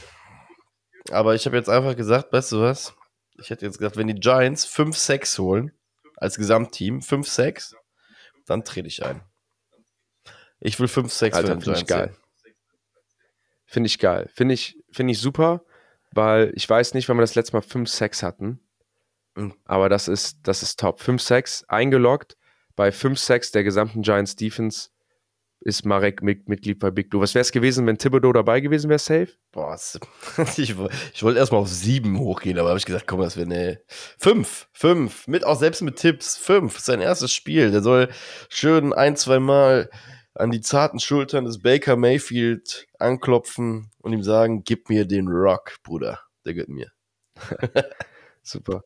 Aber 1.12 1.36
ich 1.36 1.46
habe 1.46 1.56
jetzt 1.56 1.70
einfach 1.70 1.96
gesagt, 1.96 2.34
weißt 2.34 2.54
du 2.54 2.62
was? 2.62 2.94
Ich 3.38 3.50
hätte 3.50 3.66
jetzt 3.66 3.78
gesagt, 3.78 3.98
wenn 3.98 4.08
die 4.08 4.16
Giants 4.16 4.66
5-6 4.68 5.38
holen, 5.40 5.72
als 6.18 6.38
Gesamtteam, 6.38 7.00
5-6, 7.00 7.76
dann 8.46 8.64
trete 8.64 8.88
ich 8.88 9.04
ein. 9.06 9.22
Ich 10.60 10.80
will 10.80 10.88
5-6 10.88 11.36
für 11.36 11.44
den 11.44 11.62
finde 11.62 11.80
ich 11.80 11.86
Giants 11.86 11.88
geil. 11.88 12.16
Finde 13.66 13.88
ich 13.88 14.00
geil. 14.00 14.30
Finde 14.34 14.54
ich, 14.54 14.78
finde 14.92 15.12
ich 15.12 15.20
super, 15.20 15.64
weil 16.12 16.54
ich 16.56 16.70
weiß 16.70 16.94
nicht, 16.94 17.10
wenn 17.10 17.18
wir 17.18 17.22
das 17.22 17.36
letzte 17.36 17.54
Mal 17.58 17.64
5-6 17.64 18.24
hatten, 18.24 18.62
Mhm. 19.38 19.54
aber 19.66 19.90
das 19.90 20.08
ist, 20.08 20.38
das 20.44 20.64
ist 20.64 20.80
top. 20.80 21.02
5-6 21.02 21.66
eingeloggt. 21.68 22.38
Bei 22.76 22.90
5-6 22.90 23.52
der 23.52 23.64
gesamten 23.64 24.02
Giants 24.02 24.36
Defense 24.36 24.90
ist 25.62 25.86
Marek 25.86 26.22
mit, 26.22 26.48
Mitglied 26.48 26.80
bei 26.80 26.92
Big 26.92 27.10
Blue. 27.10 27.22
Was 27.22 27.34
wäre 27.34 27.42
es 27.42 27.52
gewesen, 27.52 27.88
wenn 27.88 27.98
Thibodeau 27.98 28.34
dabei 28.34 28.60
gewesen 28.60 28.90
wäre, 28.90 29.00
safe? 29.00 29.30
Boah, 29.52 29.76
ich, 30.58 30.76
ich 31.14 31.24
wollte 31.24 31.40
erstmal 31.40 31.62
auf 31.62 31.70
sieben 31.70 32.20
hochgehen, 32.20 32.60
aber 32.60 32.70
habe 32.70 32.80
ich 32.80 32.86
gesagt, 32.86 33.08
komm, 33.08 33.22
das 33.22 33.36
wäre 33.36 33.48
eine 33.48 33.82
fünf, 34.18 34.68
fünf, 34.74 35.28
mit 35.28 35.46
auch 35.46 35.58
selbst 35.58 35.82
mit 35.82 35.96
Tipps, 35.96 36.38
fünf, 36.38 36.80
sein 36.80 37.02
erstes 37.02 37.32
Spiel. 37.32 37.72
Der 37.72 37.82
soll 37.82 38.10
schön 38.50 38.94
ein, 38.94 39.16
zwei 39.16 39.40
Mal 39.40 39.90
an 40.36 40.52
die 40.52 40.62
zarten 40.62 41.00
Schultern 41.00 41.46
des 41.46 41.62
Baker 41.62 41.96
Mayfield 41.96 42.88
anklopfen 43.00 43.92
und 44.00 44.14
ihm 44.14 44.24
sagen, 44.24 44.64
gib 44.64 44.90
mir 44.90 45.06
den 45.06 45.28
Rock, 45.28 45.78
Bruder, 45.84 46.20
der 46.46 46.54
gehört 46.54 46.70
mir. 46.70 46.92
Super. 48.44 48.84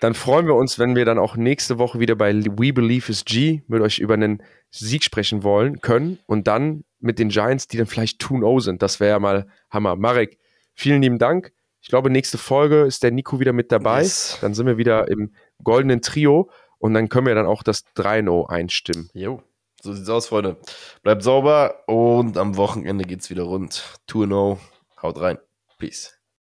Dann 0.00 0.12
freuen 0.12 0.46
wir 0.46 0.54
uns, 0.54 0.78
wenn 0.78 0.94
wir 0.94 1.06
dann 1.06 1.18
auch 1.18 1.36
nächste 1.36 1.78
Woche 1.78 1.98
wieder 1.98 2.14
bei 2.14 2.34
We 2.34 2.74
Believe 2.74 3.10
is 3.10 3.24
G 3.24 3.62
mit 3.66 3.80
euch 3.80 4.00
über 4.00 4.14
einen 4.14 4.42
Sieg 4.72 5.04
sprechen 5.04 5.42
wollen, 5.42 5.80
können 5.80 6.18
und 6.26 6.48
dann 6.48 6.84
mit 6.98 7.18
den 7.18 7.28
Giants, 7.28 7.68
die 7.68 7.76
dann 7.76 7.86
vielleicht 7.86 8.22
2-0 8.22 8.60
sind. 8.62 8.82
Das 8.82 9.00
wäre 9.00 9.10
ja 9.10 9.18
mal 9.18 9.46
Hammer. 9.70 9.96
Marek, 9.96 10.38
vielen 10.74 11.02
lieben 11.02 11.18
Dank. 11.18 11.52
Ich 11.82 11.88
glaube, 11.88 12.10
nächste 12.10 12.38
Folge 12.38 12.82
ist 12.82 13.02
der 13.02 13.10
Nico 13.10 13.38
wieder 13.38 13.52
mit 13.52 13.70
dabei. 13.70 14.02
Yes. 14.02 14.38
Dann 14.40 14.54
sind 14.54 14.66
wir 14.66 14.78
wieder 14.78 15.08
im 15.08 15.34
goldenen 15.62 16.00
Trio 16.00 16.50
und 16.78 16.94
dann 16.94 17.08
können 17.08 17.26
wir 17.26 17.34
dann 17.34 17.46
auch 17.46 17.62
das 17.62 17.84
3-0 17.96 18.48
einstimmen. 18.48 19.10
Jo, 19.12 19.42
so 19.82 19.92
sieht's 19.92 20.08
aus, 20.08 20.28
Freunde. 20.28 20.56
Bleibt 21.02 21.22
sauber 21.22 21.82
und 21.86 22.38
am 22.38 22.56
Wochenende 22.56 23.04
geht's 23.04 23.30
wieder 23.30 23.42
rund. 23.42 23.98
2-0, 24.08 24.58
haut 25.02 25.20
rein. 25.20 25.38
Peace. 25.78 26.21